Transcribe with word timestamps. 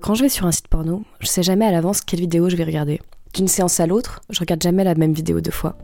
Quand 0.00 0.14
je 0.14 0.22
vais 0.22 0.30
sur 0.30 0.46
un 0.46 0.52
site 0.52 0.68
porno, 0.68 1.04
je 1.20 1.26
sais 1.26 1.42
jamais 1.42 1.66
à 1.66 1.70
l'avance 1.70 2.00
quelle 2.00 2.20
vidéo 2.20 2.48
je 2.48 2.56
vais 2.56 2.64
regarder. 2.64 3.00
D'une 3.34 3.48
séance 3.48 3.80
à 3.80 3.86
l'autre, 3.86 4.22
je 4.30 4.40
regarde 4.40 4.62
jamais 4.62 4.82
la 4.82 4.94
même 4.94 5.12
vidéo 5.12 5.42
deux 5.42 5.50
fois. 5.50 5.76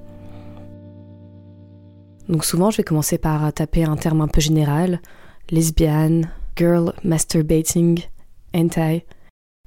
Donc 2.28 2.44
souvent, 2.44 2.70
je 2.70 2.78
vais 2.78 2.82
commencer 2.82 3.18
par 3.18 3.52
taper 3.52 3.84
un 3.84 3.96
terme 3.96 4.22
un 4.22 4.26
peu 4.26 4.40
général, 4.40 5.00
lesbienne, 5.50 6.30
girl 6.56 6.94
masturbating, 7.04 8.00
hentai. 8.54 9.04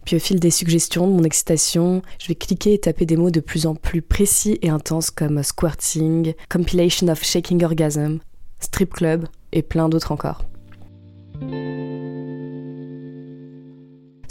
Puis 0.04 0.16
au 0.16 0.20
fil 0.20 0.40
des 0.40 0.50
suggestions 0.50 1.08
de 1.08 1.14
mon 1.14 1.24
excitation, 1.24 2.02
je 2.20 2.28
vais 2.28 2.36
cliquer 2.36 2.74
et 2.74 2.80
taper 2.80 3.06
des 3.06 3.18
mots 3.18 3.32
de 3.32 3.42
plus 3.42 3.68
en 3.68 3.76
plus 3.76 4.02
précis 4.02 4.58
et 4.64 4.70
intenses 4.70 5.12
comme 5.12 5.44
squirting, 5.44 6.34
compilation 6.50 7.08
of 7.10 7.24
shaking 7.24 7.64
orgasm, 7.64 8.18
strip 8.60 8.94
club 8.94 9.28
et 9.52 9.62
plein 9.62 9.90
d'autres 9.90 10.12
encore. 10.12 10.44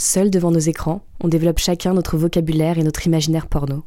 Seuls 0.00 0.30
devant 0.30 0.52
nos 0.52 0.60
écrans, 0.60 1.04
on 1.20 1.26
développe 1.26 1.58
chacun 1.58 1.92
notre 1.92 2.16
vocabulaire 2.16 2.78
et 2.78 2.84
notre 2.84 3.08
imaginaire 3.08 3.48
porno. 3.48 3.82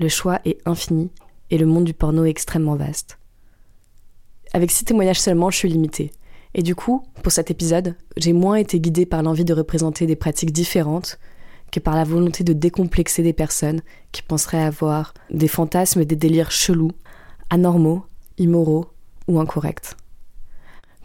Le 0.00 0.08
choix 0.08 0.40
est 0.44 0.58
infini 0.66 1.12
et 1.50 1.58
le 1.58 1.64
monde 1.64 1.84
du 1.84 1.94
porno 1.94 2.24
est 2.24 2.30
extrêmement 2.30 2.74
vaste. 2.74 3.20
Avec 4.52 4.72
six 4.72 4.84
témoignages 4.84 5.20
seulement, 5.20 5.50
je 5.50 5.58
suis 5.58 5.68
limitée. 5.68 6.10
Et 6.54 6.64
du 6.64 6.74
coup, 6.74 7.06
pour 7.22 7.30
cet 7.30 7.52
épisode, 7.52 7.94
j'ai 8.16 8.32
moins 8.32 8.56
été 8.56 8.80
guidée 8.80 9.06
par 9.06 9.22
l'envie 9.22 9.44
de 9.44 9.54
représenter 9.54 10.06
des 10.06 10.16
pratiques 10.16 10.50
différentes 10.50 11.20
que 11.70 11.78
par 11.78 11.94
la 11.94 12.02
volonté 12.02 12.42
de 12.42 12.52
décomplexer 12.52 13.22
des 13.22 13.32
personnes 13.32 13.82
qui 14.10 14.22
penseraient 14.22 14.64
avoir 14.64 15.14
des 15.30 15.48
fantasmes 15.48 16.00
et 16.00 16.06
des 16.06 16.16
délires 16.16 16.50
chelous, 16.50 16.90
anormaux, 17.50 18.04
immoraux 18.38 18.86
ou 19.28 19.38
incorrects. 19.38 19.94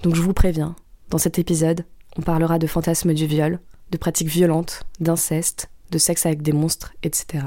Donc 0.01 0.15
je 0.15 0.23
vous 0.23 0.33
préviens, 0.33 0.75
dans 1.11 1.19
cet 1.19 1.37
épisode, 1.37 1.85
on 2.17 2.23
parlera 2.23 2.57
de 2.57 2.65
fantasmes 2.65 3.13
du 3.13 3.27
viol, 3.27 3.59
de 3.91 3.97
pratiques 3.97 4.27
violentes, 4.27 4.83
d'inceste, 4.99 5.69
de 5.91 5.97
sexe 5.97 6.25
avec 6.25 6.41
des 6.41 6.51
monstres, 6.51 6.93
etc. 7.03 7.43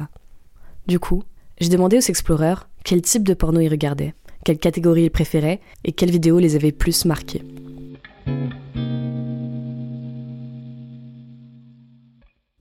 Du 0.87 0.99
coup, 0.99 1.23
j'ai 1.61 1.69
demandé 1.69 1.97
aux 1.97 2.01
exploreurs 2.01 2.69
quel 2.85 3.03
type 3.03 3.23
de 3.27 3.35
porno 3.35 3.61
ils 3.61 3.69
regardaient, 3.69 4.15
quelle 4.45 4.59
catégorie 4.59 5.05
ils 5.05 5.11
préféraient 5.11 5.61
et 5.85 5.93
quelles 5.93 6.11
vidéos 6.11 6.39
les 6.39 6.57
avaient 6.57 6.73
plus 6.73 7.05
marqués. 7.05 7.43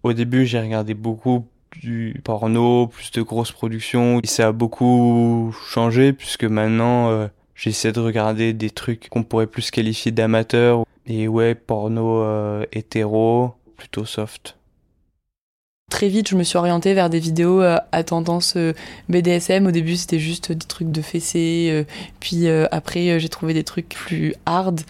Au 0.03 0.13
début, 0.13 0.45
j'ai 0.45 0.59
regardé 0.59 0.93
beaucoup 0.93 1.45
du 1.79 2.19
porno, 2.23 2.87
plus 2.87 3.11
de 3.11 3.21
grosses 3.21 3.51
productions. 3.51 4.19
Ça 4.23 4.47
a 4.47 4.51
beaucoup 4.51 5.55
changé 5.67 6.13
puisque 6.13 6.43
maintenant, 6.43 7.09
euh, 7.09 7.27
j'essaie 7.55 7.91
de 7.91 7.99
regarder 7.99 8.53
des 8.53 8.69
trucs 8.69 9.09
qu'on 9.09 9.23
pourrait 9.23 9.47
plus 9.47 9.71
qualifier 9.71 10.11
d'amateurs. 10.11 10.85
Et 11.07 11.27
ouais, 11.27 11.55
porno 11.55 12.21
euh, 12.23 12.65
hétéro, 12.71 13.55
plutôt 13.81 14.05
soft. 14.05 14.57
Très 15.89 16.07
vite, 16.07 16.29
je 16.29 16.35
me 16.35 16.43
suis 16.43 16.57
orientée 16.57 16.93
vers 16.93 17.09
des 17.09 17.19
vidéos 17.19 17.61
euh, 17.61 17.77
à 17.91 18.03
tendance 18.03 18.53
euh, 18.55 18.73
BDSM. 19.09 19.65
Au 19.65 19.71
début, 19.71 19.97
c'était 19.97 20.19
juste 20.19 20.51
des 20.51 20.65
trucs 20.65 20.91
de 20.91 21.01
fessées. 21.01 21.69
Euh, 21.71 21.83
puis 22.19 22.47
après, 22.47 23.19
j'ai 23.19 23.29
trouvé 23.29 23.53
des 23.53 23.63
trucs 23.63 23.89
plus 23.89 24.35
hard. 24.45 24.81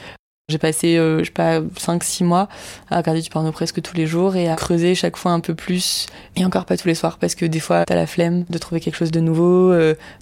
J'ai 0.50 0.58
passé, 0.58 0.98
je 0.98 1.24
sais 1.24 1.32
pas, 1.32 1.62
5-6 1.62 2.26
mois 2.26 2.50
à 2.90 2.98
regarder 2.98 3.22
du 3.22 3.30
porno 3.30 3.54
presque 3.54 3.82
tous 3.82 3.96
les 3.96 4.06
jours 4.06 4.36
et 4.36 4.50
à 4.50 4.56
creuser 4.58 4.94
chaque 4.96 5.16
fois 5.16 5.32
un 5.32 5.40
peu 5.40 5.56
plus. 5.56 6.08
Et 6.36 6.44
encore 6.44 6.66
pas 6.66 6.76
tous 6.76 6.90
les 6.90 6.96
soirs 6.96 7.18
parce 7.18 7.36
que 7.36 7.46
des 7.46 7.62
fois, 7.62 7.86
t'as 7.86 7.96
la 7.96 8.06
flemme 8.06 8.44
de 8.50 8.58
trouver 8.58 8.82
quelque 8.82 8.98
chose 8.98 9.12
de 9.12 9.22
nouveau, 9.22 9.74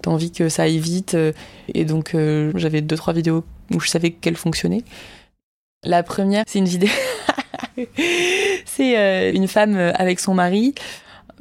t'as 0.04 0.11
envie 0.11 0.31
que 0.31 0.48
ça 0.48 0.64
aille 0.64 0.78
vite. 0.78 1.17
et 1.73 1.86
donc, 1.86 2.16
j'avais 2.54 2.81
deux 2.81 2.95
trois 2.95 3.14
vidéos 3.14 3.44
où 3.73 3.80
je 3.80 3.89
savais 3.89 4.11
qu'elles 4.11 4.38
fonctionnaient. 4.38 4.83
La 5.83 6.04
première, 6.04 6.44
c'est 6.45 6.59
une 6.59 6.66
vidéo. 6.66 6.89
c'est 8.66 8.98
euh, 8.98 9.32
une 9.34 9.48
femme 9.48 9.76
euh, 9.76 9.92
avec 9.96 10.20
son 10.20 10.34
mari. 10.34 10.76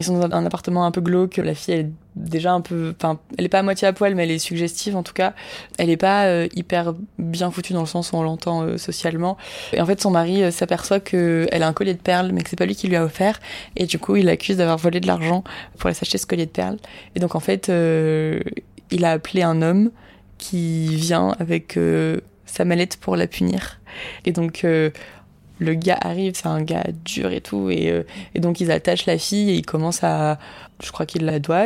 Ils 0.00 0.04
sont 0.04 0.18
dans 0.18 0.36
un 0.36 0.46
appartement 0.46 0.86
un 0.86 0.92
peu 0.92 1.00
glauque. 1.00 1.38
La 1.38 1.54
fille, 1.54 1.74
elle 1.74 1.80
est 1.80 1.90
déjà 2.14 2.52
un 2.52 2.60
peu, 2.60 2.94
enfin, 2.96 3.18
elle 3.36 3.44
est 3.44 3.48
pas 3.48 3.58
à 3.58 3.62
moitié 3.64 3.88
à 3.88 3.92
poil, 3.92 4.14
mais 4.14 4.22
elle 4.22 4.30
est 4.30 4.38
suggestive 4.38 4.94
en 4.94 5.02
tout 5.02 5.12
cas. 5.12 5.34
Elle 5.76 5.90
est 5.90 5.96
pas 5.96 6.26
euh, 6.26 6.46
hyper 6.54 6.94
bien 7.18 7.50
foutue 7.50 7.72
dans 7.72 7.80
le 7.80 7.86
sens 7.86 8.12
où 8.12 8.16
on 8.16 8.22
l'entend 8.22 8.78
socialement. 8.78 9.36
Et 9.72 9.80
en 9.80 9.86
fait, 9.86 10.00
son 10.00 10.12
mari 10.12 10.52
s'aperçoit 10.52 11.00
que 11.00 11.48
elle 11.50 11.64
a 11.64 11.68
un 11.68 11.72
collier 11.72 11.94
de 11.94 12.00
perles, 12.00 12.30
mais 12.32 12.42
que 12.42 12.50
c'est 12.50 12.56
pas 12.56 12.66
lui 12.66 12.76
qui 12.76 12.86
lui 12.86 12.94
a 12.94 13.04
offert. 13.04 13.40
Et 13.74 13.86
du 13.86 13.98
coup, 13.98 14.14
il 14.14 14.26
l'accuse 14.26 14.56
d'avoir 14.56 14.78
volé 14.78 15.00
de 15.00 15.08
l'argent 15.08 15.42
pour 15.78 15.88
aller 15.88 15.94
s'acheter 15.94 16.18
ce 16.18 16.26
collier 16.26 16.46
de 16.46 16.52
perles. 16.52 16.76
Et 17.16 17.20
donc, 17.20 17.34
en 17.34 17.40
fait, 17.40 17.66
il 17.66 19.04
a 19.04 19.10
appelé 19.10 19.42
un 19.42 19.62
homme 19.62 19.90
qui 20.38 20.94
vient 20.94 21.34
avec 21.40 21.76
sa 22.46 22.64
mallette 22.64 22.98
pour 22.98 23.16
la 23.16 23.26
punir. 23.26 23.80
Et 24.24 24.30
donc, 24.30 24.64
le 25.58 25.74
gars 25.74 25.98
arrive, 26.00 26.32
c'est 26.34 26.46
un 26.46 26.62
gars 26.62 26.86
dur 27.04 27.32
et 27.32 27.40
tout, 27.40 27.70
et, 27.70 27.90
euh, 27.90 28.02
et, 28.34 28.40
donc 28.40 28.60
ils 28.60 28.70
attachent 28.70 29.06
la 29.06 29.18
fille 29.18 29.50
et 29.50 29.54
ils 29.54 29.66
commencent 29.66 30.04
à, 30.04 30.38
je 30.82 30.90
crois 30.92 31.06
qu'ils 31.06 31.24
la 31.24 31.38
doivent. 31.38 31.58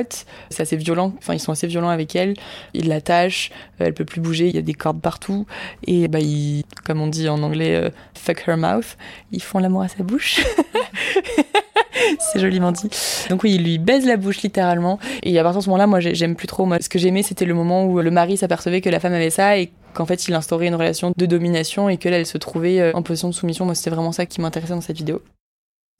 C'est 0.51 0.63
assez 0.63 0.77
violent, 0.77 1.13
enfin 1.19 1.35
ils 1.35 1.41
sont 1.41 1.53
assez 1.53 1.67
violents 1.67 1.91
avec 1.91 2.17
elle. 2.17 2.35
Ils 2.75 2.89
l'attachent, 2.89 3.51
euh, 3.81 3.87
elle 3.87 3.95
peut 3.95 4.05
plus 4.05 4.21
bouger, 4.21 4.49
il 4.49 4.55
y 4.55 4.59
a 4.59 4.63
des 4.63 4.75
cordes 4.75 5.01
partout, 5.01 5.47
et 5.87 6.09
bah 6.09 6.21
ils, 6.21 6.65
comme 6.85 7.01
on 7.01 7.07
dit 7.07 7.29
en 7.29 7.43
anglais, 7.43 7.75
euh, 7.75 7.91
fuck 8.15 8.45
her 8.47 8.57
mouth, 8.57 8.97
ils 9.31 9.43
font 9.43 9.59
l'amour 9.59 9.83
à 9.83 9.89
sa 9.89 10.03
bouche. 10.03 10.45
c'est 12.19 12.41
joliment 12.41 12.73
dit. 12.73 12.89
Donc 13.29 13.43
oui, 13.43 13.55
il 13.55 13.65
lui 13.65 13.79
baise 13.79 14.07
la 14.07 14.17
bouche 14.17 14.43
littéralement. 14.43 14.99
Et 15.23 15.39
à 15.39 15.43
partir 15.43 15.61
de 15.61 15.65
ce 15.65 15.71
moment-là, 15.71 15.87
moi, 15.87 16.01
j'aime 16.01 16.37
plus 16.37 16.47
trop. 16.47 16.65
Moi, 16.65 16.79
ce 16.81 16.89
que 16.89 16.99
j'aimais, 16.99 17.23
c'était 17.23 17.45
le 17.45 17.55
moment 17.55 17.85
où 17.85 18.01
le 18.01 18.11
mari 18.11 18.37
s'apercevait 18.37 18.81
que 18.81 18.91
la 18.91 19.01
femme 19.01 19.13
avait 19.13 19.31
ça 19.31 19.59
et 19.59 19.71
qu'en 19.95 20.07
fait, 20.07 20.29
il 20.29 20.35
instaurait 20.35 20.67
une 20.67 20.75
relation 20.75 21.13
de 21.17 21.27
domination 21.27 21.89
et 21.89 21.97
qu'elle, 21.97 22.15
elle 22.15 22.27
se 22.27 22.39
trouvait 22.39 22.81
euh, 22.81 22.93
en 22.95 23.03
position 23.03 23.29
de 23.29 23.35
soumission. 23.35 23.65
Moi, 23.65 23.75
c'était 23.75 23.91
vraiment 23.91 24.13
ça 24.13 24.27
qui 24.27 24.41
m'intéressait 24.41 24.75
dans 24.75 24.81
cette 24.81 24.97
vidéo. 24.97 25.23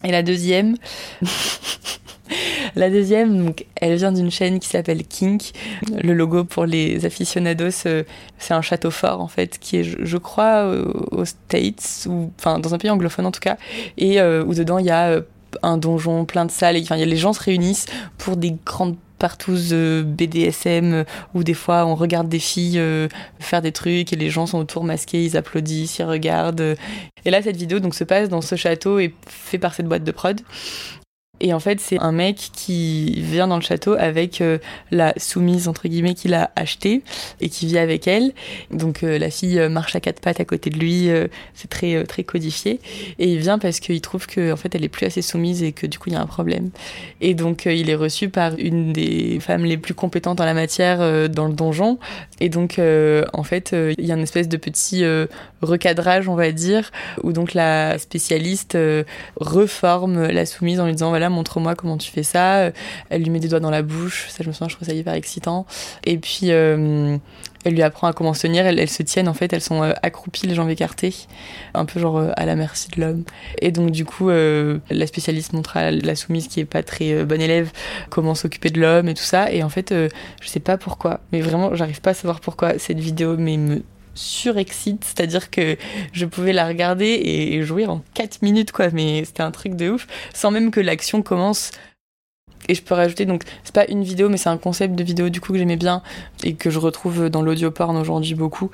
Et 0.05 0.11
la 0.11 0.23
deuxième, 0.23 0.77
la 2.75 2.91
deuxième, 2.91 3.45
donc, 3.45 3.67
elle 3.77 3.97
vient 3.97 4.13
d'une 4.13 4.31
chaîne 4.31 4.59
qui 4.59 4.69
s'appelle 4.69 5.05
Kink. 5.07 5.53
Le 6.03 6.13
logo 6.13 6.45
pour 6.45 6.67
les 6.67 7.05
aficionados, 7.07 7.87
euh, 7.87 8.03
c'est 8.39 8.55
un 8.55 8.63
château 8.63 8.91
fort 8.91 9.21
en 9.21 9.29
fait, 9.29 9.59
qui 9.59 9.77
est, 9.77 9.85
je 9.85 10.17
crois, 10.17 10.67
aux 11.13 11.25
States 11.25 12.07
ou 12.09 12.33
enfin 12.39 12.59
dans 12.59 12.75
un 12.75 12.79
pays 12.79 12.91
anglophone 12.91 13.27
en 13.27 13.31
tout 13.31 13.41
cas, 13.41 13.57
et 13.97 14.21
euh, 14.21 14.45
où 14.45 14.55
dedans 14.55 14.79
il 14.79 14.87
y 14.87 14.91
a 14.91 15.21
un 15.63 15.77
donjon 15.77 16.25
plein 16.25 16.47
de 16.47 16.51
salles. 16.51 16.79
Enfin, 16.83 16.97
les 16.97 17.17
gens 17.17 17.33
se 17.33 17.43
réunissent 17.43 17.87
pour 18.19 18.37
des 18.37 18.57
grandes 18.65 18.97
partouzes 19.23 19.71
euh, 19.73 20.03
BDSM 20.03 20.93
euh, 20.93 21.05
où 21.33 21.45
des 21.45 21.55
fois 21.55 21.87
on 21.87 21.95
regarde 21.95 22.29
des 22.29 22.41
filles 22.41 22.81
euh, 22.81 23.07
faire 23.39 23.63
des 23.63 23.71
trucs 23.71 24.13
et 24.13 24.17
les 24.17 24.31
gens 24.31 24.47
sont 24.47 24.59
autour 24.59 24.83
masqués, 24.83 25.25
ils 25.25 25.37
applaudissent, 25.37 26.01
ils 26.01 26.05
regardent. 26.05 26.77
Et 27.25 27.31
là, 27.31 27.41
cette 27.41 27.57
vidéo 27.57 27.79
donc 27.79 27.95
se 27.95 28.03
passe 28.03 28.29
dans 28.29 28.41
ce 28.41 28.57
château 28.57 28.99
et 28.99 29.15
fait 29.29 29.59
par 29.59 29.75
cette 29.75 29.87
boîte 29.87 30.03
de 30.03 30.11
prod. 30.11 30.41
Et 31.43 31.53
en 31.53 31.59
fait, 31.59 31.81
c'est 31.81 31.99
un 31.99 32.13
mec 32.13 32.51
qui 32.53 33.21
vient 33.21 33.49
dans 33.49 33.57
le 33.57 33.63
château 33.63 33.97
avec 33.99 34.41
euh, 34.41 34.59
la 34.93 35.13
soumise, 35.17 35.67
entre 35.67 35.89
guillemets, 35.89 36.15
qu'il 36.15 36.35
a 36.35 36.53
achetée 36.55 37.03
et 37.41 37.49
qui 37.49 37.67
vit 37.67 37.79
avec 37.79 38.07
elle. 38.07 38.33
Donc 38.71 39.03
euh, 39.03 39.19
la 39.19 39.29
fille 39.29 39.59
euh, 39.59 39.69
marche 39.69 39.97
à 39.97 40.01
quatre 40.01 40.21
pattes 40.21 40.39
à 40.39 40.45
côté 40.45 40.71
de 40.71 40.79
lui, 40.79 41.11
c'est 41.55 41.69
très, 41.69 42.05
très 42.05 42.23
codifié. 42.23 42.81
Et 43.19 43.33
il 43.33 43.41
vient 43.41 43.59
parce 43.59 43.81
qu'il 43.81 44.01
trouve 44.01 44.29
qu'en 44.29 44.53
en 44.53 44.57
fait, 44.57 44.75
elle 44.77 44.85
est 44.85 44.89
plus 44.89 45.05
assez 45.05 45.21
soumise 45.21 45.65
et 45.65 45.73
que 45.73 45.87
du 45.87 45.99
coup, 45.99 46.11
il 46.11 46.13
y 46.13 46.17
a 46.17 46.21
un 46.21 46.27
problème. 46.27 46.71
Et 47.21 47.35
donc, 47.35 47.65
il 47.67 47.91
est 47.91 47.97
reçu 47.97 48.29
par 48.29 48.55
une 48.57 48.93
des 48.93 49.39
femmes 49.41 49.65
les 49.65 49.77
plus 49.77 49.95
compétentes 49.95 50.41
en 50.41 50.45
la 50.45 50.55
matière 50.55 51.29
dans 51.29 51.49
le 51.49 51.55
donjon. 51.55 51.99
Et 52.39 52.49
donc, 52.49 52.79
en 52.79 53.43
fait, 53.43 53.75
il 53.99 54.07
y 54.07 54.13
a 54.13 54.15
une 54.15 54.23
espèce 54.23 54.49
de 54.49 54.57
petit 54.57 55.05
recadrage, 55.61 56.29
on 56.29 56.37
va 56.37 56.53
dire, 56.53 56.91
où 57.25 57.33
donc 57.33 57.55
la 57.55 57.99
spécialiste 57.99 58.79
reforme 59.37 60.29
la 60.29 60.47
soumise 60.47 60.79
en 60.79 60.87
lui 60.87 60.93
disant, 60.93 61.11
voilà, 61.11 61.31
montre-moi 61.33 61.75
comment 61.75 61.97
tu 61.97 62.11
fais 62.11 62.23
ça. 62.23 62.71
Elle 63.11 63.23
lui 63.23 63.31
met 63.31 63.41
des 63.41 63.49
doigts 63.49 63.61
dans 63.61 63.71
la 63.71 63.83
bouche, 63.83 64.29
ça 64.29 64.43
je 64.43 64.49
me 64.49 64.53
souviens, 64.53 64.69
je 64.69 64.77
trouve 64.77 64.89
ça 64.89 64.95
hyper 64.95 65.15
excitant. 65.15 65.67
Et 66.05 66.19
puis 66.19 66.51
euh, 66.51 67.17
elle 67.65 67.75
lui 67.75 67.83
apprend 67.83 68.07
à 68.07 68.13
comment 68.13 68.35
se 68.35 68.43
tenir, 68.43 68.67
elles, 68.67 68.89
se 68.89 69.03
tiennent 69.03 69.29
en 69.29 69.35
fait, 69.35 69.53
elles 69.53 69.61
sont 69.61 69.83
euh, 69.83 69.93
accroupies, 70.03 70.47
les 70.47 70.55
jambes 70.55 70.71
écartées, 70.71 71.15
un 71.75 71.85
peu 71.85 72.01
genre 72.01 72.19
euh, 72.19 72.31
à 72.37 72.47
la 72.47 72.57
merci 72.57 72.89
de 72.91 73.01
l'homme. 73.01 73.25
Et 73.61 73.73
donc 73.73 73.91
du 73.91 74.05
coup, 74.05 74.31
la 74.31 75.07
spécialiste 75.07 75.53
montre 75.53 75.77
à 75.77 75.91
la 75.91 76.15
soumise 76.15 76.49
qui 76.49 76.61
est 76.61 76.65
pas 76.65 76.83
très 76.83 77.25
bonne 77.25 77.41
élève 77.41 77.71
comment 78.11 78.35
s'occuper 78.35 78.71
de 78.71 78.81
l'homme 78.81 79.09
et 79.09 79.15
tout 79.15 79.23
ça. 79.23 79.51
Et 79.51 79.63
en 79.63 79.69
fait, 79.69 79.93
je 79.93 80.49
sais 80.49 80.61
pas 80.61 80.77
pourquoi, 80.77 81.21
mais 81.33 81.41
vraiment, 81.41 81.75
j'arrive 81.75 82.01
pas 82.01 82.11
à 82.11 82.15
savoir 82.15 82.41
pourquoi 82.41 82.79
cette 82.79 83.01
vidéo 83.01 83.37
mais 83.37 83.57
me 83.57 83.83
surexcite, 84.15 85.05
c'est-à-dire 85.05 85.51
que 85.51 85.77
je 86.13 86.27
pouvais 86.27 86.53
la 86.53 86.67
regarder 86.67 87.07
et 87.07 87.63
jouir 87.63 87.91
en 87.91 88.03
4 88.15 88.43
minutes, 88.43 88.73
quoi, 88.73 88.91
mais 88.93 89.25
c'était 89.25 89.43
un 89.43 89.51
truc 89.51 89.75
de 89.75 89.91
ouf, 89.91 90.07
sans 90.35 90.51
même 90.51 90.71
que 90.71 90.81
l'action 90.81 91.23
commence. 91.23 91.71
Et 92.69 92.75
je 92.77 92.83
peux 92.83 92.95
rajouter, 92.95 93.25
donc 93.25 93.43
c'est 93.65 93.75
pas 93.75 93.87
une 93.89 94.05
vidéo, 94.05 94.29
mais 94.29 94.37
c'est 94.37 94.49
un 94.49 94.57
concept 94.57 94.95
de 94.95 95.03
vidéo 95.03 95.31
du 95.31 95.41
coup 95.41 95.53
que 95.53 95.59
j'aimais 95.59 95.77
bien 95.77 96.01
et 96.45 96.55
que 96.55 96.71
je 96.71 96.79
retrouve 96.79 97.29
dans 97.29 97.43
l'audio 97.43 97.73
porn 97.73 97.97
aujourd'hui 97.97 98.35
beaucoup, 98.35 98.71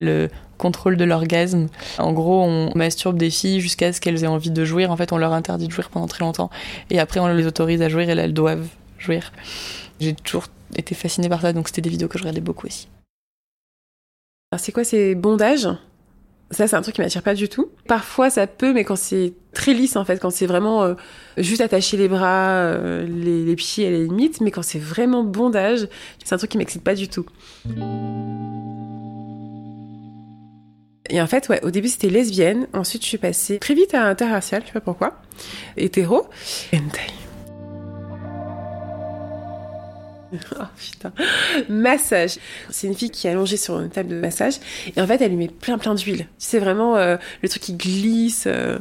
le 0.00 0.28
contrôle 0.58 0.98
de 0.98 1.04
l'orgasme. 1.04 1.68
En 1.96 2.12
gros, 2.12 2.42
on 2.42 2.70
masturbe 2.74 3.16
des 3.16 3.30
filles 3.30 3.60
jusqu'à 3.60 3.94
ce 3.94 4.00
qu'elles 4.00 4.24
aient 4.24 4.26
envie 4.26 4.50
de 4.50 4.64
jouir. 4.66 4.90
En 4.90 4.96
fait, 4.96 5.12
on 5.12 5.16
leur 5.16 5.32
interdit 5.32 5.68
de 5.68 5.72
jouir 5.72 5.88
pendant 5.88 6.06
très 6.06 6.22
longtemps 6.22 6.50
et 6.90 7.00
après 7.00 7.18
on 7.18 7.28
les 7.28 7.46
autorise 7.46 7.80
à 7.80 7.88
jouir 7.88 8.10
et 8.10 8.12
elles 8.12 8.34
doivent 8.34 8.68
jouir. 8.98 9.32
J'ai 10.00 10.14
toujours 10.14 10.44
été 10.76 10.94
fascinée 10.94 11.30
par 11.30 11.40
ça, 11.40 11.54
donc 11.54 11.68
c'était 11.68 11.80
des 11.80 11.90
vidéos 11.90 12.08
que 12.08 12.18
je 12.18 12.24
regardais 12.24 12.42
beaucoup 12.42 12.66
aussi. 12.66 12.88
C'est 14.58 14.72
quoi 14.72 14.82
ces 14.82 15.14
bondages? 15.14 15.68
Ça, 16.50 16.66
c'est 16.66 16.74
un 16.74 16.82
truc 16.82 16.96
qui 16.96 17.00
m'attire 17.00 17.22
pas 17.22 17.34
du 17.34 17.48
tout. 17.48 17.70
Parfois, 17.86 18.30
ça 18.30 18.48
peut, 18.48 18.72
mais 18.72 18.82
quand 18.82 18.96
c'est 18.96 19.32
très 19.52 19.72
lisse, 19.72 19.94
en 19.94 20.04
fait, 20.04 20.18
quand 20.18 20.30
c'est 20.30 20.46
vraiment 20.46 20.82
euh, 20.82 20.94
juste 21.36 21.60
attacher 21.60 21.96
les 21.96 22.08
bras, 22.08 22.48
euh, 22.48 23.06
les, 23.06 23.44
les, 23.44 23.54
pieds 23.54 23.86
à 23.86 23.90
la 23.92 23.98
limite, 23.98 24.40
mais 24.40 24.50
quand 24.50 24.62
c'est 24.62 24.80
vraiment 24.80 25.22
bondage, 25.22 25.86
c'est 26.24 26.34
un 26.34 26.38
truc 26.38 26.50
qui 26.50 26.58
m'excite 26.58 26.82
pas 26.82 26.96
du 26.96 27.08
tout. 27.08 27.24
Et 31.10 31.22
en 31.22 31.26
fait, 31.28 31.48
ouais, 31.48 31.64
au 31.64 31.70
début 31.70 31.88
c'était 31.88 32.08
lesbienne, 32.08 32.66
ensuite 32.72 33.02
je 33.02 33.08
suis 33.08 33.18
passée 33.18 33.60
très 33.60 33.74
vite 33.74 33.94
à 33.94 34.04
interracial, 34.04 34.62
je 34.62 34.68
sais 34.68 34.72
pas 34.72 34.80
pourquoi, 34.80 35.20
hétéro, 35.76 36.26
hentai. 36.74 37.29
Oh 40.58 40.64
putain. 40.76 41.12
Massage. 41.68 42.38
C'est 42.70 42.86
une 42.86 42.94
fille 42.94 43.10
qui 43.10 43.26
est 43.26 43.30
allongée 43.30 43.56
sur 43.56 43.80
une 43.80 43.90
table 43.90 44.08
de 44.08 44.16
massage 44.16 44.54
et 44.94 45.00
en 45.00 45.06
fait 45.06 45.20
elle 45.20 45.30
lui 45.30 45.36
met 45.36 45.48
plein 45.48 45.78
plein 45.78 45.94
d'huile. 45.94 46.26
C'est 46.38 46.58
vraiment 46.58 46.96
euh, 46.96 47.16
le 47.42 47.48
truc 47.48 47.62
qui 47.62 47.74
glisse. 47.74 48.44
Euh. 48.46 48.78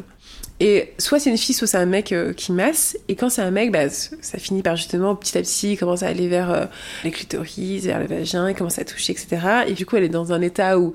Et 0.61 0.93
soit 0.97 1.19
c'est 1.19 1.29
une 1.29 1.37
fille, 1.37 1.55
soit 1.55 1.67
c'est 1.67 1.77
un 1.77 1.85
mec 1.85 2.11
euh, 2.11 2.33
qui 2.33 2.51
masse. 2.51 2.97
Et 3.07 3.15
quand 3.15 3.29
c'est 3.29 3.41
un 3.41 3.51
mec, 3.51 3.71
bah, 3.71 3.89
ça 3.89 4.37
finit 4.37 4.61
par 4.61 4.75
justement 4.75 5.15
petit 5.15 5.37
à 5.37 5.41
petit 5.41 5.77
commence 5.77 6.03
à 6.03 6.07
aller 6.07 6.27
vers 6.27 6.69
les 7.03 7.11
clitoris, 7.11 7.85
vers 7.85 7.99
le 7.99 8.07
vagin, 8.07 8.49
il 8.49 8.55
commence 8.55 8.77
à 8.77 8.85
toucher, 8.85 9.13
etc. 9.13 9.37
Et 9.67 9.73
du 9.73 9.85
coup 9.85 9.95
elle 9.95 10.03
est 10.03 10.09
dans 10.09 10.33
un 10.33 10.41
état 10.41 10.77
où 10.77 10.93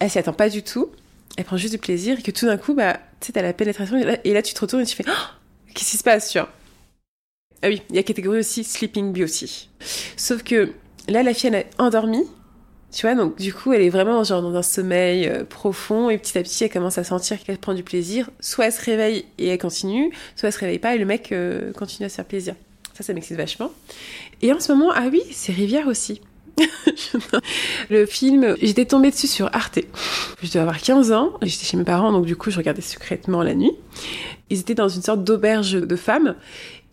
elle 0.00 0.10
s'y 0.10 0.18
attend 0.18 0.32
pas 0.32 0.48
du 0.48 0.62
tout. 0.62 0.90
Elle 1.36 1.44
prend 1.44 1.56
juste 1.56 1.72
du 1.72 1.78
plaisir 1.78 2.18
et 2.18 2.22
que 2.22 2.30
tout 2.30 2.46
d'un 2.46 2.56
coup, 2.56 2.74
bah, 2.74 2.94
tu 3.20 3.26
sais, 3.26 3.32
t'as 3.32 3.42
la 3.42 3.52
pénétration 3.52 3.96
et 3.96 4.32
là, 4.32 4.42
tu 4.42 4.54
te 4.54 4.60
retournes 4.60 4.82
et 4.82 4.86
tu 4.86 4.94
fais 4.94 5.04
oh, 5.08 5.12
Qu'est-ce 5.74 5.90
qui 5.90 5.96
se 5.96 6.04
passe, 6.04 6.30
tu 6.30 6.38
vois? 6.38 6.48
Ah 7.64 7.68
oui, 7.68 7.80
il 7.88 7.96
y 7.96 7.98
a 7.98 8.02
catégorie 8.02 8.40
aussi 8.40 8.62
Sleeping 8.62 9.10
Beauty. 9.10 9.70
Sauf 10.18 10.42
que 10.42 10.74
là, 11.08 11.22
la 11.22 11.32
fille, 11.32 11.48
elle 11.48 11.54
est 11.54 11.70
endormie. 11.78 12.26
Tu 12.92 13.06
vois, 13.06 13.14
donc 13.14 13.38
du 13.38 13.54
coup, 13.54 13.72
elle 13.72 13.80
est 13.80 13.88
vraiment 13.88 14.22
genre 14.22 14.42
dans 14.42 14.54
un 14.54 14.62
sommeil 14.62 15.26
euh, 15.26 15.44
profond 15.44 16.10
et 16.10 16.18
petit 16.18 16.36
à 16.36 16.42
petit, 16.42 16.64
elle 16.64 16.70
commence 16.70 16.98
à 16.98 17.04
sentir 17.04 17.42
qu'elle 17.42 17.56
prend 17.56 17.72
du 17.72 17.82
plaisir. 17.82 18.28
Soit 18.38 18.66
elle 18.66 18.72
se 18.72 18.84
réveille 18.84 19.24
et 19.38 19.48
elle 19.48 19.58
continue, 19.58 20.12
soit 20.36 20.48
elle 20.48 20.52
se 20.52 20.58
réveille 20.58 20.78
pas 20.78 20.94
et 20.94 20.98
le 20.98 21.06
mec 21.06 21.32
euh, 21.32 21.72
continue 21.72 22.04
à 22.04 22.10
se 22.10 22.16
faire 22.16 22.26
plaisir. 22.26 22.54
Ça, 22.92 23.02
ça 23.02 23.14
m'excite 23.14 23.38
vachement. 23.38 23.72
Et 24.42 24.52
en 24.52 24.60
ce 24.60 24.70
moment, 24.70 24.92
ah 24.94 25.06
oui, 25.10 25.22
c'est 25.32 25.52
Rivière 25.52 25.88
aussi. 25.88 26.20
le 27.90 28.06
film, 28.06 28.56
j'étais 28.60 28.84
tombée 28.84 29.10
dessus 29.10 29.26
sur 29.26 29.48
Arte. 29.54 29.80
Je 30.42 30.48
devais 30.48 30.60
avoir 30.60 30.80
15 30.80 31.12
ans, 31.12 31.32
j'étais 31.42 31.64
chez 31.64 31.76
mes 31.76 31.84
parents, 31.84 32.12
donc 32.12 32.26
du 32.26 32.36
coup 32.36 32.50
je 32.50 32.58
regardais 32.58 32.82
secrètement 32.82 33.42
la 33.42 33.54
nuit. 33.54 33.72
Ils 34.50 34.60
étaient 34.60 34.74
dans 34.74 34.88
une 34.88 35.02
sorte 35.02 35.24
d'auberge 35.24 35.72
de 35.72 35.96
femmes, 35.96 36.34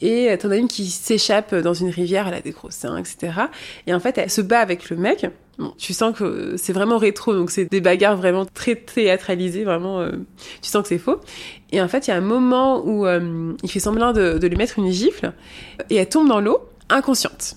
et 0.02 0.36
t'en 0.38 0.52
as 0.52 0.58
une 0.58 0.68
qui 0.68 0.88
s'échappe 0.88 1.54
dans 1.56 1.74
une 1.74 1.90
rivière, 1.90 2.28
elle 2.28 2.34
a 2.34 2.42
des 2.42 2.52
gros 2.52 2.72
seins, 2.72 2.98
etc. 2.98 3.34
Et 3.88 3.94
en 3.94 4.00
fait, 4.00 4.18
elle 4.18 4.30
se 4.30 4.42
bat 4.42 4.60
avec 4.60 4.90
le 4.90 4.98
mec. 4.98 5.28
Bon, 5.58 5.74
tu 5.78 5.94
sens 5.94 6.18
que 6.18 6.56
c'est 6.58 6.74
vraiment 6.74 6.98
rétro, 6.98 7.34
donc 7.34 7.52
c'est 7.52 7.66
des 7.66 7.82
bagarres 7.82 8.18
vraiment 8.18 8.46
très 8.46 8.76
théâtralisées, 8.76 9.64
vraiment, 9.64 10.00
euh, 10.00 10.12
tu 10.62 10.70
sens 10.70 10.82
que 10.82 10.90
c'est 10.90 10.98
faux. 10.98 11.20
Et 11.72 11.82
en 11.82 11.88
fait, 11.88 12.08
il 12.08 12.10
y 12.10 12.14
a 12.14 12.18
un 12.18 12.22
moment 12.22 12.84
où 12.84 13.06
euh, 13.06 13.54
il 13.62 13.70
fait 13.70 13.80
semblant 13.80 14.12
de, 14.14 14.38
de 14.40 14.48
lui 14.48 14.56
mettre 14.56 14.80
une 14.80 14.92
gifle, 14.92 15.34
et 15.90 15.98
elle 15.98 16.10
tombe 16.10 16.28
dans 16.28 16.40
l'eau, 16.40 16.62
inconsciente. 16.90 17.56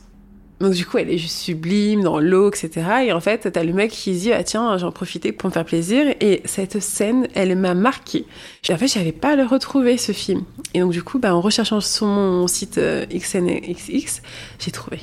Donc 0.60 0.74
du 0.74 0.86
coup, 0.86 0.98
elle 0.98 1.10
est 1.10 1.18
juste 1.18 1.38
sublime 1.38 2.02
dans 2.02 2.20
l'eau, 2.20 2.48
etc. 2.48 2.70
Et 3.06 3.12
en 3.12 3.20
fait, 3.20 3.50
t'as 3.52 3.64
le 3.64 3.72
mec 3.72 3.90
qui 3.90 4.12
dit 4.12 4.32
ah 4.32 4.44
tiens, 4.44 4.78
j'en 4.78 4.92
profitais 4.92 5.32
pour 5.32 5.48
me 5.48 5.52
faire 5.52 5.64
plaisir. 5.64 6.06
Et 6.20 6.42
cette 6.44 6.80
scène, 6.80 7.26
elle 7.34 7.56
m'a 7.56 7.74
marqué. 7.74 8.24
En 8.70 8.76
fait, 8.76 8.86
j'avais 8.86 9.12
pas 9.12 9.32
à 9.32 9.36
le 9.36 9.44
retrouver 9.44 9.98
ce 9.98 10.12
film. 10.12 10.42
Et 10.72 10.80
donc 10.80 10.92
du 10.92 11.02
coup, 11.02 11.18
bah, 11.18 11.34
en 11.34 11.40
recherchant 11.40 11.80
sur 11.80 12.06
mon 12.06 12.46
site 12.46 12.78
euh, 12.78 13.04
XNXX, 13.06 14.22
j'ai 14.58 14.70
trouvé. 14.70 15.00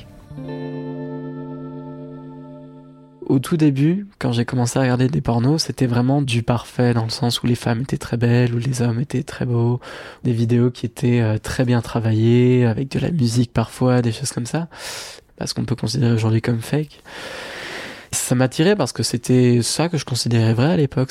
Au 3.26 3.38
tout 3.38 3.56
début, 3.56 4.06
quand 4.18 4.32
j'ai 4.32 4.44
commencé 4.44 4.78
à 4.78 4.82
regarder 4.82 5.08
des 5.08 5.20
pornos, 5.20 5.62
c'était 5.62 5.86
vraiment 5.86 6.22
du 6.22 6.42
parfait 6.42 6.92
dans 6.92 7.04
le 7.04 7.10
sens 7.10 7.42
où 7.42 7.46
les 7.46 7.54
femmes 7.54 7.82
étaient 7.82 7.96
très 7.96 8.16
belles, 8.16 8.54
où 8.54 8.58
les 8.58 8.82
hommes 8.82 9.00
étaient 9.00 9.22
très 9.22 9.46
beaux, 9.46 9.80
des 10.24 10.32
vidéos 10.32 10.70
qui 10.70 10.86
étaient 10.86 11.20
euh, 11.20 11.38
très 11.38 11.64
bien 11.64 11.80
travaillées, 11.80 12.66
avec 12.66 12.90
de 12.90 12.98
la 12.98 13.10
musique 13.10 13.52
parfois, 13.52 14.02
des 14.02 14.12
choses 14.12 14.32
comme 14.32 14.46
ça 14.46 14.68
ce 15.46 15.54
qu'on 15.54 15.64
peut 15.64 15.76
considérer 15.76 16.12
aujourd'hui 16.12 16.42
comme 16.42 16.60
fake. 16.60 17.02
Ça 18.12 18.34
m'attirait 18.34 18.76
parce 18.76 18.92
que 18.92 19.02
c'était 19.02 19.60
ça 19.62 19.88
que 19.88 19.96
je 19.96 20.04
considérais 20.04 20.54
vrai 20.54 20.72
à 20.72 20.76
l'époque. 20.76 21.10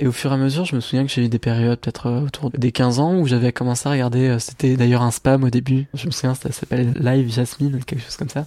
Et 0.00 0.06
au 0.06 0.12
fur 0.12 0.30
et 0.30 0.34
à 0.34 0.36
mesure, 0.36 0.64
je 0.64 0.76
me 0.76 0.80
souviens 0.80 1.04
que 1.04 1.10
j'ai 1.10 1.24
eu 1.24 1.28
des 1.28 1.40
périodes, 1.40 1.80
peut-être 1.80 2.06
euh, 2.06 2.20
autour 2.20 2.50
des 2.50 2.70
15 2.70 3.00
ans, 3.00 3.18
où 3.18 3.26
j'avais 3.26 3.52
commencé 3.52 3.88
à 3.88 3.92
regarder, 3.92 4.28
euh, 4.28 4.38
c'était 4.38 4.76
d'ailleurs 4.76 5.02
un 5.02 5.10
spam 5.10 5.42
au 5.42 5.50
début, 5.50 5.86
je 5.94 6.06
me 6.06 6.12
souviens, 6.12 6.34
ça 6.34 6.52
s'appelait 6.52 6.86
Live 7.00 7.32
Jasmine, 7.32 7.82
quelque 7.84 8.04
chose 8.04 8.16
comme 8.16 8.28
ça. 8.28 8.46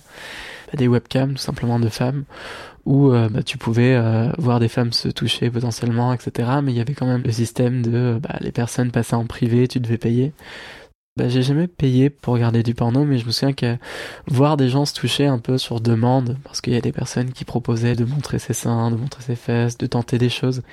Bah, 0.67 0.77
des 0.77 0.87
webcams, 0.87 1.33
tout 1.33 1.41
simplement 1.41 1.79
de 1.79 1.89
femmes, 1.89 2.23
où 2.85 3.11
euh, 3.11 3.27
bah, 3.27 3.43
tu 3.43 3.57
pouvais 3.57 3.99
voir 4.37 4.59
des 4.59 4.69
femmes 4.69 4.93
se 4.93 5.09
toucher 5.09 5.49
potentiellement, 5.49 6.13
etc. 6.13 6.49
Mais 6.63 6.71
il 6.71 6.77
y 6.77 6.81
avait 6.81 6.93
quand 6.93 7.07
même 7.07 7.23
le 7.23 7.31
système 7.31 7.81
de, 7.81 8.17
bah, 8.21 8.37
les 8.39 8.53
personnes 8.53 8.91
passaient 8.91 9.15
en 9.15 9.25
privé, 9.25 9.67
tu 9.67 9.81
devais 9.81 9.97
payer. 9.97 10.31
Bah, 11.17 11.27
j'ai 11.27 11.43
jamais 11.43 11.67
payé 11.67 12.09
pour 12.09 12.33
regarder 12.33 12.63
du 12.63 12.73
porno, 12.73 13.03
mais 13.03 13.17
je 13.17 13.25
me 13.25 13.31
souviens 13.31 13.53
que 13.53 13.77
voir 14.27 14.55
des 14.55 14.69
gens 14.69 14.85
se 14.85 14.93
toucher 14.93 15.25
un 15.25 15.39
peu 15.39 15.57
sur 15.57 15.81
demande, 15.81 16.37
parce 16.45 16.61
qu'il 16.61 16.73
y 16.73 16.77
a 16.77 16.81
des 16.81 16.93
personnes 16.93 17.33
qui 17.33 17.43
proposaient 17.43 17.95
de 17.95 18.05
montrer 18.05 18.39
ses 18.39 18.53
seins, 18.53 18.91
de 18.91 18.95
montrer 18.95 19.21
ses 19.21 19.35
fesses, 19.35 19.77
de 19.77 19.87
tenter 19.87 20.17
des 20.17 20.29
choses. 20.29 20.63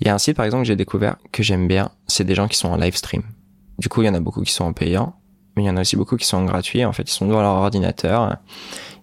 Il 0.00 0.06
y 0.06 0.10
a 0.10 0.14
un 0.14 0.18
site 0.18 0.36
par 0.36 0.46
exemple 0.46 0.62
que 0.62 0.68
j'ai 0.68 0.76
découvert 0.76 1.16
que 1.30 1.42
j'aime 1.42 1.68
bien, 1.68 1.90
c'est 2.06 2.24
des 2.24 2.34
gens 2.34 2.48
qui 2.48 2.56
sont 2.56 2.68
en 2.68 2.76
live 2.76 2.96
stream. 2.96 3.22
Du 3.78 3.88
coup, 3.88 4.02
il 4.02 4.06
y 4.06 4.08
en 4.08 4.14
a 4.14 4.20
beaucoup 4.20 4.42
qui 4.42 4.52
sont 4.52 4.64
en 4.64 4.72
payant, 4.72 5.14
mais 5.54 5.64
il 5.64 5.66
y 5.66 5.70
en 5.70 5.76
a 5.76 5.82
aussi 5.82 5.96
beaucoup 5.96 6.16
qui 6.16 6.26
sont 6.26 6.38
en 6.38 6.44
gratuit. 6.44 6.84
En 6.84 6.92
fait, 6.92 7.02
ils 7.02 7.12
sont 7.12 7.26
devant 7.26 7.42
leur 7.42 7.54
ordinateur, 7.54 8.38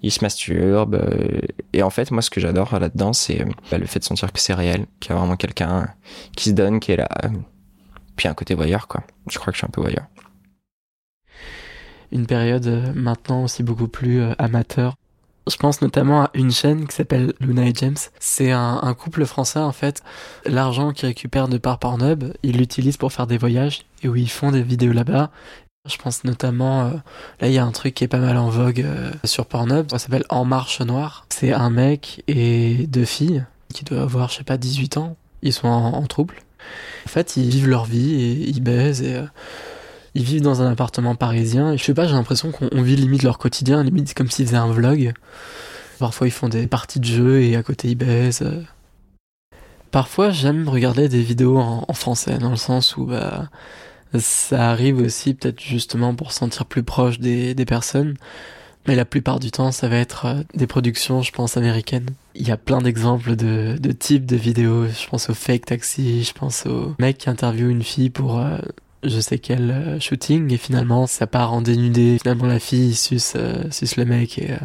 ils 0.01 0.11
se 0.11 0.23
masturbent. 0.23 0.95
Euh, 0.95 1.41
et 1.73 1.83
en 1.83 1.89
fait, 1.91 2.11
moi, 2.11 2.21
ce 2.21 2.29
que 2.29 2.41
j'adore 2.41 2.79
là-dedans, 2.79 3.13
c'est 3.13 3.45
bah, 3.69 3.77
le 3.77 3.85
fait 3.85 3.99
de 3.99 4.05
sentir 4.05 4.33
que 4.33 4.39
c'est 4.39 4.53
réel, 4.53 4.85
qu'il 4.99 5.11
y 5.11 5.13
a 5.13 5.19
vraiment 5.19 5.35
quelqu'un 5.35 5.87
qui 6.35 6.49
se 6.49 6.55
donne, 6.55 6.79
qui 6.79 6.93
est 6.93 6.97
là 6.97 7.09
puis 8.15 8.27
un 8.27 8.33
côté 8.33 8.55
voyeur, 8.55 8.87
quoi. 8.87 9.03
Je 9.29 9.37
crois 9.39 9.51
que 9.51 9.57
je 9.57 9.59
suis 9.59 9.67
un 9.67 9.71
peu 9.71 9.81
voyeur. 9.81 10.05
Une 12.11 12.27
période 12.27 12.67
euh, 12.67 12.93
maintenant 12.95 13.43
aussi 13.43 13.63
beaucoup 13.63 13.87
plus 13.87 14.21
euh, 14.21 14.33
amateur. 14.37 14.95
Je 15.47 15.57
pense 15.57 15.81
notamment 15.81 16.23
à 16.23 16.29
une 16.33 16.51
chaîne 16.51 16.87
qui 16.87 16.95
s'appelle 16.95 17.33
Luna 17.39 17.67
et 17.67 17.73
James. 17.75 17.97
C'est 18.19 18.51
un, 18.51 18.95
couple 18.97 19.25
français 19.25 19.59
en 19.59 19.71
fait. 19.71 20.01
L'argent 20.45 20.91
qu'ils 20.91 21.07
récupèrent 21.07 21.47
de 21.47 21.59
par 21.59 21.77
Pornhub, 21.77 22.33
ils 22.41 22.57
l'utilisent 22.57 22.97
pour 22.97 23.13
faire 23.13 23.27
des 23.27 23.37
voyages 23.37 23.85
et 24.01 24.07
où 24.07 24.15
ils 24.15 24.29
font 24.29 24.51
des 24.51 24.63
vidéos 24.63 24.91
là-bas. 24.91 25.29
Je 25.87 25.97
pense 25.97 26.23
notamment, 26.23 26.85
euh, 26.85 26.91
là 27.41 27.47
il 27.47 27.53
y 27.53 27.59
a 27.59 27.65
un 27.65 27.71
truc 27.71 27.93
qui 27.93 28.03
est 28.03 28.07
pas 28.07 28.17
mal 28.17 28.37
en 28.37 28.49
vogue 28.49 28.87
sur 29.23 29.45
Pornhub, 29.45 29.91
ça 29.91 29.99
s'appelle 29.99 30.25
En 30.29 30.45
Marche 30.45 30.81
Noire. 30.81 31.27
C'est 31.29 31.53
un 31.53 31.69
mec 31.69 32.23
et 32.27 32.87
deux 32.87 33.05
filles 33.05 33.45
qui 33.71 33.83
doivent 33.83 34.01
avoir, 34.01 34.29
je 34.29 34.37
sais 34.37 34.43
pas, 34.43 34.57
18 34.57 34.97
ans. 34.97 35.15
Ils 35.43 35.53
sont 35.53 35.67
en, 35.67 35.93
en 35.93 36.07
trouble 36.07 36.44
en 37.05 37.09
fait, 37.09 37.37
ils 37.37 37.49
vivent 37.49 37.67
leur 37.67 37.85
vie 37.85 38.15
et 38.15 38.49
ils 38.49 38.61
baisent 38.61 39.01
et 39.01 39.15
euh, 39.15 39.25
ils 40.15 40.23
vivent 40.23 40.41
dans 40.41 40.61
un 40.61 40.71
appartement 40.71 41.15
parisien. 41.15 41.75
Je 41.75 41.83
sais 41.83 41.93
pas, 41.93 42.07
j'ai 42.07 42.13
l'impression 42.13 42.51
qu'on 42.51 42.81
vit 42.81 42.95
limite 42.95 43.23
leur 43.23 43.37
quotidien, 43.37 43.83
limite 43.83 44.13
comme 44.13 44.29
s'ils 44.29 44.47
faisaient 44.47 44.57
un 44.57 44.71
vlog. 44.71 45.13
Parfois, 45.99 46.27
ils 46.27 46.31
font 46.31 46.49
des 46.49 46.67
parties 46.67 46.99
de 46.99 47.05
jeu 47.05 47.41
et 47.41 47.55
à 47.55 47.63
côté, 47.63 47.89
ils 47.89 47.95
baisent. 47.95 48.45
Parfois, 49.91 50.29
j'aime 50.29 50.67
regarder 50.67 51.07
des 51.07 51.21
vidéos 51.21 51.57
en, 51.57 51.93
français, 51.93 52.37
dans 52.37 52.49
le 52.49 52.57
sens 52.57 52.97
où 52.97 53.05
bah, 53.05 53.49
ça 54.19 54.69
arrive 54.71 54.99
aussi 54.99 55.33
peut-être 55.33 55.61
justement 55.61 56.15
pour 56.15 56.33
se 56.33 56.39
sentir 56.39 56.65
plus 56.65 56.83
proche 56.83 57.19
des, 57.19 57.53
des 57.55 57.65
personnes. 57.65 58.15
Mais 58.87 58.95
la 58.95 59.05
plupart 59.05 59.39
du 59.39 59.51
temps, 59.51 59.71
ça 59.71 59.87
va 59.87 59.97
être 59.97 60.25
euh, 60.25 60.43
des 60.53 60.67
productions, 60.67 61.21
je 61.21 61.31
pense, 61.31 61.57
américaines. 61.57 62.09
Il 62.35 62.47
y 62.47 62.51
a 62.51 62.57
plein 62.57 62.81
d'exemples 62.81 63.35
de, 63.35 63.77
de 63.79 63.91
types 63.91 64.25
de 64.25 64.35
vidéos. 64.35 64.87
Je 64.87 65.07
pense 65.07 65.29
au 65.29 65.33
fake 65.33 65.65
taxi, 65.65 66.23
je 66.23 66.33
pense 66.33 66.65
au 66.65 66.93
mec 66.99 67.17
qui 67.17 67.29
interviewe 67.29 67.69
une 67.69 67.83
fille 67.83 68.09
pour 68.09 68.37
euh, 68.39 68.57
je 69.03 69.19
sais 69.19 69.39
quel 69.39 69.71
euh, 69.71 69.99
shooting 69.99 70.53
et 70.53 70.57
finalement 70.57 71.07
ça 71.07 71.25
part 71.25 71.53
en 71.53 71.61
dénudé. 71.61 72.17
Finalement 72.21 72.45
la 72.45 72.59
fille 72.59 72.93
suce, 72.93 73.35
suce 73.71 73.97
le 73.97 74.05
mec 74.05 74.37
et 74.37 74.55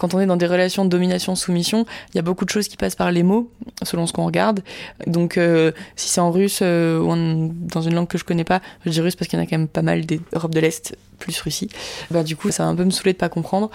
quand 0.00 0.14
on 0.14 0.20
est 0.20 0.26
dans 0.26 0.38
des 0.38 0.46
relations 0.46 0.86
de 0.86 0.88
domination-soumission, 0.88 1.84
il 2.14 2.16
y 2.16 2.18
a 2.18 2.22
beaucoup 2.22 2.46
de 2.46 2.50
choses 2.50 2.68
qui 2.68 2.78
passent 2.78 2.94
par 2.94 3.12
les 3.12 3.22
mots, 3.22 3.52
selon 3.82 4.06
ce 4.06 4.14
qu'on 4.14 4.24
regarde. 4.24 4.62
Donc, 5.06 5.36
euh, 5.36 5.72
si 5.94 6.08
c'est 6.08 6.22
en 6.22 6.30
russe 6.30 6.60
euh, 6.62 6.98
ou 6.98 7.52
dans 7.52 7.82
une 7.82 7.94
langue 7.94 8.08
que 8.08 8.16
je 8.16 8.24
connais 8.24 8.44
pas, 8.44 8.62
je 8.86 8.90
dis 8.90 9.00
russe 9.02 9.14
parce 9.14 9.28
qu'il 9.28 9.38
y 9.38 9.42
en 9.42 9.44
a 9.44 9.46
quand 9.46 9.58
même 9.58 9.68
pas 9.68 9.82
mal 9.82 10.06
d'Europe 10.06 10.54
de 10.54 10.60
l'Est, 10.60 10.96
plus 11.18 11.38
Russie. 11.42 11.68
Bah, 12.10 12.22
du 12.22 12.34
coup, 12.34 12.50
ça 12.50 12.64
va 12.64 12.70
un 12.70 12.74
peu 12.74 12.84
me 12.84 12.90
saouler 12.90 13.12
de 13.12 13.18
pas 13.18 13.28
comprendre. 13.28 13.70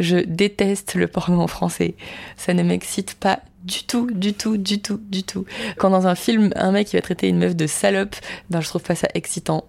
Je 0.00 0.16
déteste 0.16 0.96
le 0.96 1.06
porno 1.06 1.40
en 1.40 1.46
français. 1.46 1.94
Ça 2.36 2.52
ne 2.52 2.64
m'excite 2.64 3.14
pas 3.14 3.38
du 3.62 3.84
tout, 3.84 4.10
du 4.10 4.34
tout, 4.34 4.56
du 4.56 4.80
tout, 4.80 5.00
du 5.00 5.22
tout. 5.22 5.44
Quand 5.76 5.90
dans 5.90 6.08
un 6.08 6.16
film, 6.16 6.50
un 6.56 6.72
mec 6.72 6.92
il 6.92 6.96
va 6.96 7.02
traiter 7.02 7.28
une 7.28 7.38
meuf 7.38 7.54
de 7.54 7.68
salope, 7.68 8.16
ben 8.50 8.60
je 8.60 8.68
trouve 8.68 8.82
pas 8.82 8.96
ça 8.96 9.06
excitant 9.14 9.64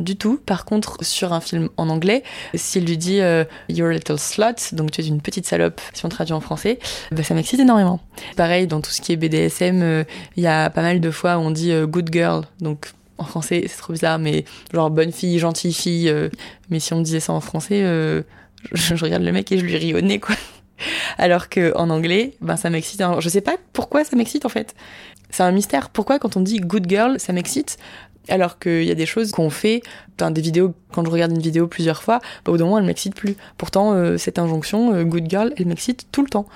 du 0.00 0.16
tout. 0.16 0.38
Par 0.44 0.64
contre, 0.64 1.04
sur 1.04 1.32
un 1.32 1.40
film 1.40 1.68
en 1.76 1.88
anglais, 1.88 2.22
s'il 2.54 2.84
lui 2.84 2.96
dit 2.96 3.20
euh, 3.20 3.44
You're 3.68 3.90
a 3.90 3.92
little 3.92 4.18
slut, 4.18 4.74
donc 4.74 4.90
tu 4.90 5.00
es 5.00 5.06
une 5.06 5.20
petite 5.20 5.46
salope, 5.46 5.80
si 5.92 6.04
on 6.04 6.08
traduit 6.08 6.34
en 6.34 6.40
français, 6.40 6.78
bah, 7.10 7.22
ça 7.22 7.34
m'excite 7.34 7.60
énormément. 7.60 8.00
Pareil, 8.36 8.66
dans 8.66 8.80
tout 8.80 8.90
ce 8.90 9.00
qui 9.00 9.12
est 9.12 9.16
BDSM, 9.16 9.82
euh, 9.82 10.04
il 10.36 10.42
y 10.42 10.46
a 10.46 10.70
pas 10.70 10.82
mal 10.82 11.00
de 11.00 11.10
fois 11.10 11.38
où 11.38 11.40
on 11.40 11.50
dit 11.50 11.72
euh, 11.72 11.86
good 11.86 12.10
girl, 12.12 12.44
donc 12.60 12.92
en 13.18 13.24
français 13.24 13.64
c'est 13.66 13.78
trop 13.78 13.92
bizarre, 13.92 14.18
mais 14.18 14.44
genre 14.72 14.90
bonne 14.90 15.10
fille, 15.10 15.38
gentille 15.38 15.72
fille. 15.72 16.12
mais 16.70 16.78
si 16.78 16.92
on 16.92 17.00
disait 17.00 17.20
ça 17.20 17.32
en 17.32 17.40
français, 17.40 17.82
je, 17.82 18.22
je 18.94 19.04
regarde 19.04 19.24
le 19.24 19.32
mec 19.32 19.50
et 19.50 19.58
je 19.58 19.64
lui 19.64 19.76
ris 19.76 19.94
au 19.94 20.00
nez, 20.00 20.20
quoi. 20.20 20.36
Alors 21.18 21.48
que 21.48 21.76
en 21.76 21.90
anglais, 21.90 22.34
ben 22.40 22.56
ça 22.56 22.70
m'excite. 22.70 23.02
Je 23.18 23.28
sais 23.28 23.40
pas 23.40 23.56
pourquoi 23.72 24.04
ça 24.04 24.16
m'excite 24.16 24.46
en 24.46 24.48
fait. 24.48 24.74
C'est 25.30 25.42
un 25.42 25.52
mystère. 25.52 25.90
Pourquoi 25.90 26.18
quand 26.18 26.36
on 26.36 26.40
dit 26.40 26.58
good 26.60 26.88
girl, 26.88 27.20
ça 27.20 27.32
m'excite? 27.32 27.76
Alors 28.28 28.58
qu'il 28.58 28.84
y 28.84 28.90
a 28.90 28.94
des 28.94 29.06
choses 29.06 29.32
qu'on 29.32 29.50
fait, 29.50 29.82
enfin, 30.18 30.30
des 30.30 30.40
vidéos, 30.40 30.74
quand 30.92 31.04
je 31.04 31.10
regarde 31.10 31.32
une 31.32 31.40
vidéo 31.40 31.66
plusieurs 31.66 32.02
fois, 32.02 32.18
bah, 32.18 32.50
au 32.50 32.52
bout 32.52 32.58
d'un 32.58 32.64
moment, 32.64 32.78
elle 32.78 32.84
m'excite 32.84 33.14
plus. 33.14 33.36
Pourtant, 33.56 33.92
euh, 33.92 34.16
cette 34.16 34.38
injonction, 34.38 34.94
euh, 34.94 35.04
good 35.04 35.28
girl, 35.28 35.52
elle 35.56 35.66
m'excite 35.66 36.06
tout 36.12 36.22
le 36.22 36.28
temps. 36.28 36.46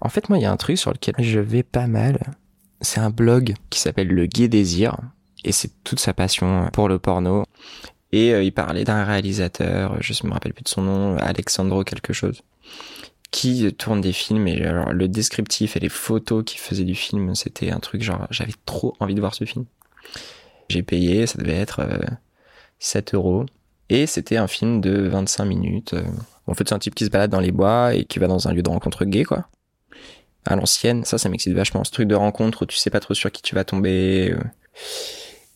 En 0.00 0.08
fait, 0.08 0.28
moi, 0.28 0.38
il 0.38 0.42
y 0.42 0.46
a 0.46 0.52
un 0.52 0.56
truc 0.56 0.78
sur 0.78 0.92
lequel 0.92 1.14
je 1.18 1.40
vais 1.40 1.62
pas 1.62 1.86
mal. 1.86 2.18
C'est 2.80 3.00
un 3.00 3.10
blog 3.10 3.54
qui 3.70 3.80
s'appelle 3.80 4.08
Le 4.08 4.26
Gay 4.26 4.48
Désir. 4.48 4.96
Et 5.44 5.52
c'est 5.52 5.70
toute 5.84 6.00
sa 6.00 6.14
passion 6.14 6.68
pour 6.72 6.88
le 6.88 6.98
porno. 6.98 7.44
Et 8.12 8.32
euh, 8.32 8.42
il 8.42 8.52
parlait 8.52 8.84
d'un 8.84 9.04
réalisateur, 9.04 9.96
je 10.00 10.26
me 10.26 10.32
rappelle 10.32 10.54
plus 10.54 10.62
de 10.62 10.68
son 10.68 10.82
nom, 10.82 11.16
Alexandro 11.16 11.82
quelque 11.82 12.12
chose, 12.12 12.42
qui 13.34 13.74
tourne 13.74 14.00
des 14.00 14.12
films. 14.12 14.46
Et 14.46 14.64
alors, 14.64 14.92
le 14.92 15.08
descriptif 15.08 15.76
et 15.76 15.80
les 15.80 15.88
photos 15.88 16.44
qu'il 16.46 16.60
faisait 16.60 16.84
du 16.84 16.94
film, 16.94 17.34
c'était 17.34 17.72
un 17.72 17.80
truc 17.80 18.00
genre, 18.00 18.28
j'avais 18.30 18.52
trop 18.64 18.94
envie 19.00 19.16
de 19.16 19.20
voir 19.20 19.34
ce 19.34 19.44
film. 19.44 19.64
J'ai 20.68 20.84
payé, 20.84 21.26
ça 21.26 21.38
devait 21.38 21.56
être 21.56 21.80
euh, 21.80 21.98
7 22.78 23.14
euros. 23.14 23.44
Et 23.90 24.06
c'était 24.06 24.36
un 24.36 24.46
film 24.46 24.80
de 24.80 25.08
25 25.08 25.44
minutes. 25.46 25.94
euh. 25.94 26.04
En 26.46 26.54
fait, 26.54 26.68
c'est 26.68 26.74
un 26.76 26.78
type 26.78 26.94
qui 26.94 27.04
se 27.04 27.10
balade 27.10 27.30
dans 27.32 27.40
les 27.40 27.50
bois 27.50 27.94
et 27.94 28.04
qui 28.04 28.20
va 28.20 28.28
dans 28.28 28.46
un 28.46 28.52
lieu 28.52 28.62
de 28.62 28.68
rencontre 28.70 29.04
gay, 29.04 29.24
quoi. 29.24 29.48
À 30.46 30.54
l'ancienne, 30.54 31.04
ça, 31.04 31.18
ça 31.18 31.28
m'excite 31.28 31.54
vachement. 31.54 31.82
Ce 31.82 31.90
truc 31.90 32.06
de 32.06 32.14
rencontre 32.14 32.62
où 32.62 32.66
tu 32.66 32.76
sais 32.76 32.90
pas 32.90 33.00
trop 33.00 33.14
sur 33.14 33.32
qui 33.32 33.42
tu 33.42 33.56
vas 33.56 33.64
tomber. 33.64 34.30
euh. 34.30 34.38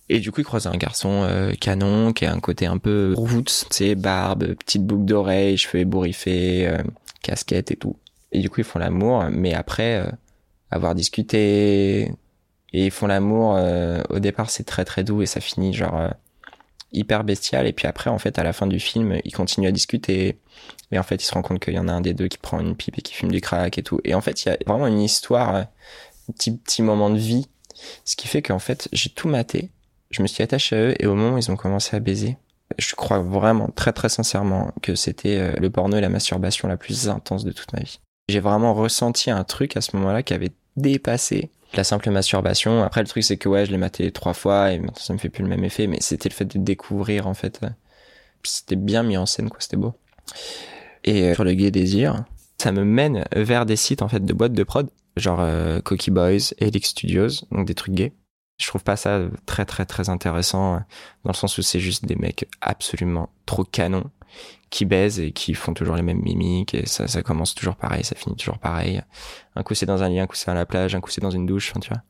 Et 0.09 0.19
du 0.19 0.33
coup, 0.33 0.41
il 0.41 0.45
croise 0.45 0.67
un 0.67 0.77
garçon 0.77 1.23
euh, 1.29 1.53
canon 1.61 2.13
qui 2.13 2.27
a 2.27 2.33
un 2.33 2.41
côté 2.41 2.67
un 2.67 2.79
peu 2.79 3.15
roots, 3.17 3.67
tu 3.71 3.77
sais, 3.77 3.95
barbe, 3.95 4.55
petite 4.55 4.85
boucle 4.85 5.05
d'oreille, 5.05 5.57
cheveux 5.59 5.81
ébouriffés, 5.83 6.67
casquette 7.23 7.71
et 7.71 7.77
tout. 7.77 7.97
Et 8.33 8.41
du 8.41 8.51
coup, 8.51 8.61
ils 8.61 8.65
font 8.65 8.79
l'amour, 8.79 9.25
mais 9.31 9.55
après 9.55 9.97
euh, 9.97 10.11
avoir 10.71 10.95
discuté, 10.95 12.11
et 12.73 12.87
ils 12.87 12.91
font 12.91 13.07
l'amour, 13.07 13.55
euh, 13.57 14.03
au 14.11 14.19
départ, 14.19 14.51
c'est 14.51 14.65
très 14.65 14.85
très 14.85 15.05
doux 15.05 15.23
et 15.23 15.27
ça 15.27 15.41
finit 15.41 15.73
genre 15.73 15.97
euh, 15.97 16.09
hyper 16.93 17.25
bestial. 17.25 17.67
Et 17.67 17.73
puis 17.73 17.87
après, 17.87 18.11
en 18.11 18.19
fait, 18.19 18.39
à 18.39 18.43
la 18.43 18.53
fin 18.53 18.67
du 18.67 18.79
film, 18.79 19.19
ils 19.25 19.33
continuent 19.33 19.69
à 19.69 19.73
discuter. 19.73 20.39
Et 20.93 20.99
en 20.99 21.03
fait, 21.03 21.17
ils 21.17 21.25
se 21.25 21.33
rendent 21.33 21.45
compte 21.45 21.61
qu'il 21.61 21.75
y 21.75 21.79
en 21.79 21.89
a 21.89 21.93
un 21.93 22.01
des 22.01 22.15
deux 22.15 22.29
qui 22.29 22.39
prend 22.39 22.61
une 22.61 22.77
pipe 22.77 22.99
et 22.99 23.03
qui 23.03 23.15
fume 23.15 23.31
du 23.31 23.41
crack 23.41 23.79
et 23.79 23.83
tout. 23.83 24.01
Et 24.05 24.15
en 24.15 24.21
fait, 24.21 24.45
il 24.45 24.49
y 24.49 24.53
a 24.53 24.59
vraiment 24.67 24.87
une 24.87 25.01
histoire, 25.01 25.55
euh, 25.55 25.63
un 26.29 26.33
petit, 26.33 26.57
petit 26.57 26.83
moment 26.83 27.11
de 27.11 27.19
vie. 27.19 27.49
Ce 28.05 28.17
qui 28.17 28.29
fait 28.29 28.43
qu'en 28.43 28.59
fait, 28.59 28.89
j'ai 28.93 29.11
tout 29.11 29.29
maté. 29.29 29.71
Je 30.11 30.23
me 30.23 30.27
suis 30.27 30.43
attaché 30.43 30.77
à 30.77 30.81
eux 30.81 30.95
et 30.99 31.07
au 31.07 31.15
moment 31.15 31.37
où 31.37 31.39
ils 31.39 31.51
ont 31.51 31.57
commencé 31.57 31.95
à 31.95 32.01
baiser, 32.01 32.37
je 32.77 32.95
crois 32.95 33.19
vraiment, 33.19 33.69
très 33.75 33.93
très 33.93 34.09
sincèrement, 34.09 34.73
que 34.83 34.95
c'était 34.95 35.39
euh, 35.39 35.53
le 35.59 35.71
porno 35.71 35.97
et 35.97 36.01
la 36.01 36.09
masturbation 36.09 36.69
la 36.69 36.77
plus 36.77 37.09
intense 37.09 37.45
de 37.45 37.53
toute 37.53 37.73
ma 37.73 37.81
vie. 37.81 38.01
J'ai 38.29 38.41
vraiment 38.41 38.75
ressenti 38.75 39.31
un 39.31 39.45
truc 39.45 39.77
à 39.77 39.81
ce 39.81 39.97
moment-là 39.97 40.23
qui 40.23 40.35
avait 40.35 40.53
dépassé 40.77 41.51
la 41.75 41.85
simple 41.85 42.11
masturbation. 42.11 42.83
Après, 42.83 43.01
le 43.01 43.07
truc, 43.07 43.25
c'est 43.25 43.37
que 43.37 43.49
ouais, 43.49 43.67
je 43.67 43.71
l'ai 43.71 43.79
maté 43.79 44.11
trois 44.13 44.35
fois 44.35 44.73
et 44.73 44.79
maintenant 44.79 44.95
ça 44.97 45.13
me 45.13 45.19
fait 45.19 45.29
plus 45.29 45.43
le 45.43 45.49
même 45.49 45.65
effet, 45.65 45.87
mais 45.87 45.99
c'était 46.01 46.29
le 46.29 46.35
fait 46.35 46.45
de 46.45 46.59
découvrir, 46.59 47.27
en 47.27 47.35
fait. 47.35 47.61
C'était 48.43 48.77
bien 48.77 49.03
mis 49.03 49.17
en 49.17 49.27
scène, 49.27 49.51
quoi, 49.51 49.61
c'était 49.61 49.77
beau. 49.77 49.95
Et 51.05 51.25
euh, 51.25 51.35
sur 51.35 51.45
le 51.45 51.55
gay 51.55 51.71
désir, 51.71 52.25
ça 52.59 52.73
me 52.73 52.85
mène 52.85 53.25
vers 53.35 53.67
des 53.67 53.77
sites, 53.77 54.03
en 54.03 54.09
fait, 54.09 54.25
de 54.25 54.33
boîtes 54.33 54.53
de 54.53 54.63
prod, 54.63 54.89
genre 55.17 55.41
euh, 55.41 55.81
Cocky 55.81 56.11
Boys, 56.11 56.55
Helix 56.59 56.91
Studios, 56.91 57.45
donc 57.51 57.67
des 57.67 57.75
trucs 57.75 57.95
gays. 57.95 58.13
Je 58.59 58.67
trouve 58.67 58.83
pas 58.83 58.97
ça 58.97 59.21
très 59.47 59.65
très 59.65 59.87
très 59.87 60.09
intéressant 60.09 60.75
euh, 60.75 60.79
dans 61.25 61.31
le 61.31 61.37
sens 61.37 61.59
où 61.59 61.63
c'est 61.63 61.79
juste 61.81 62.05
des 62.05 62.17
mecs 62.17 62.49
absolument 62.61 63.31
trop 63.47 63.65
canons 63.65 64.11
qui 64.71 64.85
baisent 64.85 65.21
et 65.21 65.33
qui 65.33 65.55
font 65.55 65.75
toujours 65.75 65.95
les 65.95 66.03
mêmes 66.03 66.21
mimiques 66.21 66.75
et 66.75 66.85
ça 66.87 67.23
commence 67.23 67.55
toujours 67.55 67.77
pareil, 67.77 68.05
ça 68.05 68.15
finit 68.17 68.37
toujours 68.37 68.59
pareil. 68.59 69.01
Un 69.55 69.63
coup 69.63 69.75
c'est 69.75 69.87
dans 69.87 70.03
un 70.03 70.09
lit, 70.09 70.21
un 70.21 70.27
coup 70.27 70.37
c'est 70.37 70.51
à 70.51 70.55
la 70.55 70.67
plage, 70.67 70.95
un 70.95 71.01
coup 71.01 71.11
c'est 71.11 71.21
dans 71.21 71.31
une 71.31 71.47
douche, 71.47 71.73
tu 71.81 71.89
vois. 71.89 72.03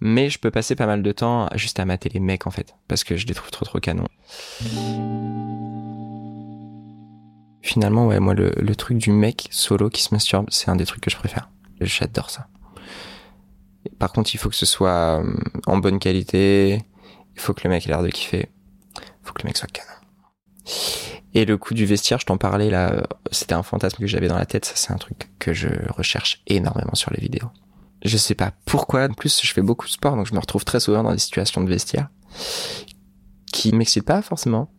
Mais 0.00 0.30
je 0.30 0.38
peux 0.38 0.50
passer 0.50 0.76
pas 0.76 0.86
mal 0.86 1.02
de 1.02 1.12
temps 1.12 1.48
juste 1.54 1.78
à 1.80 1.84
mater 1.84 2.08
les 2.08 2.20
mecs 2.20 2.46
en 2.46 2.50
fait 2.50 2.74
parce 2.88 3.04
que 3.04 3.16
je 3.16 3.26
les 3.26 3.34
trouve 3.34 3.50
trop 3.50 3.64
trop 3.64 3.80
canons. 3.80 4.08
Finalement 7.62 8.06
ouais 8.06 8.20
moi 8.20 8.34
le, 8.34 8.52
le 8.56 8.76
truc 8.76 8.98
du 8.98 9.10
mec 9.10 9.48
solo 9.50 9.90
qui 9.90 10.02
se 10.02 10.14
masturbe 10.14 10.46
c'est 10.50 10.70
un 10.70 10.76
des 10.76 10.86
trucs 10.86 11.02
que 11.02 11.10
je 11.10 11.16
préfère. 11.16 11.50
J'adore 11.80 12.30
ça. 12.30 12.46
Par 13.98 14.12
contre, 14.12 14.34
il 14.34 14.38
faut 14.38 14.48
que 14.48 14.56
ce 14.56 14.66
soit 14.66 15.22
euh, 15.22 15.34
en 15.66 15.78
bonne 15.78 15.98
qualité. 15.98 16.82
Il 17.34 17.40
faut 17.40 17.54
que 17.54 17.62
le 17.64 17.70
mec 17.70 17.86
ait 17.86 17.88
l'air 17.88 18.02
de 18.02 18.08
kiffer. 18.08 18.48
Il 18.96 19.26
faut 19.26 19.32
que 19.32 19.42
le 19.42 19.48
mec 19.48 19.56
soit 19.56 19.70
canon. 19.70 19.90
Et 21.34 21.44
le 21.44 21.58
coup 21.58 21.74
du 21.74 21.84
vestiaire, 21.84 22.20
je 22.20 22.26
t'en 22.26 22.38
parlais 22.38 22.70
là, 22.70 22.92
euh, 22.92 23.02
c'était 23.32 23.54
un 23.54 23.62
fantasme 23.62 23.98
que 23.98 24.06
j'avais 24.06 24.28
dans 24.28 24.38
la 24.38 24.46
tête. 24.46 24.64
Ça, 24.64 24.74
c'est 24.76 24.92
un 24.92 24.98
truc 24.98 25.30
que 25.38 25.52
je 25.52 25.68
recherche 25.90 26.42
énormément 26.46 26.94
sur 26.94 27.12
les 27.12 27.20
vidéos. 27.20 27.50
Je 28.04 28.16
sais 28.16 28.34
pas 28.34 28.52
pourquoi. 28.66 29.04
En 29.04 29.14
plus, 29.14 29.40
je 29.42 29.52
fais 29.52 29.62
beaucoup 29.62 29.86
de 29.86 29.92
sport, 29.92 30.16
donc 30.16 30.26
je 30.26 30.34
me 30.34 30.38
retrouve 30.38 30.64
très 30.64 30.80
souvent 30.80 31.02
dans 31.02 31.12
des 31.12 31.18
situations 31.18 31.62
de 31.62 31.68
vestiaire 31.68 32.08
qui 33.52 33.72
m'excitent 33.72 34.04
pas 34.04 34.22
forcément. 34.22 34.70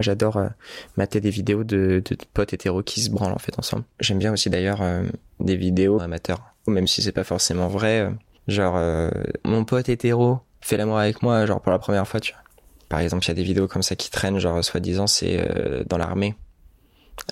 J'adore 0.00 0.38
euh, 0.38 0.48
mater 0.96 1.20
des 1.20 1.30
vidéos 1.30 1.64
de, 1.64 2.02
de 2.04 2.16
potes 2.32 2.54
hétéros 2.54 2.82
qui 2.82 3.00
se 3.02 3.10
branlent 3.10 3.34
en 3.34 3.38
fait 3.38 3.58
ensemble. 3.58 3.84
J'aime 4.00 4.18
bien 4.18 4.32
aussi 4.32 4.48
d'ailleurs 4.48 4.80
euh, 4.80 5.04
des 5.40 5.56
vidéos 5.56 6.00
amateurs, 6.00 6.49
même 6.70 6.86
si 6.86 7.02
c'est 7.02 7.12
pas 7.12 7.24
forcément 7.24 7.68
vrai. 7.68 8.00
euh, 8.00 8.10
genre, 8.48 8.74
euh, 8.76 9.10
mon 9.44 9.64
pote 9.64 9.88
hétéro 9.88 10.40
fait 10.60 10.76
l'amour 10.76 10.98
avec 10.98 11.22
moi, 11.22 11.46
genre 11.46 11.60
pour 11.60 11.72
la 11.72 11.78
première 11.78 12.06
fois, 12.06 12.20
tu 12.20 12.32
vois. 12.32 12.42
Par 12.88 13.00
exemple, 13.00 13.24
il 13.24 13.28
y 13.28 13.30
a 13.30 13.34
des 13.34 13.42
vidéos 13.42 13.68
comme 13.68 13.82
ça 13.82 13.96
qui 13.96 14.10
traînent, 14.10 14.38
genre 14.38 14.64
soi-disant 14.64 15.06
c'est 15.06 15.38
euh, 15.38 15.84
dans 15.88 15.98
l'armée. 15.98 16.34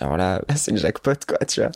Alors 0.00 0.16
là, 0.16 0.42
c'est 0.56 0.70
le 0.70 0.76
jackpot 0.78 1.14
quoi, 1.26 1.38
tu 1.46 1.60
vois. 1.60 1.70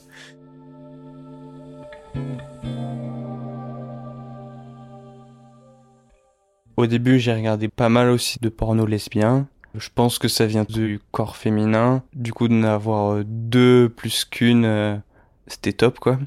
Au 6.77 6.87
début, 6.87 7.19
j'ai 7.19 7.33
regardé 7.35 7.69
pas 7.69 7.89
mal 7.89 8.11
aussi 8.11 8.39
de 8.41 8.49
porno 8.49 8.87
lesbien. 8.87 9.47
Je 9.75 9.89
pense 9.95 10.19
que 10.19 10.29
ça 10.29 10.47
vient 10.47 10.65
du 10.69 11.01
corps 11.13 11.37
féminin. 11.37 12.03
Du 12.15 12.33
coup, 12.33 12.49
d'en 12.49 12.63
avoir 12.63 13.25
deux 13.25 13.89
plus 13.89 14.25
qu'une, 14.25 15.03
c'était 15.47 15.73
top, 15.73 15.99
quoi. 15.99 16.19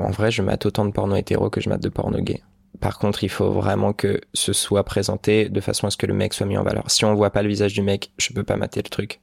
En 0.00 0.10
vrai, 0.10 0.30
je 0.30 0.42
mate 0.42 0.66
autant 0.66 0.84
de 0.84 0.92
porno 0.92 1.16
hétéro 1.16 1.50
que 1.50 1.60
je 1.60 1.68
mate 1.68 1.82
de 1.82 1.88
porno 1.88 2.20
gay. 2.20 2.42
Par 2.80 2.98
contre, 2.98 3.24
il 3.24 3.28
faut 3.28 3.52
vraiment 3.52 3.92
que 3.92 4.20
ce 4.32 4.52
soit 4.52 4.84
présenté 4.84 5.48
de 5.48 5.60
façon 5.60 5.86
à 5.86 5.90
ce 5.90 5.96
que 5.96 6.06
le 6.06 6.14
mec 6.14 6.32
soit 6.32 6.46
mis 6.46 6.56
en 6.56 6.62
valeur. 6.62 6.90
Si 6.90 7.04
on 7.04 7.14
voit 7.14 7.30
pas 7.30 7.42
le 7.42 7.48
visage 7.48 7.74
du 7.74 7.82
mec, 7.82 8.12
je 8.16 8.32
peux 8.32 8.44
pas 8.44 8.56
mater 8.56 8.80
le 8.82 8.88
truc. 8.88 9.20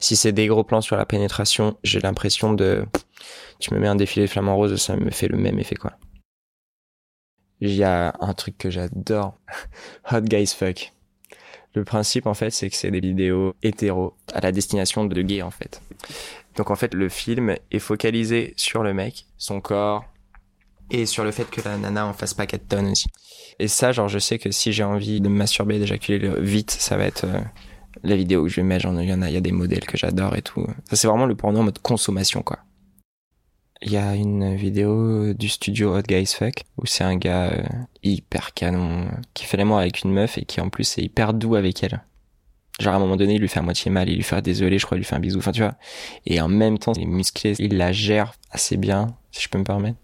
Si 0.00 0.16
c'est 0.16 0.32
des 0.32 0.46
gros 0.46 0.64
plans 0.64 0.80
sur 0.80 0.96
la 0.96 1.06
pénétration, 1.06 1.76
j'ai 1.84 2.00
l'impression 2.00 2.52
de... 2.52 2.84
Tu 3.60 3.72
me 3.74 3.78
mets 3.78 3.88
un 3.88 3.96
défilé 3.96 4.26
de 4.26 4.30
flamants 4.30 4.56
roses, 4.56 4.76
ça 4.80 4.96
me 4.96 5.10
fait 5.10 5.28
le 5.28 5.36
même 5.36 5.58
effet, 5.58 5.76
quoi. 5.76 5.92
Il 7.60 7.74
y 7.74 7.84
a 7.84 8.14
un 8.20 8.34
truc 8.34 8.56
que 8.56 8.70
j'adore. 8.70 9.34
Hot 10.12 10.22
Guys 10.22 10.54
Fuck. 10.56 10.92
Le 11.78 11.84
principe, 11.84 12.26
en 12.26 12.34
fait, 12.34 12.50
c'est 12.50 12.68
que 12.70 12.74
c'est 12.74 12.90
des 12.90 12.98
vidéos 12.98 13.54
hétéro 13.62 14.14
à 14.34 14.40
la 14.40 14.50
destination 14.50 15.04
de 15.04 15.22
gays, 15.22 15.42
en 15.42 15.52
fait. 15.52 15.80
Donc, 16.56 16.72
en 16.72 16.74
fait, 16.74 16.92
le 16.92 17.08
film 17.08 17.54
est 17.70 17.78
focalisé 17.78 18.52
sur 18.56 18.82
le 18.82 18.92
mec, 18.92 19.26
son 19.36 19.60
corps, 19.60 20.04
et 20.90 21.06
sur 21.06 21.22
le 21.22 21.30
fait 21.30 21.48
que 21.48 21.60
la 21.60 21.76
nana 21.76 22.04
en 22.04 22.12
fasse 22.14 22.34
pas 22.34 22.46
4 22.46 22.66
tonnes 22.66 22.88
aussi. 22.90 23.06
Et 23.60 23.68
ça, 23.68 23.92
genre, 23.92 24.08
je 24.08 24.18
sais 24.18 24.40
que 24.40 24.50
si 24.50 24.72
j'ai 24.72 24.82
envie 24.82 25.20
de 25.20 25.28
me 25.28 25.36
masturber, 25.36 25.78
d'éjaculer 25.78 26.18
le- 26.18 26.40
vite, 26.40 26.72
ça 26.72 26.96
va 26.96 27.04
être 27.04 27.26
euh, 27.26 27.38
la 28.02 28.16
vidéo 28.16 28.42
que 28.42 28.48
je 28.48 28.56
vais 28.56 28.64
mettre. 28.64 28.82
J'en 28.82 28.98
il 28.98 29.08
y 29.08 29.14
en 29.14 29.22
a, 29.22 29.28
il 29.28 29.34
y 29.34 29.36
a 29.36 29.40
des 29.40 29.52
modèles 29.52 29.86
que 29.86 29.96
j'adore 29.96 30.34
et 30.34 30.42
tout. 30.42 30.66
Ça, 30.90 30.96
c'est 30.96 31.06
vraiment 31.06 31.26
le 31.26 31.36
porno 31.36 31.60
en 31.60 31.62
mode 31.62 31.78
consommation, 31.78 32.42
quoi. 32.42 32.58
Il 33.80 33.92
y 33.92 33.96
a 33.96 34.14
une 34.16 34.56
vidéo 34.56 35.32
du 35.34 35.48
studio 35.48 35.96
Hot 35.96 36.02
Guys 36.02 36.34
Fuck 36.36 36.64
où 36.78 36.86
c'est 36.86 37.04
un 37.04 37.16
gars 37.16 37.52
euh, 37.52 37.62
hyper 38.02 38.52
canon 38.52 39.02
euh, 39.02 39.10
qui 39.34 39.44
fait 39.44 39.56
l'amour 39.56 39.78
avec 39.78 40.02
une 40.02 40.12
meuf 40.12 40.36
et 40.36 40.44
qui 40.44 40.60
en 40.60 40.68
plus 40.68 40.98
est 40.98 41.02
hyper 41.02 41.32
doux 41.32 41.54
avec 41.54 41.84
elle. 41.84 42.02
Genre 42.80 42.92
à 42.92 42.96
un 42.96 43.00
moment 43.00 43.16
donné, 43.16 43.34
il 43.34 43.40
lui 43.40 43.48
fait 43.48 43.60
à 43.60 43.62
moitié 43.62 43.90
mal, 43.90 44.08
il 44.08 44.16
lui 44.16 44.22
fait 44.24 44.42
désolé, 44.42 44.78
je 44.78 44.86
crois, 44.86 44.96
il 44.96 45.00
lui 45.00 45.04
fait 45.04 45.14
un 45.14 45.20
bisou, 45.20 45.38
enfin 45.38 45.52
tu 45.52 45.62
vois. 45.62 45.74
Et 46.26 46.40
en 46.40 46.48
même 46.48 46.78
temps, 46.78 46.92
il 46.94 47.02
est 47.02 47.06
musclé, 47.06 47.54
il 47.58 47.76
la 47.76 47.92
gère 47.92 48.34
assez 48.50 48.76
bien, 48.76 49.16
si 49.30 49.42
je 49.42 49.48
peux 49.48 49.58
me 49.58 49.64
permettre. 49.64 49.98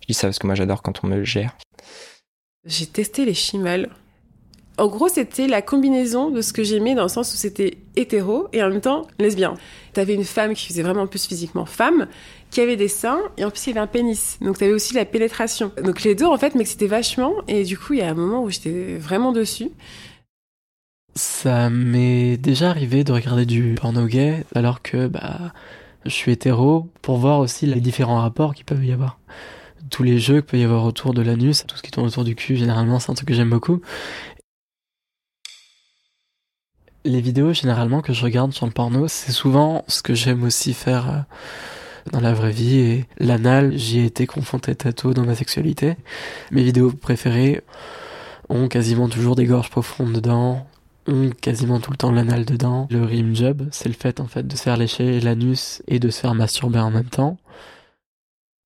Je 0.00 0.06
dis 0.06 0.14
ça 0.14 0.28
parce 0.28 0.38
que 0.38 0.46
moi 0.46 0.54
j'adore 0.54 0.82
quand 0.82 1.04
on 1.04 1.06
me 1.06 1.24
gère. 1.24 1.56
J'ai 2.64 2.86
testé 2.86 3.26
les 3.26 3.34
chimales. 3.34 3.90
En 4.76 4.88
gros, 4.88 5.08
c'était 5.08 5.46
la 5.46 5.62
combinaison 5.62 6.30
de 6.30 6.40
ce 6.40 6.52
que 6.52 6.64
j'aimais 6.64 6.94
dans 6.94 7.04
le 7.04 7.08
sens 7.08 7.32
où 7.32 7.36
c'était 7.36 7.78
hétéro 7.94 8.48
et 8.52 8.62
en 8.62 8.70
même 8.70 8.80
temps 8.80 9.06
lesbien. 9.20 9.54
T'avais 9.92 10.14
une 10.14 10.24
femme 10.24 10.54
qui 10.54 10.66
faisait 10.66 10.82
vraiment 10.82 11.06
plus 11.06 11.26
physiquement 11.26 11.64
femme, 11.64 12.08
qui 12.50 12.60
avait 12.60 12.76
des 12.76 12.88
seins 12.88 13.20
et 13.36 13.44
en 13.44 13.50
plus 13.50 13.66
il 13.66 13.70
y 13.70 13.72
avait 13.72 13.80
un 13.80 13.86
pénis. 13.86 14.38
Donc 14.40 14.58
t'avais 14.58 14.72
aussi 14.72 14.94
la 14.94 15.04
pénétration. 15.04 15.70
Donc 15.82 16.02
les 16.02 16.16
deux 16.16 16.26
en 16.26 16.36
fait 16.36 16.56
m'excitaient 16.56 16.88
vachement 16.88 17.34
et 17.46 17.62
du 17.62 17.78
coup 17.78 17.92
il 17.92 18.00
y 18.00 18.02
a 18.02 18.08
un 18.08 18.14
moment 18.14 18.42
où 18.42 18.50
j'étais 18.50 18.96
vraiment 18.96 19.30
dessus. 19.30 19.70
Ça 21.14 21.70
m'est 21.70 22.36
déjà 22.36 22.70
arrivé 22.70 23.04
de 23.04 23.12
regarder 23.12 23.46
du 23.46 23.76
porno 23.80 24.06
gay 24.06 24.44
alors 24.56 24.82
que 24.82 25.06
bah 25.06 25.52
je 26.04 26.10
suis 26.10 26.32
hétéro 26.32 26.88
pour 27.00 27.18
voir 27.18 27.38
aussi 27.38 27.66
les 27.66 27.80
différents 27.80 28.20
rapports 28.20 28.54
qu'il 28.54 28.64
peut 28.64 28.82
y 28.84 28.92
avoir. 28.92 29.20
Tous 29.90 30.02
les 30.02 30.18
jeux 30.18 30.40
qu'il 30.40 30.44
peut 30.44 30.58
y 30.58 30.64
avoir 30.64 30.84
autour 30.84 31.14
de 31.14 31.22
l'anus, 31.22 31.64
tout 31.68 31.76
ce 31.76 31.82
qui 31.82 31.92
tourne 31.92 32.06
autour 32.06 32.24
du 32.24 32.34
cul, 32.34 32.56
généralement 32.56 32.98
c'est 32.98 33.12
un 33.12 33.14
truc 33.14 33.28
que 33.28 33.34
j'aime 33.34 33.50
beaucoup. 33.50 33.80
Les 37.06 37.20
vidéos 37.20 37.52
généralement 37.52 38.00
que 38.00 38.14
je 38.14 38.22
regarde 38.22 38.52
sur 38.52 38.64
le 38.64 38.72
porno, 38.72 39.08
c'est 39.08 39.32
souvent 39.32 39.84
ce 39.88 40.02
que 40.02 40.14
j'aime 40.14 40.42
aussi 40.42 40.72
faire 40.72 41.10
euh, 41.10 41.18
dans 42.12 42.20
la 42.20 42.32
vraie 42.32 42.50
vie 42.50 42.78
et 42.78 43.04
l'anal, 43.18 43.76
j'y 43.76 44.00
ai 44.00 44.04
été 44.06 44.26
confronté 44.26 44.74
tôt 44.74 45.12
dans 45.12 45.24
ma 45.24 45.34
sexualité. 45.34 45.96
Mes 46.50 46.62
vidéos 46.62 46.92
préférées 46.92 47.62
ont 48.48 48.68
quasiment 48.68 49.08
toujours 49.08 49.36
des 49.36 49.44
gorges 49.44 49.68
profondes 49.68 50.12
dedans, 50.12 50.66
ont 51.06 51.30
quasiment 51.40 51.78
tout 51.78 51.90
le 51.90 51.98
temps 51.98 52.10
l'anal 52.10 52.46
dedans. 52.46 52.88
Le 52.90 53.04
rim 53.04 53.34
job, 53.34 53.68
c'est 53.70 53.88
le 53.88 53.94
fait 53.94 54.20
en 54.20 54.26
fait 54.26 54.46
de 54.46 54.56
se 54.56 54.62
faire 54.62 54.78
lécher 54.78 55.20
l'anus 55.20 55.82
et 55.86 55.98
de 55.98 56.08
se 56.08 56.20
faire 56.20 56.34
masturber 56.34 56.78
en 56.78 56.90
même 56.90 57.10
temps. 57.10 57.36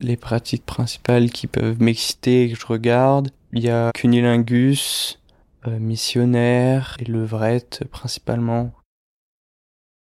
Les 0.00 0.16
pratiques 0.16 0.64
principales 0.64 1.30
qui 1.30 1.49
peuvent 1.49 1.83
m'exciter 1.83 2.45
et 2.45 2.52
que 2.52 2.59
je 2.59 2.66
regarde, 2.66 3.30
il 3.52 3.64
y 3.64 3.71
a 3.71 3.90
cunilingus, 3.95 5.18
euh, 5.67 5.79
missionnaire 5.79 6.97
et 7.00 7.05
levrette 7.05 7.85
principalement. 7.91 8.73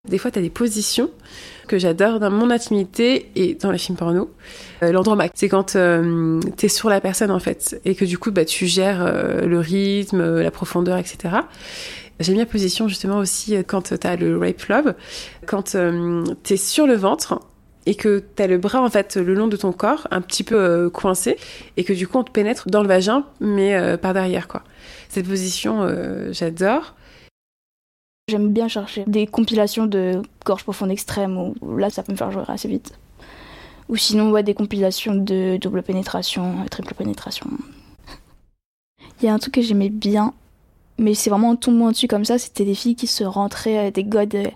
Des 0.08 0.18
fois, 0.18 0.32
tu 0.32 0.40
as 0.40 0.42
des 0.42 0.50
positions 0.50 1.10
que 1.68 1.78
j'adore 1.78 2.20
dans 2.20 2.32
mon 2.32 2.50
intimité 2.50 3.30
et 3.36 3.54
dans 3.56 3.70
les 3.70 3.78
films 3.78 3.98
porno. 3.98 4.34
Euh, 4.82 4.92
L'andromaque, 4.92 5.34
c'est 5.36 5.50
quand 5.50 5.76
euh, 5.76 6.40
tu 6.58 6.66
es 6.66 6.70
sur 6.70 6.90
la 6.90 7.02
personne 7.02 7.32
en 7.32 7.40
fait 7.40 7.80
et 7.84 7.96
que 7.96 8.06
du 8.06 8.18
coup 8.18 8.32
bah, 8.32 8.46
tu 8.46 8.66
gères 8.66 9.06
euh, 9.06 9.46
le 9.46 9.60
rythme, 9.60 10.40
la 10.40 10.52
profondeur, 10.52 10.98
etc. 10.98 11.36
J'aime 12.20 12.36
bien 12.36 12.46
position 12.46 12.88
justement 12.88 13.18
aussi 13.18 13.56
quand 13.68 13.94
tu 13.94 14.08
as 14.08 14.16
le 14.16 14.38
rape 14.38 14.64
love, 14.64 14.94
quand 15.46 15.76
tu 16.44 16.54
es 16.54 16.58
sur 16.58 16.88
le 16.88 16.96
ventre 16.96 17.40
et 17.86 17.96
que 17.96 18.24
tu 18.36 18.44
as 18.44 18.48
le 18.48 18.58
bras 18.58 18.82
en 18.82 18.90
fait 18.90 19.16
le 19.16 19.34
long 19.34 19.48
de 19.48 19.58
ton 19.58 19.72
corps, 19.72 20.08
un 20.12 20.22
petit 20.22 20.44
peu 20.44 20.90
coincé, 20.90 21.38
et 21.78 21.84
que 21.84 21.94
du 21.94 22.08
coup 22.08 22.18
on 22.18 22.24
te 22.24 22.32
pénètre 22.32 22.70
dans 22.70 22.82
le 22.82 22.88
vagin, 22.88 23.26
mais 23.40 23.98
par 23.98 24.14
derrière 24.14 24.48
quoi. 24.48 24.64
Cette 25.10 25.28
position, 25.28 25.88
j'adore. 26.32 26.96
J'aime 28.30 28.50
bien 28.50 28.68
chercher 28.68 29.06
des 29.08 29.26
compilations 29.26 29.88
de 29.88 30.22
gorge 30.46 30.64
profonde 30.64 30.92
extrême 30.92 31.54
où 31.62 31.78
là 31.78 31.90
ça 31.90 32.04
peut 32.04 32.12
me 32.12 32.18
faire 32.18 32.32
jouer 32.32 32.44
assez 32.48 32.68
vite. 32.68 32.94
Ou 33.90 33.96
sinon 33.96 34.30
ouais, 34.30 34.44
des 34.44 34.54
compilations 34.54 35.16
de 35.16 35.58
double 35.58 35.82
pénétration, 35.82 36.64
triple 36.70 36.94
pénétration. 36.94 37.48
Il 39.22 39.26
y 39.26 39.30
a 39.30 39.34
un 39.34 39.40
truc 39.40 39.56
que 39.56 39.62
j'aimais 39.62 39.90
bien, 39.90 40.34
mais 41.00 41.16
c'est 41.16 41.32
vraiment 41.32 41.56
tout 41.56 41.72
moins 41.72 41.92
dessus 41.92 42.08
comme 42.08 42.24
ça, 42.24 42.38
c'était 42.38 42.66
des 42.66 42.76
filles 42.76 42.96
qui 42.96 43.08
se 43.08 43.24
rentraient 43.24 43.90
des 43.92 44.04
godes 44.04 44.36
euh, 44.36 44.48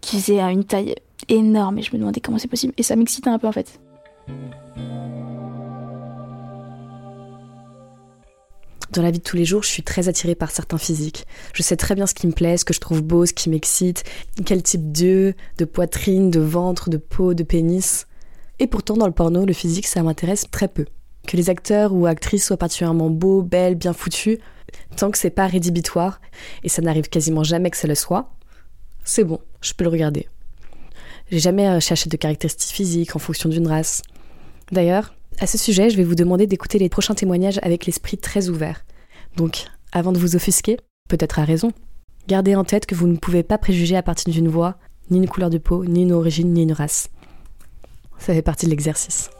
qui 0.00 0.16
faisaient 0.16 0.40
une 0.40 0.64
taille 0.64 0.94
énorme 1.28 1.78
et 1.78 1.82
je 1.82 1.92
me 1.92 1.98
demandais 1.98 2.20
comment 2.20 2.38
c'est 2.38 2.48
possible 2.48 2.74
et 2.76 2.82
ça 2.82 2.96
m'excitait 2.96 3.30
un 3.30 3.38
peu 3.38 3.46
en 3.46 3.52
fait. 3.52 3.80
Dans 8.92 9.02
la 9.02 9.10
vie 9.10 9.18
de 9.18 9.24
tous 9.24 9.36
les 9.36 9.44
jours, 9.44 9.62
je 9.62 9.68
suis 9.68 9.82
très 9.82 10.08
attirée 10.08 10.34
par 10.34 10.50
certains 10.50 10.78
physiques. 10.78 11.26
Je 11.52 11.62
sais 11.62 11.76
très 11.76 11.94
bien 11.94 12.06
ce 12.06 12.14
qui 12.14 12.26
me 12.26 12.32
plaît, 12.32 12.56
ce 12.56 12.64
que 12.64 12.72
je 12.72 12.80
trouve 12.80 13.02
beau, 13.02 13.26
ce 13.26 13.34
qui 13.34 13.50
m'excite, 13.50 14.02
quel 14.46 14.62
type 14.62 14.90
d'yeux, 14.90 15.34
de 15.58 15.64
poitrine, 15.66 16.30
de 16.30 16.40
ventre, 16.40 16.88
de 16.88 16.96
peau, 16.96 17.34
de 17.34 17.42
pénis. 17.42 18.06
Et 18.60 18.66
pourtant, 18.66 18.96
dans 18.96 19.06
le 19.06 19.12
porno, 19.12 19.44
le 19.44 19.52
physique, 19.52 19.86
ça 19.86 20.02
m'intéresse 20.02 20.46
très 20.50 20.68
peu. 20.68 20.86
Que 21.26 21.36
les 21.36 21.50
acteurs 21.50 21.92
ou 21.92 22.06
actrices 22.06 22.46
soient 22.46 22.56
particulièrement 22.56 23.10
beaux, 23.10 23.42
belles, 23.42 23.74
bien 23.74 23.92
foutus, 23.92 24.38
tant 24.96 25.10
que 25.10 25.18
c'est 25.18 25.30
pas 25.30 25.46
rédhibitoire, 25.46 26.20
et 26.64 26.70
ça 26.70 26.80
n'arrive 26.80 27.08
quasiment 27.08 27.44
jamais 27.44 27.70
que 27.70 27.76
ça 27.76 27.88
le 27.88 27.94
soit, 27.94 28.30
c'est 29.04 29.24
bon, 29.24 29.40
je 29.60 29.74
peux 29.74 29.84
le 29.84 29.90
regarder. 29.90 30.28
J'ai 31.30 31.40
jamais 31.40 31.68
euh, 31.68 31.80
cherché 31.80 32.08
de 32.08 32.16
caractéristiques 32.16 32.74
physiques 32.74 33.14
en 33.14 33.18
fonction 33.18 33.48
d'une 33.48 33.66
race. 33.66 34.02
D'ailleurs, 34.72 35.14
à 35.40 35.46
ce 35.46 35.58
sujet, 35.58 35.90
je 35.90 35.96
vais 35.96 36.04
vous 36.04 36.14
demander 36.14 36.46
d'écouter 36.46 36.78
les 36.78 36.88
prochains 36.88 37.14
témoignages 37.14 37.60
avec 37.62 37.86
l'esprit 37.86 38.16
très 38.16 38.48
ouvert. 38.48 38.84
Donc, 39.36 39.66
avant 39.92 40.12
de 40.12 40.18
vous 40.18 40.36
offusquer, 40.36 40.78
peut-être 41.08 41.38
à 41.38 41.44
raison, 41.44 41.72
gardez 42.26 42.56
en 42.56 42.64
tête 42.64 42.86
que 42.86 42.94
vous 42.94 43.06
ne 43.06 43.16
pouvez 43.16 43.42
pas 43.42 43.58
préjuger 43.58 43.96
à 43.96 44.02
partir 44.02 44.32
d'une 44.32 44.48
voix, 44.48 44.78
ni 45.10 45.18
une 45.18 45.28
couleur 45.28 45.50
de 45.50 45.58
peau, 45.58 45.84
ni 45.84 46.02
une 46.02 46.12
origine, 46.12 46.52
ni 46.52 46.62
une 46.62 46.72
race. 46.72 47.10
Ça 48.18 48.32
fait 48.32 48.42
partie 48.42 48.66
de 48.66 48.70
l'exercice. 48.70 49.30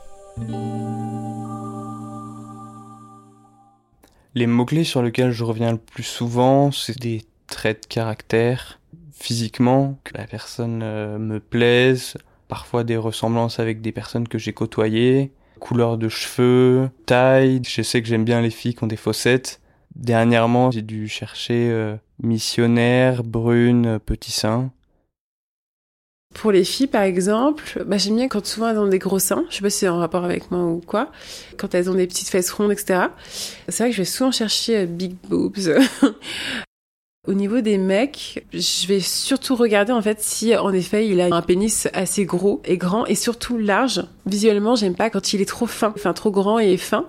Les 4.34 4.46
mots-clés 4.46 4.84
sur 4.84 5.02
lesquels 5.02 5.32
je 5.32 5.42
reviens 5.42 5.72
le 5.72 5.78
plus 5.78 6.04
souvent, 6.04 6.70
c'est 6.70 6.98
des 6.98 7.24
traits 7.48 7.82
de 7.82 7.86
caractère. 7.88 8.77
Physiquement, 9.20 9.98
que 10.04 10.16
la 10.16 10.26
personne 10.26 10.80
euh, 10.82 11.18
me 11.18 11.40
plaise, 11.40 12.14
parfois 12.46 12.84
des 12.84 12.96
ressemblances 12.96 13.58
avec 13.58 13.80
des 13.80 13.90
personnes 13.90 14.28
que 14.28 14.38
j'ai 14.38 14.52
côtoyées, 14.52 15.32
couleur 15.58 15.98
de 15.98 16.08
cheveux, 16.08 16.88
taille. 17.04 17.60
Je 17.66 17.82
sais 17.82 18.00
que 18.00 18.06
j'aime 18.06 18.24
bien 18.24 18.40
les 18.40 18.50
filles 18.50 18.74
qui 18.74 18.84
ont 18.84 18.88
des 18.88 18.96
fossettes. 18.96 19.60
Dernièrement, 19.96 20.70
j'ai 20.70 20.82
dû 20.82 21.08
chercher 21.08 21.68
euh, 21.70 21.96
missionnaire, 22.22 23.24
brune, 23.24 23.98
petit 23.98 24.30
sein. 24.30 24.70
Pour 26.34 26.52
les 26.52 26.62
filles, 26.62 26.86
par 26.86 27.02
exemple, 27.02 27.82
bah, 27.86 27.98
j'aime 27.98 28.14
bien 28.14 28.28
quand 28.28 28.46
souvent 28.46 28.68
elles 28.68 28.78
ont 28.78 28.86
des 28.86 29.00
gros 29.00 29.18
seins. 29.18 29.44
Je 29.50 29.56
sais 29.56 29.62
pas 29.62 29.70
si 29.70 29.78
c'est 29.78 29.88
en 29.88 29.98
rapport 29.98 30.24
avec 30.24 30.52
moi 30.52 30.64
ou 30.64 30.80
quoi. 30.80 31.10
Quand 31.56 31.74
elles 31.74 31.90
ont 31.90 31.94
des 31.94 32.06
petites 32.06 32.28
fesses 32.28 32.52
rondes, 32.52 32.70
etc. 32.70 33.08
C'est 33.68 33.82
vrai 33.82 33.90
que 33.90 33.96
je 33.96 34.02
vais 34.02 34.06
souvent 34.06 34.30
chercher 34.30 34.76
euh, 34.76 34.86
big 34.86 35.14
boobs. 35.28 35.58
Au 37.28 37.34
niveau 37.34 37.60
des 37.60 37.76
mecs, 37.76 38.42
je 38.54 38.86
vais 38.86 39.00
surtout 39.00 39.54
regarder 39.54 39.92
en 39.92 40.00
fait 40.00 40.22
si 40.22 40.56
en 40.56 40.72
effet 40.72 41.06
il 41.06 41.20
a 41.20 41.26
un 41.26 41.42
pénis 41.42 41.86
assez 41.92 42.24
gros 42.24 42.62
et 42.64 42.78
grand 42.78 43.04
et 43.04 43.14
surtout 43.14 43.58
large. 43.58 44.02
Visuellement, 44.24 44.76
j'aime 44.76 44.94
pas 44.94 45.10
quand 45.10 45.34
il 45.34 45.42
est 45.42 45.44
trop 45.44 45.66
fin, 45.66 45.92
enfin 45.94 46.14
trop 46.14 46.30
grand 46.30 46.58
et 46.58 46.78
fin 46.78 47.04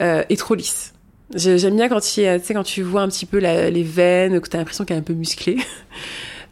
euh, 0.00 0.24
et 0.28 0.36
trop 0.36 0.56
lisse. 0.56 0.92
J'aime 1.36 1.76
bien 1.76 1.88
quand 1.88 2.16
il, 2.16 2.42
quand 2.48 2.64
tu 2.64 2.82
vois 2.82 3.02
un 3.02 3.08
petit 3.08 3.26
peu 3.26 3.38
les 3.38 3.82
veines, 3.84 4.40
que 4.40 4.48
tu 4.48 4.56
as 4.56 4.58
l'impression 4.58 4.84
qu'il 4.84 4.96
est 4.96 4.98
un 4.98 5.02
peu 5.02 5.14
musclé. 5.14 5.58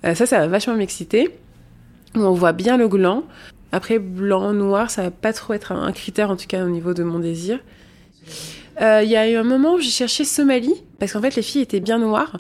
Euh, 0.05 0.17
ça, 0.17 0.27
ça 0.27 0.41
va 0.41 0.49
vachement 0.49 0.75
m'exciter. 0.75 1.31
On 2.17 2.33
voit 2.33 2.51
bien 2.51 2.77
le 2.77 2.89
gland. 2.89 3.23
Après, 3.71 4.01
blanc, 4.01 4.53
noir, 4.53 4.91
ça 4.91 5.05
va 5.05 5.11
pas 5.13 5.33
trop 5.33 5.53
être 5.53 5.71
un 5.71 5.93
critère 5.93 6.29
en 6.29 6.37
tout 6.37 6.49
cas 6.49 6.65
au 6.65 6.69
niveau 6.69 6.93
de 6.93 7.05
mon 7.05 7.21
désir. 7.21 7.61
Euh, 8.81 9.03
il 9.03 9.11
y 9.11 9.17
a 9.17 9.29
eu 9.29 9.37
un 9.37 9.45
moment 9.45 9.75
où 9.75 9.81
j'ai 9.81 9.91
cherché 9.91 10.25
Somalie, 10.25 10.75
parce 10.99 11.13
qu'en 11.13 11.21
fait 11.21 11.37
les 11.37 11.43
filles 11.43 11.63
étaient 11.63 11.81
bien 11.81 11.99
noires, 11.99 12.39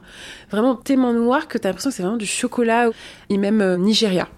vraiment 0.50 0.74
tellement 0.74 1.12
noires 1.12 1.46
que 1.46 1.58
t'as 1.58 1.68
l'impression 1.68 1.90
que 1.90 1.96
c'est 1.96 2.02
vraiment 2.02 2.16
du 2.16 2.26
chocolat, 2.26 2.88
et 3.28 3.36
même 3.36 3.60
euh, 3.60 3.76
Nigeria. 3.76 4.28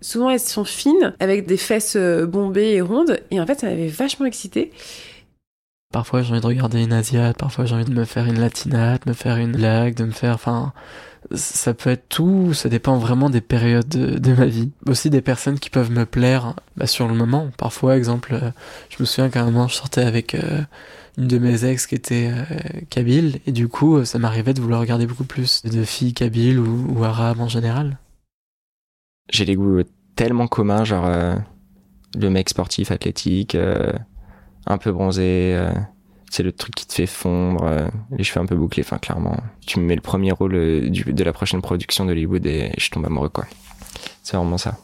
Souvent 0.00 0.30
elles 0.30 0.40
sont 0.40 0.64
fines, 0.64 1.14
avec 1.20 1.46
des 1.46 1.56
fesses 1.56 1.96
euh, 1.96 2.26
bombées 2.26 2.72
et 2.72 2.80
rondes, 2.80 3.20
et 3.30 3.40
en 3.40 3.46
fait 3.46 3.60
ça 3.60 3.68
m'avait 3.68 3.88
vachement 3.88 4.26
excité. 4.26 4.72
Parfois 5.92 6.22
j'ai 6.22 6.32
envie 6.32 6.40
de 6.40 6.46
regarder 6.46 6.82
une 6.82 6.92
asiate, 6.92 7.36
parfois 7.36 7.66
j'ai 7.66 7.74
envie 7.74 7.84
de 7.84 7.94
me 7.94 8.04
faire 8.04 8.26
une 8.26 8.40
latinate, 8.40 9.06
me 9.06 9.12
faire 9.12 9.36
une 9.36 9.52
blague, 9.52 9.94
de 9.94 10.04
me 10.04 10.12
faire, 10.12 10.34
enfin, 10.34 10.72
ça 11.32 11.72
peut 11.74 11.90
être 11.90 12.08
tout, 12.08 12.52
ça 12.54 12.68
dépend 12.68 12.96
vraiment 12.96 13.30
des 13.30 13.40
périodes 13.40 13.88
de, 13.88 14.34
ma 14.34 14.46
vie. 14.46 14.72
Aussi 14.86 15.08
des 15.08 15.22
personnes 15.22 15.58
qui 15.58 15.70
peuvent 15.70 15.92
me 15.92 16.04
plaire 16.04 16.54
bah, 16.76 16.86
sur 16.86 17.06
le 17.06 17.14
moment. 17.14 17.48
Parfois, 17.56 17.96
exemple, 17.96 18.38
je 18.90 18.96
me 18.98 19.04
souviens 19.06 19.30
qu'à 19.30 19.42
un 19.42 19.44
moment 19.44 19.68
je 19.68 19.76
sortais 19.76 20.02
avec 20.02 20.36
une 21.16 21.28
de 21.28 21.38
mes 21.38 21.64
ex 21.64 21.86
qui 21.86 21.94
était 21.94 22.30
euh, 22.32 22.80
kabyle 22.90 23.40
et 23.46 23.52
du 23.52 23.68
coup 23.68 24.04
ça 24.04 24.18
m'arrivait 24.18 24.54
de 24.54 24.60
vouloir 24.60 24.80
regarder 24.80 25.06
beaucoup 25.06 25.24
plus 25.24 25.62
de 25.62 25.84
filles 25.84 26.14
kabyles 26.14 26.58
ou, 26.58 27.04
arabes 27.04 27.40
en 27.40 27.48
général. 27.48 27.98
J'ai 29.30 29.44
des 29.44 29.54
goûts 29.54 29.82
tellement 30.16 30.46
communs, 30.46 30.84
genre 30.84 31.06
euh, 31.06 31.36
le 32.16 32.30
mec 32.30 32.48
sportif, 32.48 32.90
athlétique, 32.90 33.54
euh, 33.54 33.92
un 34.66 34.78
peu 34.78 34.92
bronzé, 34.92 35.58
c'est 36.30 36.42
le 36.42 36.52
truc 36.52 36.74
qui 36.74 36.86
te 36.86 36.94
fait 36.94 37.06
fondre, 37.06 37.90
les 38.10 38.24
cheveux 38.24 38.40
un 38.40 38.46
peu 38.46 38.56
bouclés, 38.56 38.82
enfin 38.84 38.98
clairement. 38.98 39.36
Tu 39.66 39.78
me 39.78 39.84
mets 39.84 39.94
le 39.94 40.00
premier 40.00 40.32
rôle 40.32 40.52
de 40.52 41.24
la 41.24 41.32
prochaine 41.32 41.62
production 41.62 42.06
d'Hollywood 42.06 42.46
et 42.46 42.72
je 42.78 42.90
tombe 42.90 43.04
amoureux 43.04 43.28
quoi. 43.28 43.46
C'est 44.22 44.36
vraiment 44.36 44.58
ça. 44.58 44.78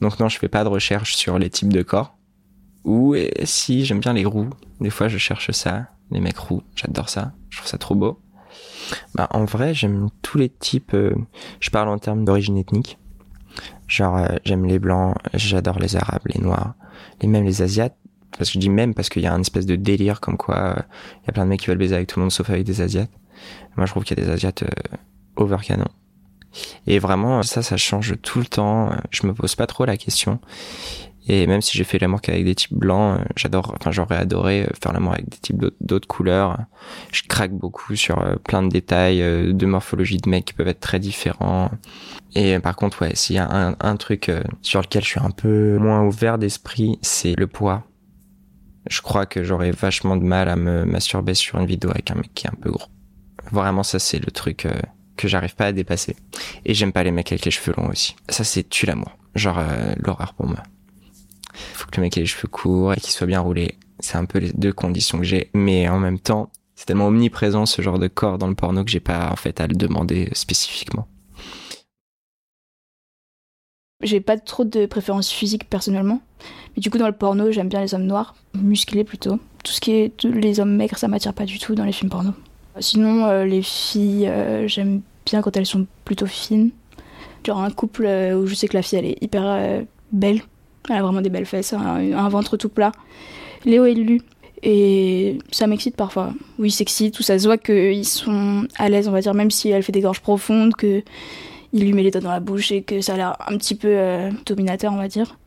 Donc 0.00 0.18
non, 0.18 0.28
je 0.28 0.38
fais 0.38 0.48
pas 0.48 0.64
de 0.64 0.68
recherche 0.68 1.14
sur 1.14 1.38
les 1.38 1.50
types 1.50 1.72
de 1.72 1.82
corps. 1.82 2.16
Ou 2.84 3.14
si 3.44 3.84
j'aime 3.84 4.00
bien 4.00 4.14
les 4.14 4.24
roux, 4.24 4.48
des 4.80 4.90
fois 4.90 5.08
je 5.08 5.18
cherche 5.18 5.50
ça, 5.50 5.88
les 6.10 6.20
mecs 6.20 6.38
roux, 6.38 6.62
j'adore 6.74 7.08
ça, 7.08 7.32
je 7.50 7.58
trouve 7.58 7.68
ça 7.68 7.78
trop 7.78 7.94
beau. 7.94 8.18
Bah 9.14 9.28
en 9.30 9.44
vrai 9.44 9.74
j'aime 9.74 10.08
tous 10.22 10.38
les 10.38 10.48
types, 10.48 10.94
euh, 10.94 11.14
je 11.60 11.70
parle 11.70 11.88
en 11.88 11.98
termes 11.98 12.24
d'origine 12.24 12.56
ethnique. 12.56 12.98
Genre 13.86 14.16
euh, 14.16 14.36
j'aime 14.44 14.64
les 14.64 14.78
blancs, 14.78 15.16
j'adore 15.34 15.78
les 15.78 15.96
arabes, 15.96 16.22
les 16.26 16.40
noirs, 16.40 16.74
et 17.20 17.26
même 17.26 17.44
les 17.44 17.62
asiates. 17.62 17.96
Parce 18.38 18.50
que 18.50 18.54
je 18.54 18.58
dis 18.60 18.70
même 18.70 18.94
parce 18.94 19.08
qu'il 19.08 19.22
y 19.22 19.26
a 19.26 19.34
un 19.34 19.40
espèce 19.40 19.66
de 19.66 19.76
délire 19.76 20.20
comme 20.20 20.36
quoi 20.36 20.56
euh, 20.56 20.82
il 21.22 21.26
y 21.26 21.30
a 21.30 21.32
plein 21.32 21.44
de 21.44 21.50
mecs 21.50 21.60
qui 21.60 21.66
veulent 21.66 21.78
baiser 21.78 21.96
avec 21.96 22.08
tout 22.08 22.18
le 22.18 22.24
monde 22.24 22.32
sauf 22.32 22.48
avec 22.50 22.64
des 22.64 22.80
asiates. 22.80 23.10
Moi 23.76 23.86
je 23.86 23.90
trouve 23.90 24.04
qu'il 24.04 24.18
y 24.18 24.22
a 24.22 24.24
des 24.24 24.30
asiates 24.30 24.64
over 25.36 25.58
canon. 25.62 25.88
Et 26.86 26.98
vraiment 26.98 27.42
ça 27.42 27.62
ça 27.62 27.76
change 27.76 28.16
tout 28.22 28.38
le 28.38 28.46
temps, 28.46 28.90
je 29.10 29.26
me 29.26 29.34
pose 29.34 29.54
pas 29.54 29.66
trop 29.66 29.84
la 29.84 29.96
question. 29.96 30.40
Et 31.32 31.46
même 31.46 31.60
si 31.60 31.78
j'ai 31.78 31.84
fait 31.84 32.00
l'amour 32.00 32.20
qu'avec 32.20 32.44
des 32.44 32.56
types 32.56 32.74
blancs, 32.74 33.20
euh, 33.20 33.24
j'adore, 33.36 33.72
enfin 33.78 33.92
j'aurais 33.92 34.16
adoré 34.16 34.64
euh, 34.64 34.66
faire 34.82 34.92
l'amour 34.92 35.12
avec 35.12 35.28
des 35.28 35.36
types 35.36 35.64
d'autres 35.80 36.08
couleurs. 36.08 36.58
Je 37.12 37.22
craque 37.22 37.52
beaucoup 37.52 37.94
sur 37.94 38.18
euh, 38.18 38.34
plein 38.34 38.64
de 38.64 38.68
détails 38.68 39.20
de 39.20 39.66
morphologie 39.66 40.16
de 40.16 40.28
mecs 40.28 40.46
qui 40.46 40.54
peuvent 40.54 40.66
être 40.66 40.80
très 40.80 40.98
différents. 40.98 41.70
Et 42.34 42.58
par 42.58 42.74
contre, 42.74 43.02
ouais, 43.02 43.14
s'il 43.14 43.36
y 43.36 43.38
a 43.38 43.76
un, 43.78 43.96
truc 43.96 44.28
sur 44.60 44.80
lequel 44.80 45.04
je 45.04 45.08
suis 45.08 45.20
un 45.20 45.30
peu 45.30 45.78
moins 45.78 46.02
ouvert 46.02 46.36
d'esprit, 46.36 46.98
c'est 47.00 47.36
le 47.38 47.46
poids. 47.46 47.84
Je 48.88 49.00
crois 49.00 49.24
que 49.24 49.44
j'aurais 49.44 49.70
vachement 49.70 50.16
de 50.16 50.24
mal 50.24 50.48
à 50.48 50.56
me 50.56 50.84
masturber 50.84 51.34
sur 51.34 51.60
une 51.60 51.66
vidéo 51.66 51.90
avec 51.90 52.10
un 52.10 52.16
mec 52.16 52.34
qui 52.34 52.48
est 52.48 52.50
un 52.50 52.58
peu 52.60 52.72
gros. 52.72 52.88
Vraiment, 53.52 53.84
ça 53.84 54.00
c'est 54.00 54.18
le 54.18 54.32
truc 54.32 54.66
que 55.16 55.28
j'arrive 55.28 55.54
pas 55.54 55.66
à 55.66 55.72
dépasser. 55.72 56.16
Et 56.64 56.74
j'aime 56.74 56.92
pas 56.92 57.04
les 57.04 57.12
mecs 57.12 57.30
avec 57.30 57.44
les 57.44 57.52
cheveux 57.52 57.74
longs 57.76 57.88
aussi. 57.88 58.16
Ça, 58.28 58.42
c'est 58.42 58.68
tue 58.68 58.86
l'amour. 58.86 59.16
Genre, 59.36 59.62
l'horreur 59.98 60.34
pour 60.34 60.46
moi. 60.46 60.62
Faut 61.54 61.90
que 61.90 61.96
le 61.96 62.02
mec 62.02 62.16
ait 62.16 62.20
les 62.20 62.26
cheveux 62.26 62.48
courts 62.48 62.94
et 62.94 62.96
qu'il 62.96 63.12
soit 63.12 63.26
bien 63.26 63.40
roulé. 63.40 63.78
C'est 63.98 64.16
un 64.16 64.24
peu 64.24 64.38
les 64.38 64.52
deux 64.52 64.72
conditions 64.72 65.18
que 65.18 65.24
j'ai. 65.24 65.50
Mais 65.54 65.88
en 65.88 65.98
même 65.98 66.18
temps, 66.18 66.50
c'est 66.74 66.86
tellement 66.86 67.08
omniprésent 67.08 67.66
ce 67.66 67.82
genre 67.82 67.98
de 67.98 68.08
corps 68.08 68.38
dans 68.38 68.48
le 68.48 68.54
porno 68.54 68.84
que 68.84 68.90
j'ai 68.90 69.00
pas, 69.00 69.30
en 69.30 69.36
fait, 69.36 69.60
à 69.60 69.66
le 69.66 69.74
demander 69.74 70.30
spécifiquement. 70.32 71.06
J'ai 74.02 74.20
pas 74.20 74.38
trop 74.38 74.64
de 74.64 74.86
préférence 74.86 75.30
physique 75.30 75.68
personnellement. 75.68 76.22
Mais 76.74 76.80
du 76.80 76.90
coup, 76.90 76.98
dans 76.98 77.06
le 77.06 77.12
porno, 77.12 77.50
j'aime 77.52 77.68
bien 77.68 77.82
les 77.82 77.94
hommes 77.94 78.06
noirs, 78.06 78.34
musclés 78.54 79.04
plutôt. 79.04 79.38
Tout 79.62 79.72
ce 79.72 79.80
qui 79.80 79.92
est 79.92 80.24
les 80.24 80.58
hommes 80.58 80.74
maigres, 80.74 80.96
ça 80.96 81.08
m'attire 81.08 81.34
pas 81.34 81.44
du 81.44 81.58
tout 81.58 81.74
dans 81.74 81.84
les 81.84 81.92
films 81.92 82.10
porno. 82.10 82.32
Sinon, 82.78 83.26
euh, 83.26 83.44
les 83.44 83.62
filles, 83.62 84.26
euh, 84.26 84.66
j'aime 84.68 85.02
bien 85.26 85.42
quand 85.42 85.56
elles 85.56 85.66
sont 85.66 85.86
plutôt 86.04 86.26
fines. 86.26 86.70
Genre 87.44 87.60
un 87.60 87.70
couple 87.70 88.06
euh, 88.06 88.36
où 88.36 88.46
je 88.46 88.54
sais 88.54 88.68
que 88.68 88.76
la 88.76 88.82
fille, 88.82 88.98
elle 88.98 89.06
est 89.06 89.22
hyper 89.22 89.84
belle. 90.12 90.42
Elle 90.88 90.96
a 90.96 91.02
vraiment 91.02 91.20
des 91.20 91.30
belles 91.30 91.46
fesses, 91.46 91.72
un, 91.72 92.28
ventre 92.28 92.56
tout 92.56 92.68
plat. 92.68 92.92
Léo 93.64 93.84
et 93.84 93.94
Lu. 93.94 94.22
Et 94.62 95.38
ça 95.50 95.66
m'excite 95.66 95.96
parfois. 95.96 96.32
Oui, 96.58 96.70
sexy, 96.70 97.10
tout 97.10 97.22
ça 97.22 97.38
se 97.38 97.46
voit 97.46 97.58
qu'ils 97.58 98.06
sont 98.06 98.66
à 98.76 98.88
l'aise, 98.88 99.08
on 99.08 99.12
va 99.12 99.20
dire, 99.20 99.34
même 99.34 99.50
si 99.50 99.70
elle 99.70 99.82
fait 99.82 99.92
des 99.92 100.00
gorges 100.00 100.20
profondes, 100.20 100.74
que 100.74 101.02
il 101.72 101.84
lui 101.84 101.92
met 101.92 102.02
les 102.02 102.10
doigts 102.10 102.20
dans 102.20 102.32
la 102.32 102.40
bouche 102.40 102.72
et 102.72 102.82
que 102.82 103.00
ça 103.00 103.14
a 103.14 103.16
l'air 103.16 103.36
un 103.46 103.56
petit 103.56 103.74
peu 103.74 103.88
euh, 103.88 104.30
dominateur, 104.46 104.92
on 104.92 104.96
va 104.96 105.08
dire. 105.08 105.38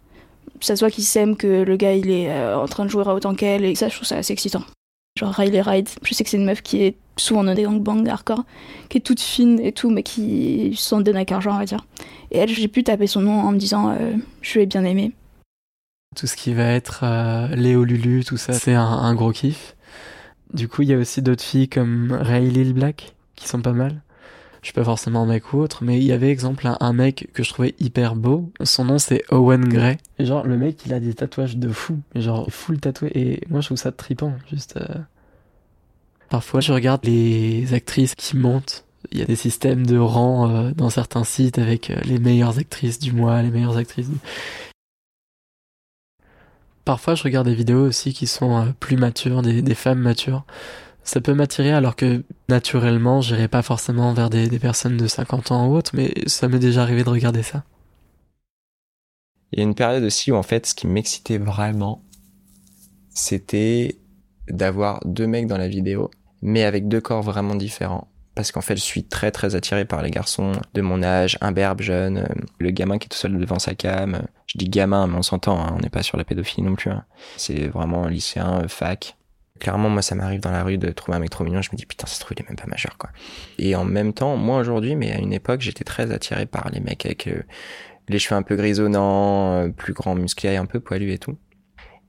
Ça 0.62 0.76
se 0.76 0.80
voit 0.80 0.90
qu'il 0.90 1.04
s'aime, 1.04 1.36
que 1.36 1.64
le 1.64 1.76
gars 1.76 1.94
il 1.94 2.10
est 2.10 2.30
euh, 2.30 2.58
en 2.58 2.68
train 2.68 2.86
de 2.86 2.90
jouer 2.90 3.04
à 3.06 3.14
autant 3.14 3.36
qu'elle, 3.36 3.66
et 3.66 3.76
ça 3.76 3.90
je 3.90 3.96
trouve 3.96 4.08
ça 4.08 4.18
assez 4.18 4.32
excitant. 4.34 4.64
Genre 5.20 5.32
Riley 5.32 5.62
Ride, 5.62 5.90
je 6.02 6.14
sais 6.14 6.24
que 6.24 6.30
c'est 6.30 6.38
une 6.38 6.46
meuf 6.46 6.62
qui 6.62 6.82
est 6.82 6.96
souvent 7.18 7.44
dans 7.44 7.54
des 7.54 7.64
gangbangs 7.64 8.06
hardcore, 8.08 8.46
qui 8.90 8.98
est 8.98 9.02
toute 9.02 9.20
fine 9.20 9.60
et 9.60 9.72
tout, 9.72 9.90
mais 9.90 10.02
qui 10.02 10.74
s'en 10.76 11.02
donne 11.02 11.18
à 11.18 11.26
cœur 11.26 11.42
on 11.46 11.58
va 11.58 11.66
dire. 11.66 11.86
Et 12.32 12.38
elle, 12.40 12.50
j'ai 12.50 12.68
pu 12.68 12.84
taper 12.84 13.06
son 13.06 13.22
nom 13.22 13.42
en 13.42 13.52
me 13.52 13.58
disant 13.58 13.92
euh, 13.92 14.14
je 14.42 14.60
l'ai 14.60 14.66
bien 14.66 14.84
aimé. 14.84 15.12
Tout 16.16 16.28
ce 16.28 16.36
qui 16.36 16.54
va 16.54 16.66
être 16.66 17.04
Léo 17.56 17.84
Lulu, 17.84 18.24
tout 18.24 18.38
ça, 18.38 18.54
c'est 18.54 18.74
un, 18.74 18.84
un, 18.84 19.16
gros 19.16 19.32
kiff. 19.32 19.76
Du 20.54 20.68
coup, 20.68 20.84
il 20.84 20.90
y 20.90 20.94
a 20.94 20.98
aussi 20.98 21.22
d'autres 21.22 21.44
filles 21.44 21.70
comme 21.70 22.12
Riley 22.12 22.74
Black 22.74 23.16
qui 23.36 23.48
sont 23.48 23.62
pas 23.62 23.74
mal 23.74 24.02
je 24.64 24.68
suis 24.68 24.74
pas 24.74 24.86
forcément 24.86 25.24
un 25.24 25.26
mec 25.26 25.52
ou 25.52 25.58
autre, 25.58 25.84
mais 25.84 25.98
il 25.98 26.06
y 26.06 26.14
avait 26.14 26.30
exemple 26.30 26.70
un, 26.80 26.94
mec 26.94 27.30
que 27.34 27.44
je 27.44 27.50
trouvais 27.50 27.76
hyper 27.82 28.16
beau. 28.16 28.50
Son 28.64 28.86
nom 28.86 28.98
c'est 28.98 29.22
Owen 29.30 29.68
Gray. 29.68 29.98
Et 30.20 30.26
genre 30.26 30.48
le 30.48 30.58
mec 30.58 30.86
il 30.86 30.94
a 30.94 31.02
des 31.02 31.14
tatouages 31.14 31.58
de 31.58 31.68
fou, 31.68 32.00
genre 32.16 32.48
full 32.50 32.80
tatoué. 32.80 33.12
Et 33.14 33.42
moi 33.50 33.60
je 33.60 33.68
trouve 33.68 33.78
ça 33.78 33.92
tripant, 33.92 34.34
juste. 34.50 34.78
Euh. 34.78 35.00
Parfois 36.30 36.62
je 36.62 36.72
regarde 36.72 37.04
les 37.04 37.74
actrices 37.74 38.16
qui 38.16 38.38
montent. 38.38 38.86
Il 39.12 39.20
y 39.20 39.22
a 39.22 39.26
des 39.26 39.36
systèmes 39.36 39.86
de 39.86 39.98
rang 39.98 40.50
euh, 40.50 40.72
dans 40.72 40.90
certains 40.90 41.26
sites 41.26 41.60
avec 41.60 41.90
euh, 41.90 42.00
les 42.06 42.18
meilleures 42.18 42.58
actrices 42.58 43.00
du 43.00 43.12
mois, 43.12 43.42
les 43.42 43.52
meilleures 43.52 43.76
actrices. 43.76 44.08
Parfois 46.86 47.16
je 47.16 47.24
regarde 47.24 47.48
des 47.48 47.56
vidéos 47.56 47.88
aussi 47.88 48.14
qui 48.14 48.28
sont 48.28 48.74
plus 48.80 48.98
matures, 48.98 49.42
des, 49.42 49.76
femmes 49.76 50.00
matures 50.00 50.44
ça 51.04 51.20
peut 51.20 51.34
m'attirer 51.34 51.72
alors 51.72 51.96
que 51.96 52.24
naturellement 52.50 53.22
j'irai 53.22 53.48
pas 53.48 53.62
forcément 53.62 54.14
vers 54.14 54.30
des, 54.30 54.48
personnes 54.60 54.98
de 54.98 55.08
50 55.08 55.52
ans 55.52 55.68
ou 55.68 55.76
autres, 55.76 55.92
mais 55.94 56.14
ça 56.28 56.48
m'est 56.48 56.60
déjà 56.60 56.84
arrivé 56.84 57.04
de 57.04 57.10
regarder 57.10 57.44
ça. 57.44 57.64
Il 59.52 59.60
y 59.60 59.62
a 59.62 59.66
une 59.66 59.76
période 59.76 60.04
aussi 60.04 60.32
où 60.32 60.36
en 60.36 60.44
fait 60.44 60.66
ce 60.66 60.74
qui 60.74 60.88
m'excitait 60.88 61.38
vraiment, 61.38 62.02
c'était 63.14 63.98
d'avoir 64.48 65.00
deux 65.06 65.28
mecs 65.28 65.48
dans 65.48 65.58
la 65.58 65.68
vidéo, 65.68 66.10
mais 66.42 66.64
avec 66.64 66.88
deux 66.88 67.02
corps 67.02 67.22
vraiment 67.22 67.56
différents. 67.56 68.08
Parce 68.36 68.52
qu'en 68.52 68.62
fait, 68.62 68.76
je 68.76 68.82
suis 68.82 69.04
très 69.04 69.30
très 69.32 69.56
attiré 69.56 69.86
par 69.86 70.02
les 70.02 70.10
garçons 70.10 70.54
de 70.74 70.82
mon 70.82 71.04
âge, 71.04 71.38
imberbe, 71.42 71.82
jeune, 71.82 72.18
euh, 72.18 72.42
le 72.60 72.72
gamin 72.72 72.98
qui 72.98 73.06
est 73.06 73.10
tout 73.10 73.18
seul 73.18 73.38
devant 73.38 73.60
sa 73.60 73.76
cam. 73.76 74.24
Je 74.48 74.58
dis 74.58 74.70
gamin, 74.70 75.08
mais 75.08 75.18
on 75.18 75.22
s'entend, 75.22 75.60
hein, 75.60 75.76
on 75.78 75.80
n'est 75.80 75.90
pas 75.90 76.02
sur 76.02 76.18
la 76.18 76.24
pédophilie 76.24 76.64
non 76.64 76.76
plus. 76.76 76.90
Hein. 76.90 77.06
C'est 77.38 77.68
vraiment 77.68 78.08
lycéen, 78.08 78.64
euh, 78.64 78.68
fac, 78.68 79.18
Clairement, 79.60 79.90
moi, 79.90 80.02
ça 80.02 80.16
m'arrive 80.16 80.42
dans 80.42 80.52
la 80.52 80.64
rue 80.64 80.78
de 80.78 80.90
trouver 80.92 81.16
un 81.16 81.20
mec 81.20 81.30
trop 81.30 81.44
mignon. 81.44 81.62
Je 81.62 81.70
me 81.72 81.78
dis, 81.78 81.86
putain, 81.86 82.08
ça 82.08 82.16
se 82.16 82.34
il 82.34 82.42
est 82.42 82.50
même 82.50 82.58
pas 82.58 82.66
majeur, 82.66 82.98
quoi. 82.98 83.12
Et 83.60 83.76
en 83.76 83.86
même 83.86 84.12
temps, 84.12 84.36
moi, 84.36 84.58
aujourd'hui, 84.58 84.96
mais 84.96 85.12
à 85.12 85.20
une 85.20 85.32
époque, 85.32 85.62
j'étais 85.62 85.84
très 85.84 86.12
attiré 86.12 86.46
par 86.46 86.70
les 86.72 86.80
mecs 86.80 87.06
avec 87.06 87.28
euh, 87.28 87.44
les 88.10 88.20
cheveux 88.20 88.36
un 88.36 88.42
peu 88.42 88.56
grisonnants, 88.56 89.70
plus 89.72 89.94
grands, 89.94 90.16
musclés, 90.16 90.58
un 90.58 90.66
peu 90.66 90.80
poilus 90.80 91.14
et 91.14 91.20
tout. 91.20 91.38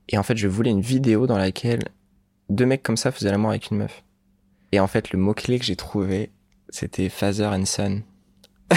Et 0.08 0.18
en 0.18 0.22
fait, 0.22 0.36
je 0.36 0.48
voulais 0.48 0.70
une 0.70 0.80
vidéo 0.80 1.26
dans 1.26 1.36
laquelle 1.36 1.82
deux 2.48 2.66
mecs 2.66 2.82
comme 2.82 2.96
ça 2.96 3.12
faisaient 3.12 3.30
l'amour 3.30 3.50
avec 3.50 3.70
une 3.70 3.78
meuf. 3.78 4.02
Et 4.74 4.80
en 4.80 4.88
fait, 4.88 5.12
le 5.12 5.20
mot-clé 5.20 5.60
que 5.60 5.64
j'ai 5.64 5.76
trouvé, 5.76 6.32
c'était 6.68 7.08
Father 7.08 7.46
and 7.46 7.64
Son. 7.64 8.02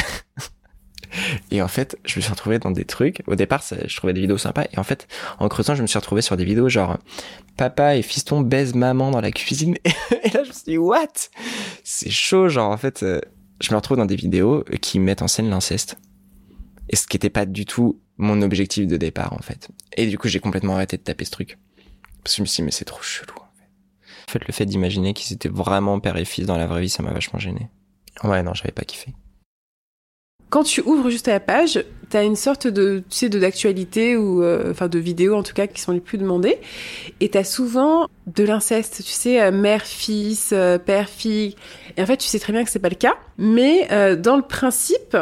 Et 1.50 1.60
en 1.60 1.68
fait, 1.68 1.98
je 2.06 2.18
me 2.18 2.22
suis 2.22 2.30
retrouvé 2.30 2.60
dans 2.60 2.70
des 2.70 2.86
trucs. 2.86 3.24
Au 3.26 3.34
départ, 3.34 3.64
je 3.68 3.96
trouvais 3.96 4.14
des 4.14 4.22
vidéos 4.22 4.38
sympas. 4.38 4.66
Et 4.72 4.78
en 4.78 4.84
fait, 4.84 5.08
en 5.40 5.48
creusant, 5.50 5.74
je 5.74 5.82
me 5.82 5.88
suis 5.88 5.98
retrouvé 5.98 6.22
sur 6.22 6.38
des 6.38 6.46
vidéos 6.46 6.70
genre 6.70 7.00
papa 7.58 7.96
et 7.96 8.04
fiston 8.04 8.42
baisent 8.42 8.76
maman 8.76 9.10
dans 9.10 9.22
la 9.22 9.32
cuisine. 9.32 9.76
Et 10.24 10.30
là, 10.30 10.44
je 10.44 10.50
me 10.50 10.54
suis 10.54 10.64
dit, 10.68 10.78
what? 10.78 11.08
C'est 11.84 12.12
chaud. 12.12 12.48
Genre, 12.48 12.70
en 12.70 12.78
fait, 12.78 13.02
euh, 13.02 13.20
je 13.60 13.72
me 13.72 13.76
retrouve 13.78 13.98
dans 13.98 14.06
des 14.06 14.16
vidéos 14.16 14.64
qui 14.80 15.00
mettent 15.00 15.24
en 15.24 15.28
scène 15.28 15.50
l'inceste. 15.50 15.98
Et 16.90 16.96
ce 16.96 17.08
qui 17.08 17.16
n'était 17.16 17.32
pas 17.32 17.48
du 17.48 17.66
tout 17.66 18.00
mon 18.18 18.44
objectif 18.44 18.86
de 18.86 18.98
départ, 18.98 19.34
en 19.34 19.42
fait. 19.42 19.70
Et 19.96 20.06
du 20.06 20.20
coup, 20.20 20.28
j'ai 20.28 20.42
complètement 20.42 20.76
arrêté 20.76 20.98
de 20.98 21.02
taper 21.02 21.26
ce 21.26 21.32
truc. 21.32 21.58
Parce 22.24 22.36
que 22.36 22.38
je 22.38 22.42
me 22.44 22.46
suis 22.46 22.62
dit, 22.62 22.66
mais 22.66 22.72
c'est 22.72 22.86
trop 22.86 23.02
chelou. 23.02 23.47
En 24.28 24.32
fait, 24.32 24.46
le 24.46 24.54
fait 24.54 24.66
d'imaginer 24.66 25.14
qu'ils 25.14 25.34
étaient 25.34 25.50
vraiment 25.50 26.00
père 26.00 26.18
et 26.18 26.26
fils 26.26 26.46
dans 26.46 26.58
la 26.58 26.68
vraie 26.68 26.82
vie, 26.82 26.90
ça 26.90 27.04
m'a 27.04 27.12
vachement 27.12 27.40
gêné. 27.40 27.70
Ouais, 28.24 28.44
non, 28.44 28.54
j'avais 28.54 28.72
pas 28.72 28.84
kiffé 28.84 29.14
quand 30.50 30.64
tu 30.64 30.82
ouvres 30.82 31.10
juste 31.10 31.28
la 31.28 31.40
page, 31.40 31.84
tu 32.10 32.18
as 32.18 32.24
une 32.24 32.36
sorte 32.36 32.68
de, 32.68 33.04
tu 33.10 33.18
sais, 33.18 33.30
d'actualité 33.30 34.16
ou, 34.16 34.42
euh, 34.42 34.72
enfin, 34.72 34.88
de 34.88 34.98
vidéos 34.98 35.36
en 35.36 35.44
tout 35.44 35.54
cas 35.54 35.68
qui 35.68 35.82
sont 35.82 35.92
les 35.92 36.00
plus 36.00 36.18
demandées. 36.18 36.58
Et 37.20 37.30
tu 37.30 37.38
as 37.38 37.44
souvent 37.44 38.08
de 38.28 38.44
l'inceste, 38.44 39.04
tu 39.04 39.12
sais, 39.12 39.42
euh, 39.42 39.52
mère, 39.52 39.84
fils, 39.84 40.52
euh, 40.54 40.78
père, 40.78 41.10
fille. 41.10 41.56
Et 41.98 42.02
en 42.02 42.06
fait, 42.06 42.18
tu 42.18 42.28
sais 42.28 42.40
très 42.40 42.54
bien 42.54 42.64
que 42.64 42.70
c'est 42.70 42.80
pas 42.80 42.90
le 42.90 42.96
cas. 42.96 43.16
Mais 43.38 43.88
dans 44.18 44.36
le 44.36 44.42
principe, 44.42 45.18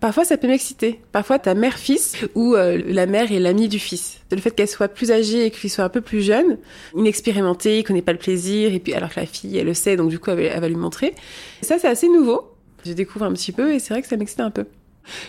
parfois 0.00 0.24
ça 0.24 0.36
peut 0.36 0.46
m'exciter. 0.46 1.00
Parfois, 1.12 1.38
ta 1.38 1.54
mère-fils 1.54 2.16
ou 2.34 2.54
la 2.54 3.06
mère 3.06 3.32
est 3.32 3.38
l'amie 3.38 3.68
du 3.68 3.78
fils. 3.78 4.20
Le 4.30 4.38
fait 4.38 4.50
qu'elle 4.50 4.68
soit 4.68 4.88
plus 4.88 5.12
âgée 5.12 5.46
et 5.46 5.50
qu'il 5.50 5.70
soit 5.70 5.84
un 5.84 5.88
peu 5.88 6.00
plus 6.00 6.22
jeune, 6.22 6.58
inexpérimentée, 6.94 7.78
il 7.78 7.84
connaît 7.84 8.02
pas 8.02 8.12
le 8.12 8.18
plaisir, 8.18 8.72
et 8.72 8.80
puis 8.80 8.94
alors 8.94 9.10
que 9.10 9.20
la 9.20 9.26
fille, 9.26 9.56
elle 9.56 9.66
le 9.66 9.74
sait, 9.74 9.96
donc 9.96 10.10
du 10.10 10.18
coup, 10.18 10.30
elle, 10.30 10.60
va 10.60 10.68
lui 10.68 10.76
montrer. 10.76 11.14
ça, 11.62 11.78
c'est 11.78 11.88
assez 11.88 12.08
nouveau. 12.08 12.52
Je 12.84 12.92
découvre 12.92 13.24
un 13.24 13.32
petit 13.32 13.52
peu 13.52 13.74
et 13.74 13.78
c'est 13.78 13.94
vrai 13.94 14.02
que 14.02 14.08
ça 14.08 14.16
m'excite 14.16 14.40
un 14.40 14.50
peu. 14.50 14.66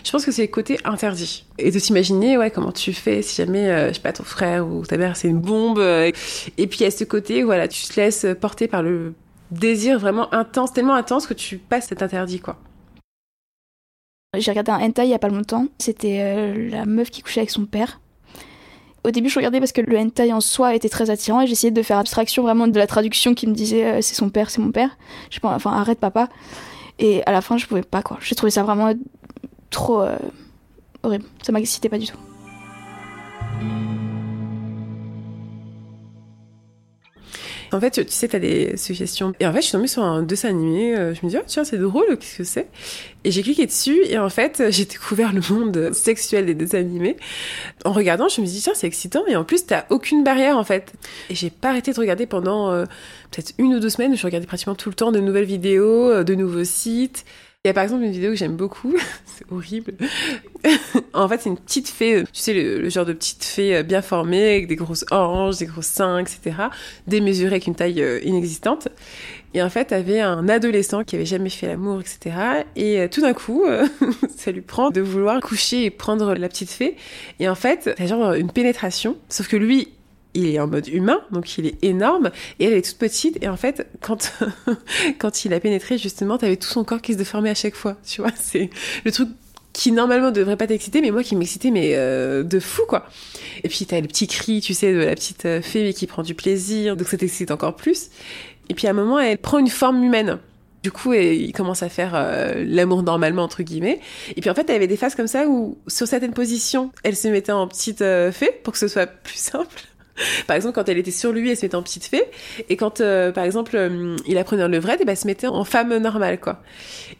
Je 0.03 0.11
pense 0.11 0.25
que 0.25 0.31
c'est 0.31 0.43
le 0.43 0.47
côté 0.47 0.79
interdit. 0.85 1.45
Et 1.57 1.71
de 1.71 1.79
s'imaginer, 1.79 2.37
ouais, 2.37 2.51
comment 2.51 2.71
tu 2.71 2.93
fais 2.93 3.21
si 3.21 3.35
jamais, 3.35 3.69
euh, 3.69 3.89
je 3.89 3.93
sais 3.93 4.01
pas, 4.01 4.13
ton 4.13 4.23
frère 4.23 4.67
ou 4.67 4.85
ta 4.85 4.97
mère, 4.97 5.15
c'est 5.15 5.27
une 5.27 5.39
bombe. 5.39 5.79
Euh, 5.79 6.11
et 6.57 6.67
puis, 6.67 6.83
a 6.83 6.91
ce 6.91 7.03
côté, 7.03 7.43
voilà, 7.43 7.67
tu 7.67 7.85
te 7.85 7.99
laisses 7.99 8.25
porter 8.39 8.67
par 8.67 8.83
le 8.83 9.13
désir 9.51 9.99
vraiment 9.99 10.33
intense, 10.33 10.73
tellement 10.73 10.95
intense 10.95 11.27
que 11.27 11.33
tu 11.33 11.57
passes 11.57 11.87
cet 11.87 12.01
interdit, 12.01 12.39
quoi. 12.39 12.57
J'ai 14.35 14.51
regardé 14.51 14.71
un 14.71 14.79
hentai 14.79 15.05
il 15.05 15.09
y 15.09 15.13
a 15.13 15.19
pas 15.19 15.29
longtemps. 15.29 15.67
C'était 15.79 16.19
euh, 16.21 16.69
la 16.69 16.85
meuf 16.85 17.09
qui 17.09 17.21
couchait 17.21 17.39
avec 17.39 17.49
son 17.49 17.65
père. 17.65 18.01
Au 19.03 19.11
début, 19.11 19.29
je 19.29 19.35
regardais 19.39 19.59
parce 19.59 19.71
que 19.71 19.81
le 19.81 19.97
hentai 19.97 20.33
en 20.33 20.41
soi 20.41 20.75
était 20.75 20.89
très 20.89 21.09
attirant 21.09 21.41
et 21.41 21.47
j'essayais 21.47 21.71
de 21.71 21.81
faire 21.81 21.97
abstraction 21.97 22.43
vraiment 22.43 22.67
de 22.67 22.77
la 22.77 22.87
traduction 22.87 23.33
qui 23.33 23.47
me 23.47 23.53
disait 23.53 24.01
c'est 24.01 24.15
son 24.15 24.29
père, 24.29 24.49
c'est 24.49 24.61
mon 24.61 24.71
père. 24.71 24.97
Je 25.29 25.39
pas, 25.39 25.55
enfin 25.55 25.71
arrête 25.71 25.99
papa. 25.99 26.27
Et 26.99 27.23
à 27.25 27.31
la 27.31 27.41
fin, 27.41 27.57
je 27.57 27.65
pouvais 27.67 27.83
pas 27.83 28.01
quoi. 28.01 28.17
J'ai 28.21 28.35
trouvé 28.35 28.51
ça 28.51 28.63
vraiment 28.63 28.93
trop 29.69 30.01
euh, 30.01 30.17
horrible. 31.03 31.25
Ça 31.41 31.51
m'excitait 31.51 31.89
pas 31.89 31.99
du 31.99 32.07
tout. 32.07 32.17
En 37.71 37.79
fait, 37.79 37.91
tu 37.91 38.05
sais, 38.09 38.27
t'as 38.27 38.39
des 38.39 38.77
suggestions. 38.77 39.33
Et 39.39 39.47
en 39.47 39.51
fait, 39.51 39.59
je 39.59 39.63
suis 39.63 39.71
tombée 39.73 39.87
sur 39.87 40.03
un 40.03 40.23
dessin 40.23 40.49
animé. 40.49 40.95
Euh, 40.95 41.13
je 41.13 41.25
me 41.25 41.29
dis, 41.29 41.37
oh, 41.37 41.43
tiens, 41.45 41.63
c'est 41.63 41.77
drôle, 41.77 42.17
qu'est-ce 42.17 42.37
que 42.37 42.43
c'est? 42.43 42.67
Et 43.23 43.31
j'ai 43.31 43.41
cliqué 43.43 43.65
dessus, 43.65 43.99
et 44.05 44.17
en 44.17 44.29
fait, 44.29 44.63
j'ai 44.69 44.85
découvert 44.85 45.33
le 45.33 45.41
monde 45.49 45.93
sexuel 45.93 46.45
des 46.45 46.53
dessins 46.53 46.79
animés. 46.79 47.17
En 47.85 47.91
regardant, 47.91 48.29
je 48.29 48.41
me 48.41 48.45
dis, 48.45 48.61
tiens, 48.61 48.73
c'est 48.75 48.87
excitant, 48.87 49.25
et 49.27 49.35
en 49.35 49.43
plus, 49.43 49.65
t'as 49.65 49.85
aucune 49.89 50.23
barrière, 50.23 50.57
en 50.57 50.63
fait. 50.63 50.93
Et 51.29 51.35
j'ai 51.35 51.49
pas 51.49 51.69
arrêté 51.69 51.91
de 51.91 51.99
regarder 51.99 52.25
pendant 52.25 52.71
euh, 52.71 52.85
peut-être 53.31 53.53
une 53.57 53.75
ou 53.75 53.79
deux 53.79 53.89
semaines. 53.89 54.15
Je 54.15 54.25
regardais 54.25 54.47
pratiquement 54.47 54.75
tout 54.75 54.89
le 54.89 54.95
temps 54.95 55.11
de 55.11 55.19
nouvelles 55.19 55.45
vidéos, 55.45 56.23
de 56.23 56.35
nouveaux 56.35 56.63
sites. 56.63 57.25
Y 57.67 57.69
a 57.69 57.73
par 57.73 57.83
exemple 57.83 58.05
une 58.05 58.13
vidéo 58.13 58.29
que 58.29 58.37
j'aime 58.37 58.55
beaucoup, 58.55 58.95
c'est 59.25 59.43
horrible. 59.51 59.95
en 61.13 61.27
fait, 61.27 61.41
c'est 61.41 61.49
une 61.49 61.57
petite 61.57 61.89
fée, 61.89 62.23
tu 62.31 62.39
sais, 62.39 62.53
le, 62.53 62.87
genre 62.87 63.03
de 63.03 63.11
petite 63.11 63.43
fée 63.43 63.75
euh, 63.75 63.83
bien 63.83 64.01
formée, 64.01 64.51
avec 64.51 64.67
des 64.67 64.77
grosses 64.77 65.03
hanches, 65.11 65.57
des 65.57 65.65
gros 65.65 65.81
seins, 65.81 66.19
etc., 66.19 66.55
démesurée 67.07 67.51
avec 67.51 67.67
une 67.67 67.75
taille 67.75 68.01
euh, 68.01 68.21
inexistante. 68.23 68.87
Et 69.53 69.61
en 69.61 69.69
fait, 69.69 69.91
avait 69.91 70.21
un 70.21 70.47
adolescent 70.47 71.03
qui 71.03 71.17
avait 71.17 71.25
jamais 71.25 71.49
fait 71.49 71.67
l'amour, 71.67 71.99
etc. 71.99 72.37
Et 72.77 73.01
euh, 73.01 73.09
tout 73.09 73.19
d'un 73.19 73.33
coup, 73.33 73.65
ça 74.37 74.51
lui 74.51 74.61
prend 74.61 74.89
de 74.89 75.01
vouloir 75.01 75.41
coucher 75.41 75.83
et 75.83 75.89
prendre 75.89 76.35
la 76.35 76.47
petite 76.47 76.71
fée. 76.71 76.95
Et 77.41 77.49
en 77.49 77.55
fait, 77.55 77.93
c'est 77.97 78.07
genre 78.07 78.31
une 78.31 78.49
pénétration, 78.49 79.17
sauf 79.27 79.49
que 79.49 79.57
lui, 79.57 79.89
il 80.37 80.47
est 80.47 80.59
en 80.59 80.67
mode 80.67 80.87
humain, 80.87 81.19
donc 81.31 81.57
il 81.57 81.65
est 81.65 81.83
énorme, 81.83 82.31
et 82.59 82.65
elle 82.65 82.73
est 82.73 82.85
toute 82.85 82.97
petite, 82.97 83.43
et 83.43 83.49
en 83.49 83.57
fait, 83.57 83.87
quand, 84.01 84.33
quand 85.19 85.45
il 85.45 85.53
a 85.53 85.59
pénétré, 85.59 85.97
justement, 85.97 86.37
t'avais 86.37 86.57
tout 86.57 86.67
son 86.67 86.83
corps 86.83 87.01
qui 87.01 87.13
se 87.13 87.17
déformait 87.17 87.49
à 87.49 87.55
chaque 87.55 87.75
fois, 87.75 87.97
tu 88.05 88.21
vois, 88.21 88.31
c'est 88.35 88.69
le 89.03 89.11
truc 89.11 89.29
qui 89.73 89.91
normalement 89.91 90.31
devrait 90.31 90.57
pas 90.57 90.65
t'exciter, 90.65 91.01
mais 91.01 91.11
moi 91.11 91.23
qui 91.23 91.35
m'excitait, 91.35 91.69
mais 91.69 91.91
euh, 91.95 92.41
de 92.41 92.59
fou 92.59 92.81
quoi. 92.87 93.05
Et 93.63 93.69
puis 93.69 93.85
t'as 93.85 94.01
le 94.01 94.07
petit 94.07 94.25
cri, 94.25 94.59
tu 94.59 94.73
sais, 94.73 94.91
de 94.91 94.97
la 94.97 95.13
petite 95.13 95.45
euh, 95.45 95.61
fée 95.61 95.93
qui 95.93 96.07
prend 96.07 96.23
du 96.23 96.33
plaisir, 96.33 96.97
donc 96.97 97.07
ça 97.07 97.17
t'excite 97.17 97.51
encore 97.51 97.75
plus. 97.75 98.09
Et 98.69 98.73
puis 98.73 98.87
à 98.87 98.89
un 98.89 98.93
moment, 98.93 99.19
elle 99.19 99.37
prend 99.37 99.59
une 99.59 99.69
forme 99.69 100.03
humaine. 100.03 100.39
Du 100.81 100.91
coup, 100.91 101.13
il 101.13 101.51
commence 101.51 101.83
à 101.83 101.89
faire 101.89 102.13
euh, 102.15 102.63
l'amour 102.65 103.03
normalement 103.03 103.43
entre 103.43 103.61
guillemets. 103.61 103.99
Et 104.35 104.41
puis 104.41 104.49
en 104.49 104.55
fait, 104.55 104.67
elle 104.69 104.77
avait 104.77 104.87
des 104.87 104.97
phases 104.97 105.13
comme 105.13 105.27
ça 105.27 105.47
où 105.47 105.77
sur 105.87 106.07
certaines 106.07 106.33
positions, 106.33 106.91
elle 107.03 107.15
se 107.15 107.27
mettait 107.27 107.51
en 107.51 107.67
petite 107.67 107.99
fée 107.99 108.51
pour 108.63 108.73
que 108.73 108.79
ce 108.79 108.87
soit 108.87 109.05
plus 109.05 109.37
simple. 109.37 109.83
par 110.47 110.55
exemple, 110.55 110.75
quand 110.75 110.89
elle 110.89 110.97
était 110.97 111.11
sur 111.11 111.31
lui, 111.31 111.49
elle 111.49 111.57
se 111.57 111.65
mettait 111.65 111.75
en 111.75 111.83
petite 111.83 112.05
fée. 112.05 112.23
Et 112.69 112.77
quand, 112.77 113.01
euh, 113.01 113.31
par 113.31 113.43
exemple, 113.43 113.75
euh, 113.75 114.15
il 114.27 114.37
apprenait 114.37 114.67
le 114.67 114.75
levrette, 114.75 115.01
et 115.01 115.05
ben, 115.05 115.11
elle 115.11 115.17
se 115.17 115.27
mettait 115.27 115.47
en 115.47 115.63
femme 115.63 115.95
normale, 115.97 116.39
quoi. 116.39 116.61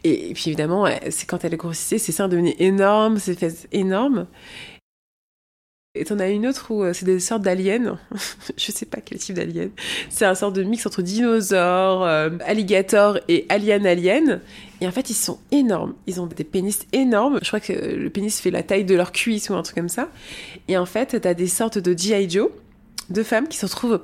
Et, 0.04 0.32
puis 0.34 0.44
évidemment, 0.48 0.86
c'est 1.10 1.26
quand 1.26 1.44
elle 1.44 1.56
grossissait, 1.56 1.98
ses 1.98 2.12
seins 2.12 2.28
devenaient 2.28 2.56
énormes, 2.58 3.18
ses 3.18 3.34
fesses 3.34 3.66
énormes. 3.72 4.26
Et 5.94 6.04
t'en 6.04 6.18
as 6.20 6.28
une 6.28 6.46
autre 6.46 6.70
où 6.70 6.84
euh, 6.84 6.92
c'est 6.92 7.06
des 7.06 7.18
sortes 7.18 7.42
d'aliens. 7.42 7.98
je 8.56 8.70
sais 8.70 8.86
pas 8.86 8.98
quel 9.00 9.18
type 9.18 9.34
d'alien. 9.34 9.70
C'est 10.10 10.26
un 10.26 10.34
sort 10.34 10.52
de 10.52 10.62
mix 10.62 10.86
entre 10.86 11.02
dinosaures, 11.02 12.04
alligator 12.04 13.18
et 13.26 13.46
alien 13.48 13.84
alien. 13.84 14.40
Et 14.80 14.86
en 14.86 14.92
fait, 14.92 15.10
ils 15.10 15.14
sont 15.14 15.38
énormes. 15.50 15.94
Ils 16.06 16.20
ont 16.20 16.26
des 16.26 16.44
pénis 16.44 16.86
énormes. 16.92 17.40
Je 17.42 17.48
crois 17.48 17.58
que 17.58 17.72
le 17.72 18.10
pénis 18.10 18.40
fait 18.40 18.52
la 18.52 18.62
taille 18.62 18.84
de 18.84 18.94
leur 18.94 19.10
cuisse 19.10 19.50
ou 19.50 19.54
un 19.54 19.62
truc 19.62 19.74
comme 19.74 19.88
ça. 19.88 20.08
Et 20.68 20.76
en 20.76 20.86
fait, 20.86 21.20
t'as 21.20 21.34
des 21.34 21.48
sortes 21.48 21.78
de 21.78 21.98
G.I. 21.98 22.30
Joe 22.30 22.50
deux 23.10 23.22
femmes 23.22 23.48
qui 23.48 23.56
se 23.56 23.66
retrouvent. 23.66 24.00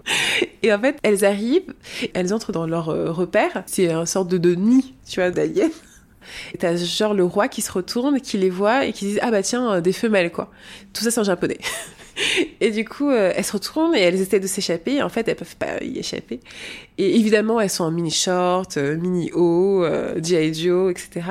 Et 0.62 0.72
en 0.72 0.80
fait, 0.80 0.96
elles 1.02 1.24
arrivent, 1.24 1.74
elles 2.14 2.32
entrent 2.32 2.52
dans 2.52 2.66
leur 2.66 2.88
euh, 2.88 3.10
repère. 3.10 3.62
C'est 3.66 3.90
un 3.90 4.06
sorte 4.06 4.28
de, 4.28 4.38
de 4.38 4.54
nid, 4.54 4.94
tu 5.08 5.20
vois, 5.20 5.30
d'aliens. 5.30 5.70
Et 6.54 6.58
t'as 6.58 6.76
genre 6.76 7.12
le 7.12 7.24
roi 7.24 7.48
qui 7.48 7.60
se 7.60 7.70
retourne, 7.70 8.20
qui 8.20 8.38
les 8.38 8.48
voit 8.48 8.86
et 8.86 8.92
qui 8.94 9.04
dit 9.06 9.18
Ah 9.20 9.30
bah 9.30 9.42
tiens, 9.42 9.74
euh, 9.74 9.80
des 9.82 9.92
femelles 9.92 10.32
quoi. 10.32 10.50
Tout 10.94 11.04
ça 11.04 11.10
c'est 11.10 11.20
en 11.20 11.24
japonais. 11.24 11.58
et 12.62 12.70
du 12.70 12.86
coup, 12.86 13.10
euh, 13.10 13.34
elles 13.36 13.44
se 13.44 13.52
retournent 13.52 13.94
et 13.94 14.00
elles 14.00 14.18
essaient 14.18 14.40
de 14.40 14.46
s'échapper. 14.46 15.02
En 15.02 15.10
fait, 15.10 15.28
elles 15.28 15.36
peuvent 15.36 15.56
pas 15.56 15.82
y 15.82 15.98
échapper. 15.98 16.40
Et 16.96 17.16
évidemment, 17.16 17.60
elles 17.60 17.68
sont 17.68 17.84
en 17.84 17.90
mini 17.90 18.10
short, 18.10 18.78
mini 18.78 19.30
haut, 19.34 19.84
G.I. 20.22 20.54
Joe, 20.54 20.90
etc. 20.90 21.26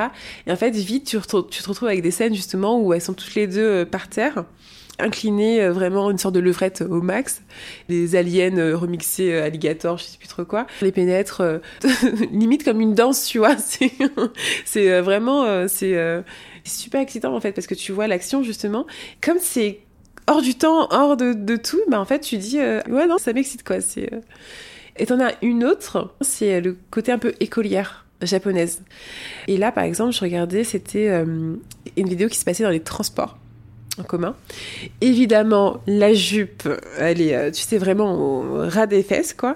Et 0.45 0.51
en 0.51 0.55
fait, 0.55 0.75
vite, 0.75 1.05
tu 1.07 1.19
te 1.19 1.67
retrouves 1.67 1.87
avec 1.87 2.03
des 2.03 2.11
scènes 2.11 2.35
justement 2.35 2.79
où 2.79 2.93
elles 2.93 3.01
sont 3.01 3.15
toutes 3.15 3.33
les 3.33 3.47
deux 3.47 3.85
par 3.85 4.09
terre 4.09 4.45
incliné 4.99 5.61
euh, 5.61 5.71
vraiment 5.71 6.11
une 6.11 6.17
sorte 6.17 6.35
de 6.35 6.39
levrette 6.39 6.81
au 6.81 7.01
max. 7.01 7.41
Les 7.89 8.15
aliens 8.15 8.57
euh, 8.57 8.77
remixés 8.77 9.33
euh, 9.33 9.45
alligator, 9.45 9.97
je 9.97 10.03
sais 10.03 10.17
plus 10.17 10.27
trop 10.27 10.45
quoi. 10.45 10.67
Les 10.81 10.91
pénètrent 10.91 11.61
limite 12.31 12.63
comme 12.63 12.81
une 12.81 12.93
danse, 12.93 13.25
tu 13.25 13.39
vois. 13.39 13.55
C'est 14.65 15.01
vraiment 15.01 15.67
c'est 15.67 16.23
super 16.65 17.01
excitant 17.01 17.35
en 17.35 17.41
fait 17.41 17.51
parce 17.51 17.67
que 17.67 17.75
tu 17.75 17.91
vois 17.91 18.07
l'action 18.07 18.43
justement 18.43 18.85
comme 19.21 19.37
c'est 19.39 19.79
hors 20.27 20.41
du 20.41 20.55
temps, 20.55 20.87
hors 20.91 21.17
de, 21.17 21.55
tout, 21.57 21.81
bah 21.89 21.99
en 21.99 22.05
fait 22.05 22.19
tu 22.19 22.37
dis 22.37 22.57
ouais 22.59 23.07
non 23.07 23.17
ça 23.17 23.33
m'excite 23.33 23.63
quoi. 23.63 23.77
Et 24.97 25.05
t'en 25.05 25.19
as 25.19 25.33
une 25.41 25.63
autre, 25.63 26.13
c'est 26.21 26.61
le 26.61 26.77
côté 26.91 27.11
un 27.11 27.17
peu 27.17 27.33
écolière 27.39 28.05
japonaise. 28.21 28.81
Et 29.47 29.57
là 29.57 29.71
par 29.71 29.83
exemple 29.83 30.13
je 30.13 30.21
regardais 30.21 30.63
c'était 30.63 31.09
une 31.09 32.09
vidéo 32.09 32.29
qui 32.29 32.37
se 32.37 32.45
passait 32.45 32.63
dans 32.63 32.69
les 32.69 32.81
transports 32.81 33.37
en 33.97 34.03
commun. 34.03 34.35
Évidemment, 35.01 35.81
la 35.87 36.13
jupe, 36.13 36.67
elle 36.97 37.21
est, 37.21 37.35
euh, 37.35 37.51
tu 37.51 37.61
sais, 37.61 37.77
vraiment 37.77 38.13
au 38.15 38.69
ras 38.69 38.87
des 38.87 39.03
fesses, 39.03 39.33
quoi. 39.33 39.55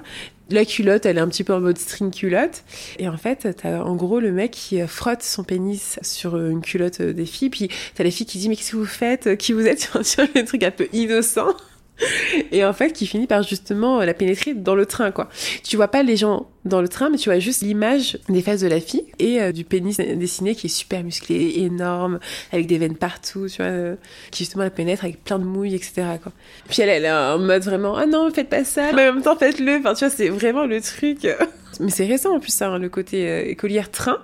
La 0.50 0.64
culotte, 0.64 1.06
elle 1.06 1.18
est 1.18 1.22
un 1.22 1.28
petit 1.28 1.44
peu 1.44 1.54
en 1.54 1.60
mode 1.60 1.78
string 1.78 2.10
culotte. 2.10 2.64
Et 3.00 3.10
en 3.10 3.18
fait, 3.18 3.48
t'as 3.62 3.82
en 3.82 3.96
gros 3.96 4.20
le 4.20 4.32
mec 4.32 4.52
qui 4.52 4.82
euh, 4.82 4.88
frotte 4.88 5.24
son 5.24 5.44
pénis 5.44 6.00
sur 6.02 6.38
une 6.38 6.62
culotte 6.62 7.02
des 7.02 7.26
filles. 7.26 7.50
Puis 7.50 7.70
t'as 7.96 8.04
la 8.04 8.12
fille 8.12 8.26
qui 8.26 8.38
dit, 8.38 8.48
mais 8.48 8.56
qu'est-ce 8.56 8.72
que 8.72 8.78
vous 8.78 8.86
faites? 8.86 9.38
Qui 9.38 9.52
vous 9.52 9.68
êtes? 9.68 9.90
Sur 10.04 10.24
un 10.36 10.44
truc 10.44 10.64
un 10.64 10.72
peu 10.72 10.88
innocent 10.94 11.54
et 12.52 12.64
en 12.66 12.74
fait 12.74 12.92
qui 12.92 13.08
finit 13.08 13.28
par 13.28 13.44
justement 13.44 14.00
la 14.00 14.14
pénétrer 14.14 14.54
dans 14.54 14.76
le 14.76 14.86
train 14.86 15.12
quoi. 15.12 15.30
Tu 15.64 15.76
vois 15.76 15.88
pas 15.88 16.04
les 16.04 16.18
gens 16.18 16.48
dans 16.66 16.82
le 16.82 16.88
train 16.88 17.10
mais 17.10 17.18
tu 17.18 17.30
vois 17.30 17.40
juste 17.40 17.62
l'image 17.62 18.20
des 18.30 18.42
fesses 18.42 18.62
de 18.62 18.68
la 18.68 18.80
fille 18.80 19.06
et 19.20 19.42
euh, 19.42 19.52
du 19.52 19.64
pénis 19.64 19.98
dessiné 19.98 20.56
qui 20.56 20.68
est 20.68 20.70
super 20.70 21.04
musclé, 21.04 21.54
énorme, 21.58 22.20
avec 22.52 22.68
des 22.68 22.78
veines 22.78 22.96
partout, 22.96 23.48
tu 23.48 23.58
vois, 23.58 23.72
euh, 23.72 23.96
qui 24.32 24.44
justement 24.44 24.64
la 24.64 24.70
pénètre 24.70 25.04
avec 25.04 25.24
plein 25.24 25.40
de 25.40 25.46
mouilles 25.46 25.76
etc 25.76 26.04
quoi. 26.22 26.32
Puis 26.70 26.82
elle, 26.82 26.90
elle 26.90 27.06
est 27.06 27.12
en 27.12 27.40
mode 27.40 27.64
vraiment 27.64 27.96
ah 27.96 28.06
non 28.06 28.30
faites 28.32 28.50
pas 28.50 28.64
ça, 28.64 28.92
mais 28.94 29.10
en 29.10 29.14
même 29.14 29.24
temps 29.24 29.38
faites-le, 29.38 29.78
enfin 29.78 29.94
tu 29.94 30.06
vois 30.06 30.14
c'est 30.14 30.30
vraiment 30.30 30.66
le 30.66 30.82
truc. 30.82 31.28
mais 31.80 31.90
c'est 31.90 32.06
récent 32.06 32.36
en 32.36 32.40
plus 32.40 32.54
ça, 32.54 32.68
hein, 32.68 32.80
le 32.80 32.90
côté 32.90 33.28
euh, 33.28 33.50
écolière 33.50 33.92
train. 33.92 34.20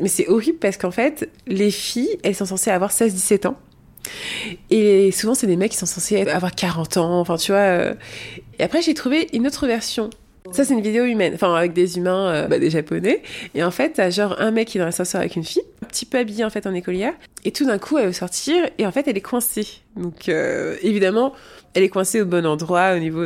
Mais 0.00 0.08
c'est 0.08 0.28
horrible 0.28 0.58
parce 0.58 0.76
qu'en 0.76 0.92
fait 0.92 1.28
les 1.46 1.70
filles 1.70 2.16
elles 2.22 2.36
sont 2.36 2.46
censées 2.46 2.70
avoir 2.70 2.90
16-17 2.92 3.48
ans 3.48 3.56
et 4.70 5.10
souvent, 5.12 5.34
c'est 5.34 5.46
des 5.46 5.56
mecs 5.56 5.72
qui 5.72 5.76
sont 5.76 5.86
censés 5.86 6.20
avoir 6.28 6.54
40 6.54 6.96
ans, 6.96 7.20
enfin, 7.20 7.36
tu 7.36 7.52
vois. 7.52 7.60
Euh. 7.60 7.94
Et 8.58 8.62
après, 8.62 8.82
j'ai 8.82 8.94
trouvé 8.94 9.28
une 9.32 9.46
autre 9.46 9.66
version. 9.66 10.10
Ça, 10.52 10.64
c'est 10.64 10.74
une 10.74 10.80
vidéo 10.80 11.04
humaine, 11.04 11.32
enfin, 11.34 11.54
avec 11.54 11.74
des 11.74 11.98
humains, 11.98 12.32
euh, 12.32 12.48
bah, 12.48 12.58
des 12.58 12.70
japonais. 12.70 13.22
Et 13.54 13.62
en 13.62 13.70
fait, 13.70 13.90
t'as 13.94 14.10
genre 14.10 14.40
un 14.40 14.50
mec 14.50 14.68
qui 14.68 14.78
est 14.78 14.80
dans 14.80 14.86
l'ascenseur 14.86 15.20
avec 15.20 15.36
une 15.36 15.44
fille, 15.44 15.62
un 15.84 15.86
petit 15.86 16.06
peu 16.06 16.18
habillée, 16.18 16.44
en 16.44 16.50
fait, 16.50 16.66
en 16.66 16.74
écolière. 16.74 17.12
Et 17.44 17.52
tout 17.52 17.66
d'un 17.66 17.78
coup, 17.78 17.98
elle 17.98 18.06
veut 18.06 18.12
sortir, 18.12 18.56
et 18.78 18.86
en 18.86 18.90
fait, 18.92 19.06
elle 19.06 19.16
est 19.16 19.22
coincée. 19.22 19.66
Donc, 19.96 20.28
euh, 20.28 20.76
évidemment, 20.82 21.34
elle 21.74 21.82
est 21.82 21.88
coincée 21.88 22.22
au 22.22 22.26
bon 22.26 22.46
endroit, 22.46 22.94
au 22.94 22.98
niveau. 22.98 23.22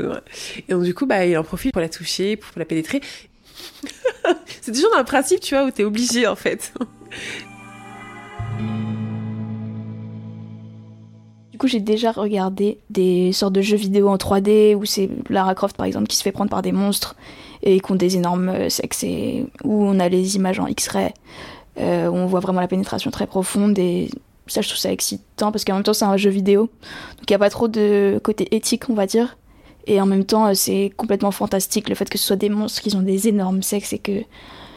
Et 0.68 0.72
donc, 0.72 0.82
du 0.82 0.92
coup, 0.92 1.06
bah, 1.06 1.24
il 1.24 1.38
en 1.38 1.44
profite 1.44 1.72
pour 1.72 1.80
la 1.80 1.88
toucher, 1.88 2.37
pour 2.37 2.50
la 2.56 2.64
pénétrer. 2.64 3.00
c'est 4.60 4.72
toujours 4.72 4.90
le 4.96 5.04
principe, 5.04 5.40
tu 5.40 5.54
vois, 5.54 5.64
où 5.64 5.70
t'es 5.70 5.84
obligé, 5.84 6.26
en 6.26 6.37
fait. 6.37 6.72
Du 11.54 11.58
coup, 11.58 11.68
j'ai 11.68 11.78
déjà 11.78 12.10
regardé 12.10 12.78
des 12.90 13.32
sortes 13.32 13.52
de 13.52 13.60
jeux 13.60 13.76
vidéo 13.76 14.08
en 14.08 14.16
3D 14.16 14.74
où 14.74 14.84
c'est 14.84 15.08
Lara 15.30 15.54
Croft 15.54 15.76
par 15.76 15.86
exemple 15.86 16.08
qui 16.08 16.16
se 16.16 16.24
fait 16.24 16.32
prendre 16.32 16.50
par 16.50 16.62
des 16.62 16.72
monstres 16.72 17.14
et 17.62 17.78
qui 17.78 17.92
ont 17.92 17.94
des 17.94 18.16
énormes 18.16 18.68
sexes 18.68 19.04
et 19.04 19.46
où 19.62 19.84
on 19.84 20.00
a 20.00 20.08
les 20.08 20.34
images 20.34 20.58
en 20.58 20.66
X-ray, 20.66 21.14
euh, 21.78 22.08
où 22.08 22.16
on 22.16 22.26
voit 22.26 22.40
vraiment 22.40 22.60
la 22.60 22.66
pénétration 22.66 23.12
très 23.12 23.28
profonde 23.28 23.78
et 23.78 24.10
ça 24.48 24.62
je 24.62 24.68
trouve 24.68 24.80
ça 24.80 24.90
excitant 24.90 25.52
parce 25.52 25.64
qu'en 25.64 25.74
même 25.74 25.84
temps 25.84 25.92
c'est 25.92 26.04
un 26.04 26.16
jeu 26.16 26.28
vidéo. 26.30 26.62
Donc 27.18 27.30
il 27.30 27.30
n'y 27.30 27.36
a 27.36 27.38
pas 27.38 27.50
trop 27.50 27.68
de 27.68 28.20
côté 28.24 28.48
éthique 28.50 28.90
on 28.90 28.94
va 28.94 29.06
dire. 29.06 29.38
Et 29.86 30.00
en 30.00 30.06
même 30.06 30.24
temps 30.24 30.48
euh, 30.48 30.54
c'est 30.54 30.90
complètement 30.96 31.30
fantastique 31.30 31.88
le 31.88 31.94
fait 31.94 32.10
que 32.10 32.18
ce 32.18 32.26
soit 32.26 32.34
des 32.34 32.48
monstres 32.48 32.82
qui 32.82 32.96
ont 32.96 33.02
des 33.02 33.28
énormes 33.28 33.62
sexes 33.62 33.92
et 33.92 33.98
que 34.00 34.24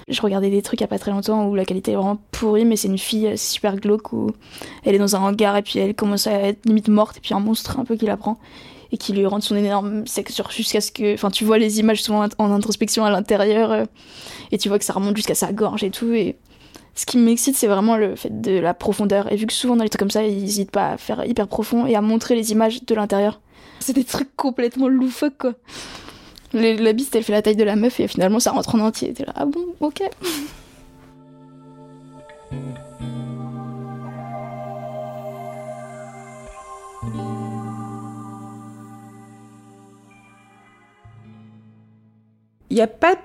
je 0.08 0.22
regardais 0.22 0.50
des 0.50 0.62
trucs 0.62 0.80
il 0.80 0.84
y 0.84 0.86
a 0.86 0.88
pas 0.88 1.00
très 1.00 1.12
longtemps 1.12 1.48
où 1.48 1.56
la 1.56 1.66
qualité 1.66 1.92
est 1.92 1.96
vraiment 1.96 2.20
pourrie, 2.32 2.66
mais 2.66 2.78
c'est 2.78 2.88
une 2.88 2.98
fille 2.98 3.38
super 3.38 3.76
glauque 3.76 4.14
où 4.14 4.32
elle 4.86 4.96
est 4.96 5.00
dans 5.00 5.16
un 5.16 5.20
hangar 5.20 5.58
et 5.58 5.62
puis 5.62 5.80
elle 5.80 5.96
commence 5.96 6.28
à 6.28 6.34
être 6.34 6.66
limite 6.66 6.88
morte 6.88 7.18
et 7.18 7.20
puis 7.20 7.34
un 7.34 7.40
monstre 7.40 7.80
un 7.80 7.86
peu 7.86 7.98
qui 7.98 8.06
la 8.06 8.16
prend 8.16 8.40
et 8.92 8.98
qui 8.98 9.12
lui 9.12 9.26
rend 9.26 9.42
son 9.42 9.58
énorme 9.58 10.08
sexe 10.08 10.42
jusqu'à 10.50 10.80
ce 10.80 10.94
que. 10.94 11.14
Enfin, 11.14 11.30
tu 11.30 11.44
vois 11.44 11.58
les 11.58 11.80
images 11.80 12.02
souvent 12.02 12.26
en 12.38 12.52
introspection 12.52 13.04
à 13.04 13.12
l'intérieur 13.12 13.72
euh, 13.72 13.86
et 14.52 14.58
tu 14.58 14.70
vois 14.70 14.80
que 14.80 14.86
ça 14.86 14.94
remonte 14.94 15.18
jusqu'à 15.18 15.36
sa 15.36 15.52
gorge 15.52 15.84
et 15.84 15.92
tout. 15.92 16.14
Et 16.14 16.38
ce 16.96 17.06
qui 17.06 17.18
m'excite, 17.18 17.58
c'est 17.58 17.68
vraiment 17.68 17.98
le 17.98 18.16
fait 18.16 18.42
de 18.42 18.58
la 18.58 18.74
profondeur. 18.74 19.30
Et 19.30 19.36
vu 19.36 19.46
que 19.46 19.54
souvent 19.54 19.76
dans 19.76 19.84
les 19.84 19.90
trucs 19.90 20.00
comme 20.00 20.10
ça, 20.10 20.24
ils 20.24 20.42
hésitent 20.42 20.72
pas 20.72 20.92
à 20.92 20.98
faire 20.98 21.26
hyper 21.26 21.50
profond 21.50 21.86
et 21.86 21.96
à 21.96 22.02
montrer 22.02 22.36
les 22.36 22.54
images 22.54 22.86
de 22.86 22.96
l'intérieur. 22.96 23.42
C'est 23.82 23.94
des 23.94 24.06
trucs 24.06 24.34
complètement 24.38 24.88
loufoques, 24.88 25.38
quoi 25.38 25.54
la 26.58 26.94
biste, 26.94 27.16
elle 27.16 27.24
fait 27.24 27.34
la 27.34 27.42
taille 27.42 27.56
de 27.56 27.64
la 27.64 27.76
meuf 27.76 28.00
et 28.00 28.08
finalement 28.08 28.40
ça 28.40 28.52
rentre 28.52 28.76
en 28.76 28.80
entier. 28.80 29.14
T'es 29.14 29.26
là, 29.26 29.34
ah 29.36 29.46
bon, 29.46 29.66
ok. 29.80 30.02
Il 42.70 42.76
n'y 42.76 42.82
a 42.82 42.88
pas 42.88 43.16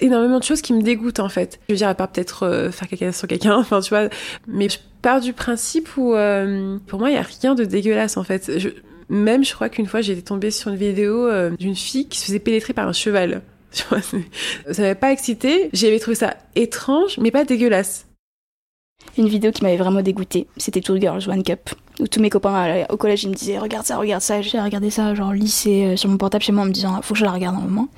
énormément 0.00 0.38
de 0.38 0.44
choses 0.44 0.62
qui 0.62 0.72
me 0.72 0.82
dégoûtent 0.82 1.20
en 1.20 1.28
fait. 1.28 1.60
Je 1.68 1.74
veux 1.74 1.78
dire, 1.78 1.88
à 1.88 1.94
part 1.94 2.08
peut-être 2.08 2.44
euh, 2.44 2.70
faire 2.70 2.88
caca 2.88 3.12
sur 3.12 3.28
quelqu'un, 3.28 3.56
enfin 3.58 3.80
tu 3.80 3.90
vois. 3.90 4.08
Mais 4.46 4.68
je 4.68 4.78
pars 5.02 5.20
du 5.20 5.32
principe 5.32 5.96
où 5.96 6.14
euh, 6.14 6.78
pour 6.86 6.98
moi 6.98 7.10
il 7.10 7.12
n'y 7.12 7.18
a 7.18 7.22
rien 7.22 7.54
de 7.54 7.64
dégueulasse 7.64 8.16
en 8.16 8.24
fait. 8.24 8.50
Même, 9.08 9.44
je 9.44 9.54
crois 9.54 9.68
qu'une 9.68 9.86
fois, 9.86 10.00
été 10.00 10.22
tombée 10.22 10.50
sur 10.50 10.70
une 10.70 10.76
vidéo 10.76 11.26
euh, 11.26 11.50
d'une 11.56 11.76
fille 11.76 12.08
qui 12.08 12.18
se 12.18 12.26
faisait 12.26 12.38
pénétrer 12.38 12.72
par 12.72 12.88
un 12.88 12.92
cheval. 12.92 13.42
ça 13.72 13.96
m'avait 14.78 14.94
pas 14.94 15.12
excité. 15.12 15.70
J'avais 15.72 15.98
trouvé 15.98 16.14
ça 16.14 16.36
étrange, 16.54 17.18
mais 17.18 17.30
pas 17.30 17.44
dégueulasse. 17.44 18.06
Une 19.18 19.28
vidéo 19.28 19.52
qui 19.52 19.62
m'avait 19.62 19.76
vraiment 19.76 20.02
dégoûtée, 20.02 20.46
c'était 20.56 20.80
Two 20.80 20.98
Girls 20.98 21.28
One 21.28 21.42
Cup. 21.42 21.70
Où 22.00 22.06
tous 22.06 22.20
mes 22.20 22.28
copains 22.28 22.84
au 22.90 22.96
collège 22.98 23.24
ils 23.24 23.30
me 23.30 23.34
disaient 23.34 23.58
regarde 23.58 23.86
ça, 23.86 23.96
regarde 23.96 24.20
ça. 24.20 24.42
J'ai 24.42 24.60
regardé 24.60 24.90
ça 24.90 25.14
genre 25.14 25.32
lycée 25.32 25.84
euh, 25.84 25.96
sur 25.96 26.10
mon 26.10 26.18
portable 26.18 26.44
chez 26.44 26.52
moi 26.52 26.64
en 26.64 26.66
me 26.66 26.72
disant 26.72 27.00
faut 27.00 27.14
que 27.14 27.20
je 27.20 27.24
la 27.24 27.30
regarde 27.30 27.56
un 27.56 27.60
moment. 27.60 27.88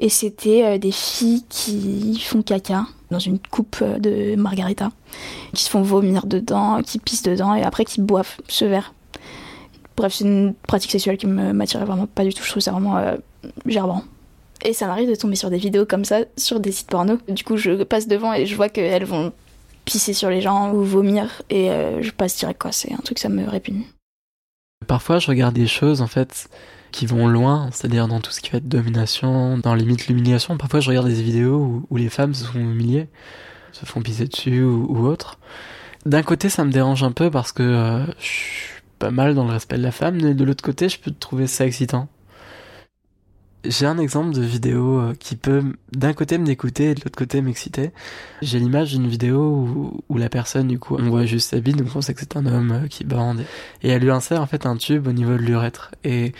Et 0.00 0.08
c'était 0.08 0.64
euh, 0.64 0.78
des 0.78 0.90
filles 0.90 1.44
qui 1.48 2.20
font 2.24 2.42
caca 2.42 2.86
dans 3.12 3.20
une 3.20 3.38
coupe 3.38 3.84
de 4.00 4.34
margarita, 4.34 4.90
qui 5.54 5.62
se 5.62 5.70
font 5.70 5.82
vomir 5.82 6.26
dedans, 6.26 6.82
qui 6.82 6.98
pissent 6.98 7.22
dedans 7.22 7.54
et 7.54 7.62
après 7.62 7.84
qui 7.84 8.00
boivent 8.00 8.36
ce 8.48 8.64
verre 8.64 8.92
Bref, 9.96 10.14
c'est 10.14 10.24
une 10.24 10.54
pratique 10.54 10.90
sexuelle 10.90 11.16
qui 11.16 11.26
me 11.26 11.52
m'attirait 11.52 11.84
vraiment 11.84 12.06
pas 12.06 12.24
du 12.24 12.34
tout. 12.34 12.42
Je 12.42 12.50
trouve 12.50 12.62
ça 12.62 12.72
vraiment 12.72 12.98
euh, 12.98 13.16
gerbant. 13.66 14.04
Et 14.62 14.72
ça 14.72 14.86
m'arrive 14.86 15.08
de 15.08 15.14
tomber 15.14 15.36
sur 15.36 15.50
des 15.50 15.58
vidéos 15.58 15.86
comme 15.86 16.04
ça 16.04 16.20
sur 16.36 16.60
des 16.60 16.72
sites 16.72 16.88
porno. 16.88 17.18
Du 17.28 17.44
coup, 17.44 17.56
je 17.56 17.82
passe 17.82 18.08
devant 18.08 18.32
et 18.32 18.46
je 18.46 18.56
vois 18.56 18.68
qu'elles 18.68 19.04
vont 19.04 19.32
pisser 19.84 20.12
sur 20.12 20.30
les 20.30 20.40
gens 20.40 20.72
ou 20.72 20.82
vomir 20.82 21.42
et 21.48 21.70
euh, 21.70 22.02
je 22.02 22.10
passe 22.10 22.36
direct 22.36 22.60
quoi. 22.60 22.72
C'est 22.72 22.92
un 22.92 22.98
truc 22.98 23.18
ça 23.18 23.28
me 23.28 23.48
répugne. 23.48 23.84
Parfois, 24.86 25.18
je 25.18 25.28
regarde 25.28 25.54
des 25.54 25.66
choses 25.66 26.02
en 26.02 26.06
fait 26.06 26.48
qui 26.92 27.06
vont 27.06 27.26
loin, 27.26 27.68
c'est-à-dire 27.72 28.08
dans 28.08 28.20
tout 28.20 28.30
ce 28.30 28.40
qui 28.40 28.50
va 28.50 28.58
être 28.58 28.68
domination, 28.68 29.58
dans 29.58 29.74
limite 29.74 30.06
l'humiliation. 30.06 30.56
Parfois, 30.56 30.80
je 30.80 30.88
regarde 30.88 31.08
des 31.08 31.22
vidéos 31.22 31.84
où, 31.90 31.96
les 31.96 32.08
femmes 32.08 32.34
se 32.34 32.44
font 32.44 32.58
humilier, 32.58 33.08
se 33.72 33.84
font 33.84 34.00
pisser 34.00 34.26
dessus 34.26 34.62
ou, 34.62 35.06
autre. 35.06 35.38
D'un 36.06 36.22
côté, 36.22 36.48
ça 36.48 36.64
me 36.64 36.70
dérange 36.70 37.02
un 37.02 37.12
peu 37.12 37.30
parce 37.30 37.52
que 37.52 37.62
euh, 37.62 38.06
je 38.18 38.75
pas 38.98 39.10
mal 39.10 39.34
dans 39.34 39.44
le 39.44 39.52
respect 39.52 39.76
de 39.78 39.82
la 39.82 39.92
femme, 39.92 40.20
mais 40.22 40.34
de 40.34 40.44
l'autre 40.44 40.64
côté, 40.64 40.88
je 40.88 40.98
peux 40.98 41.10
trouver 41.10 41.46
ça 41.46 41.66
excitant. 41.66 42.08
J'ai 43.64 43.86
un 43.86 43.98
exemple 43.98 44.32
de 44.32 44.42
vidéo 44.42 45.00
euh, 45.00 45.14
qui 45.18 45.34
peut 45.34 45.62
d'un 45.92 46.12
côté 46.12 46.38
me 46.38 46.46
dégoûter 46.46 46.90
et 46.90 46.94
de 46.94 47.00
l'autre 47.00 47.16
côté 47.18 47.42
m'exciter. 47.42 47.90
J'ai 48.40 48.60
l'image 48.60 48.92
d'une 48.92 49.08
vidéo 49.08 49.40
où, 49.40 50.04
où, 50.08 50.18
la 50.18 50.28
personne, 50.28 50.68
du 50.68 50.78
coup, 50.78 50.96
on 50.96 51.10
voit 51.10 51.26
juste 51.26 51.50
sa 51.50 51.58
bite, 51.58 51.76
donc 51.76 51.88
on 51.94 52.00
sait 52.00 52.14
que 52.14 52.20
c'est 52.20 52.36
un 52.36 52.46
homme 52.46 52.72
euh, 52.72 52.86
qui 52.86 53.04
bande. 53.04 53.44
Et 53.82 53.88
elle 53.88 54.02
lui 54.02 54.10
insère 54.10 54.40
en 54.40 54.46
fait 54.46 54.66
un 54.66 54.76
tube 54.76 55.08
au 55.08 55.12
niveau 55.12 55.32
de 55.32 55.42
l'urètre. 55.42 55.90
Et 56.04 56.32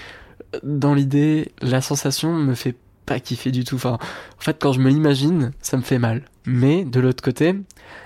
dans 0.63 0.95
l'idée, 0.95 1.53
la 1.61 1.81
sensation 1.81 2.33
me 2.33 2.55
fait 2.55 2.77
pas 3.07 3.21
kiffer 3.21 3.51
du 3.51 3.65
tout. 3.65 3.77
Enfin, 3.77 3.95
en 3.95 4.41
fait, 4.41 4.59
quand 4.61 4.73
je 4.73 4.81
me 4.81 4.91
l'imagine, 4.91 5.53
ça 5.63 5.77
me 5.77 5.83
fait 5.83 5.99
mal. 5.99 6.23
Mais 6.45 6.85
de 6.85 7.01
l'autre 7.01 7.23
côté, 7.23 7.55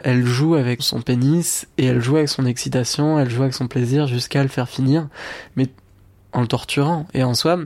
elle 0.03 0.25
joue 0.25 0.55
avec 0.55 0.83
son 0.83 1.01
pénis 1.01 1.67
et 1.79 1.87
elle 1.87 2.01
joue 2.01 2.17
avec 2.17 2.29
son 2.29 2.47
excitation, 2.47 3.19
elle 3.19 3.31
joue 3.31 3.43
avec 3.43 3.55
son 3.55 3.67
plaisir 3.67 4.07
jusqu'à 4.07 4.43
le 4.43 4.49
faire 4.49 4.69
finir. 4.69 5.09
Mais 5.57 5.67
en 6.33 6.41
le 6.41 6.47
torturant. 6.47 7.07
Et 7.15 7.25
en 7.25 7.35
soi, 7.35 7.59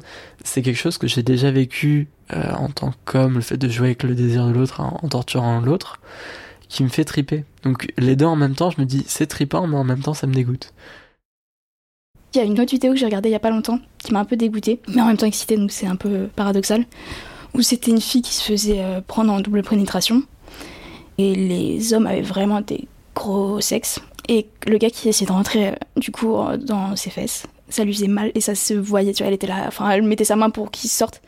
c'est 0.43 0.63
quelque 0.63 0.79
chose 0.79 0.99
que 0.99 1.07
j'ai 1.07 1.23
déjà 1.23 1.51
vécu 1.51 2.09
euh, 2.33 2.53
en 2.53 2.69
tant 2.69 2.93
qu'homme, 3.05 3.35
le 3.35 3.41
fait 3.41 3.57
de 3.57 3.69
jouer 3.69 3.89
avec 3.89 4.03
le 4.03 4.15
désir 4.15 4.47
de 4.47 4.53
l'autre 4.53 4.81
en, 4.81 5.09
torturant 5.09 5.61
l'autre, 5.61 6.01
qui 6.69 6.83
me 6.83 6.89
fait 6.89 7.05
triper. 7.05 7.45
Donc 7.63 7.93
les 7.99 8.17
deux 8.17 8.25
en 8.25 8.37
même 8.37 8.55
temps, 8.55 8.71
je 8.71 8.81
me 8.81 8.87
dis 8.87 9.05
c'est 9.07 9.27
tripant, 9.27 9.67
mais 9.67 9.77
en 9.77 9.85
même 9.85 10.01
temps 10.01 10.15
ça 10.15 10.27
me 10.27 10.35
dégoûte. 10.35 10.73
Il 12.35 12.39
y 12.39 12.41
a 12.41 12.45
une 12.45 12.59
autre 12.61 12.73
vidéo 12.73 12.93
que 12.93 12.99
j'ai 12.99 13.05
regardée 13.05 13.29
il 13.29 13.33
y 13.33 13.37
a 13.37 13.41
pas 13.41 13.51
longtemps, 13.51 13.79
qui 13.99 14.13
m'a 14.13 14.19
un 14.19 14.25
peu 14.25 14.37
dégoûtée, 14.37 14.81
mais 14.89 15.01
en 15.01 15.07
même 15.07 15.17
temps 15.17 15.27
excitée, 15.27 15.57
donc 15.57 15.71
c'est 15.71 15.87
un 15.87 15.95
peu 15.95 16.29
paradoxal, 16.35 16.85
où 17.55 17.63
c'était 17.63 17.93
une 17.93 18.01
fille 18.01 18.23
qui 18.23 18.35
se 18.35 18.43
faisait 18.43 18.81
euh, 18.81 19.01
prendre 19.01 19.33
en 19.33 19.41
double 19.41 19.63
pénétration, 19.63 20.23
et 21.17 21.35
les 21.35 21.95
hommes 21.95 22.09
avaient 22.09 22.23
vraiment 22.23 22.61
des 22.61 22.89
gros 23.15 23.61
sexes, 23.61 24.01
et 24.29 24.49
le 24.67 24.79
gars 24.79 24.91
qui 24.91 25.09
essayait 25.09 25.29
de 25.29 25.33
rentrer 25.33 25.69
euh, 25.69 25.73
du 25.97 26.11
coup 26.11 26.35
dans 26.59 26.97
ses 26.97 27.11
fesses, 27.11 27.45
ça 27.69 27.85
lui 27.85 27.95
faisait 27.95 28.09
mal 28.09 28.33
et 28.35 28.41
ça 28.41 28.55
se 28.55 28.75
voyait, 28.75 29.13
tu 29.13 29.23
vois, 29.23 29.29
elle 29.29 29.35
était 29.35 29.47
là, 29.47 29.65
enfin 29.69 29.89
elle 29.91 30.03
mettait 30.03 30.25
sa 30.25 30.37
main 30.37 30.51
pour 30.51 30.71
qu'il 30.71 30.91
sorte. 30.91 31.23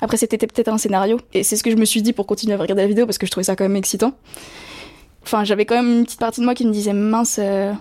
Après 0.00 0.16
c'était 0.16 0.38
peut-être 0.38 0.68
un 0.68 0.78
scénario 0.78 1.18
et 1.34 1.42
c'est 1.42 1.56
ce 1.56 1.62
que 1.62 1.70
je 1.70 1.76
me 1.76 1.84
suis 1.84 2.02
dit 2.02 2.12
pour 2.12 2.26
continuer 2.26 2.54
à 2.54 2.58
regarder 2.58 2.82
la 2.82 2.88
vidéo 2.88 3.06
parce 3.06 3.18
que 3.18 3.26
je 3.26 3.30
trouvais 3.30 3.44
ça 3.44 3.56
quand 3.56 3.64
même 3.64 3.76
excitant. 3.76 4.12
Enfin 5.22 5.44
j'avais 5.44 5.64
quand 5.64 5.76
même 5.76 5.98
une 5.98 6.04
petite 6.04 6.20
partie 6.20 6.40
de 6.40 6.44
moi 6.44 6.54
qui 6.54 6.66
me 6.66 6.72
disait 6.72 6.92
mince, 6.92 7.38
euh, 7.38 7.72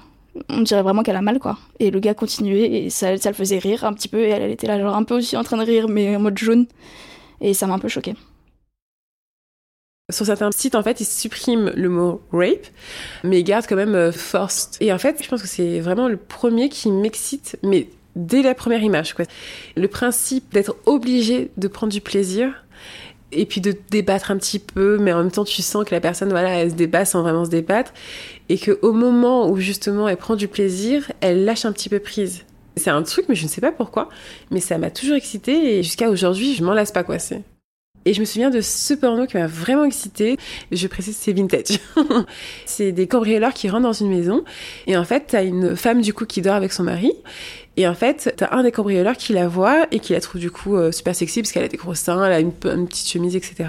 on 0.50 0.62
dirait 0.62 0.82
vraiment 0.82 1.04
qu'elle 1.04 1.16
a 1.16 1.22
mal 1.22 1.40
quoi. 1.40 1.58
Et 1.80 1.92
le 1.92 2.00
gars 2.00 2.14
continuait 2.14 2.86
et 2.86 2.90
ça, 2.90 3.18
ça 3.18 3.30
le 3.30 3.36
faisait 3.36 3.60
rire 3.60 3.84
un 3.84 3.94
petit 3.94 4.08
peu 4.08 4.20
et 4.20 4.30
elle, 4.30 4.52
était 4.52 4.68
là 4.68 4.80
genre 4.80 4.96
un 4.96 5.04
peu 5.04 5.16
aussi 5.16 5.36
en 5.38 5.44
train 5.44 5.58
de 5.58 5.64
rire 5.64 5.88
mais 5.90 6.16
en 6.16 6.20
mode 6.20 6.38
jaune 6.38 6.66
et 7.42 7.54
ça 7.54 7.68
m'a 7.68 7.74
un 7.74 7.80
peu 7.80 7.88
choqué. 7.88 8.16
Sur 10.12 10.26
certains 10.26 10.50
sites, 10.52 10.74
en 10.74 10.82
fait, 10.82 11.02
ils 11.02 11.06
suppriment 11.06 11.72
le 11.76 11.88
mot 11.88 12.22
rape, 12.32 12.66
mais 13.24 13.42
ils 13.42 13.44
gardent 13.44 13.68
quand 13.68 13.76
même 13.76 13.94
euh, 13.94 14.12
forced. 14.12 14.76
Et 14.82 14.92
en 14.92 14.98
fait, 14.98 15.24
je 15.24 15.30
pense 15.30 15.40
que 15.40 15.48
c'est 15.48 15.80
vraiment 15.80 16.08
le 16.08 16.18
premier 16.18 16.70
qui 16.70 16.90
m'excite, 16.90 17.60
mais 17.62 17.90
dès 18.16 18.42
la 18.42 18.56
première 18.56 18.82
image. 18.82 19.14
Quoi. 19.14 19.26
Le 19.76 19.88
principe 19.88 20.52
d'être 20.54 20.76
obligé 20.86 21.52
de 21.58 21.68
prendre 21.68 21.94
du 21.94 22.02
plaisir 22.02 22.66
et 23.32 23.46
puis 23.46 23.62
de 23.62 23.76
débattre 23.92 24.32
un 24.32 24.38
petit 24.38 24.60
peu, 24.60 24.98
mais 24.98 25.14
en 25.14 25.20
même 25.20 25.32
temps 25.32 25.44
tu 25.44 25.62
sens 25.62 25.86
que 25.86 25.94
la 25.94 26.02
personne, 26.02 26.30
voilà, 26.30 26.50
elle 26.50 26.72
se 26.72 26.76
débat 26.76 27.06
sans 27.06 27.22
vraiment 27.22 27.46
se 27.46 27.52
débattre, 27.52 27.94
et 28.50 28.58
que 28.58 28.80
au 28.82 28.92
moment 28.92 29.50
où 29.50 29.58
justement 29.58 30.08
elle 30.08 30.18
prend 30.18 30.36
du 30.36 30.48
plaisir, 30.48 31.12
elle 31.22 31.46
lâche 31.46 31.66
un 31.66 31.72
petit 31.72 31.90
peu 31.90 32.00
prise. 32.00 32.46
C'est 32.76 32.90
un 32.90 33.04
truc, 33.04 33.26
mais 33.30 33.36
je 33.36 33.44
ne 33.44 33.50
sais 33.50 33.62
pas 33.62 33.72
pourquoi, 33.72 34.10
mais 34.52 34.60
ça 34.60 34.78
m'a 34.78 34.90
toujours 34.90 35.16
excité 35.16 35.78
et 35.78 35.84
jusqu'à 35.84 36.10
aujourd'hui, 36.10 36.56
je 36.56 36.64
m'en 36.64 36.74
lasse 36.74 36.92
pas 36.92 37.04
quoi. 37.04 37.20
C'est. 37.20 37.42
Et 38.06 38.14
je 38.14 38.22
me 38.22 38.26
souviens 38.26 38.50
de 38.50 38.62
ce 38.62 38.94
porno 38.94 39.28
qui 39.28 39.38
m'a 39.38 39.48
vraiment 39.48 39.84
excité. 39.84 40.38
Je 40.72 40.88
précise, 40.88 41.18
c'est 41.18 41.34
vintage. 41.34 41.80
c'est 42.66 42.92
des 42.92 43.08
cambrioleurs 43.08 43.54
qui 43.54 43.70
rentrent 43.70 43.84
dans 43.84 43.94
une 43.94 44.10
maison. 44.10 44.44
Et 44.88 44.96
en 44.96 45.04
fait, 45.04 45.26
t'as 45.28 45.44
une 45.44 45.76
femme, 45.76 46.02
du 46.02 46.14
coup, 46.14 46.26
qui 46.26 46.42
dort 46.42 46.56
avec 46.56 46.72
son 46.72 46.84
mari. 46.84 47.12
Et 47.76 47.88
en 47.88 47.94
fait, 47.94 48.34
t'as 48.38 48.56
un 48.56 48.64
des 48.64 48.72
cambrioleurs 48.72 49.18
qui 49.18 49.34
la 49.34 49.48
voit 49.48 49.86
et 49.92 50.00
qui 50.00 50.14
la 50.14 50.22
trouve, 50.22 50.40
du 50.40 50.50
coup, 50.50 50.78
euh, 50.78 50.92
super 50.92 51.14
sexy 51.14 51.42
parce 51.42 51.52
qu'elle 51.52 51.66
a 51.66 51.68
des 51.68 51.78
gros 51.78 51.94
seins, 51.94 52.26
elle 52.26 52.32
a 52.32 52.40
une, 52.40 52.54
une 52.64 52.88
petite 52.88 53.10
chemise, 53.10 53.36
etc. 53.36 53.66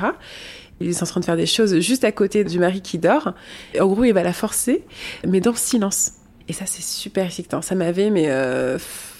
Il 0.80 0.88
est 0.88 1.02
en 1.02 1.06
train 1.06 1.20
de 1.20 1.24
faire 1.24 1.36
des 1.36 1.46
choses 1.46 1.78
juste 1.80 2.04
à 2.04 2.12
côté 2.12 2.42
du 2.42 2.58
mari 2.58 2.80
qui 2.80 2.98
dort. 2.98 3.34
En 3.78 3.86
gros, 3.86 4.04
il 4.04 4.12
va 4.12 4.22
la 4.22 4.32
forcer, 4.32 4.84
mais 5.26 5.40
dans 5.40 5.50
le 5.50 5.56
silence. 5.56 6.12
Et 6.48 6.52
ça, 6.52 6.64
c'est 6.66 6.82
super 6.82 7.26
excitant. 7.26 7.62
Ça 7.62 7.74
m'avait, 7.74 8.10
mais... 8.10 8.26
Euh... 8.28 8.78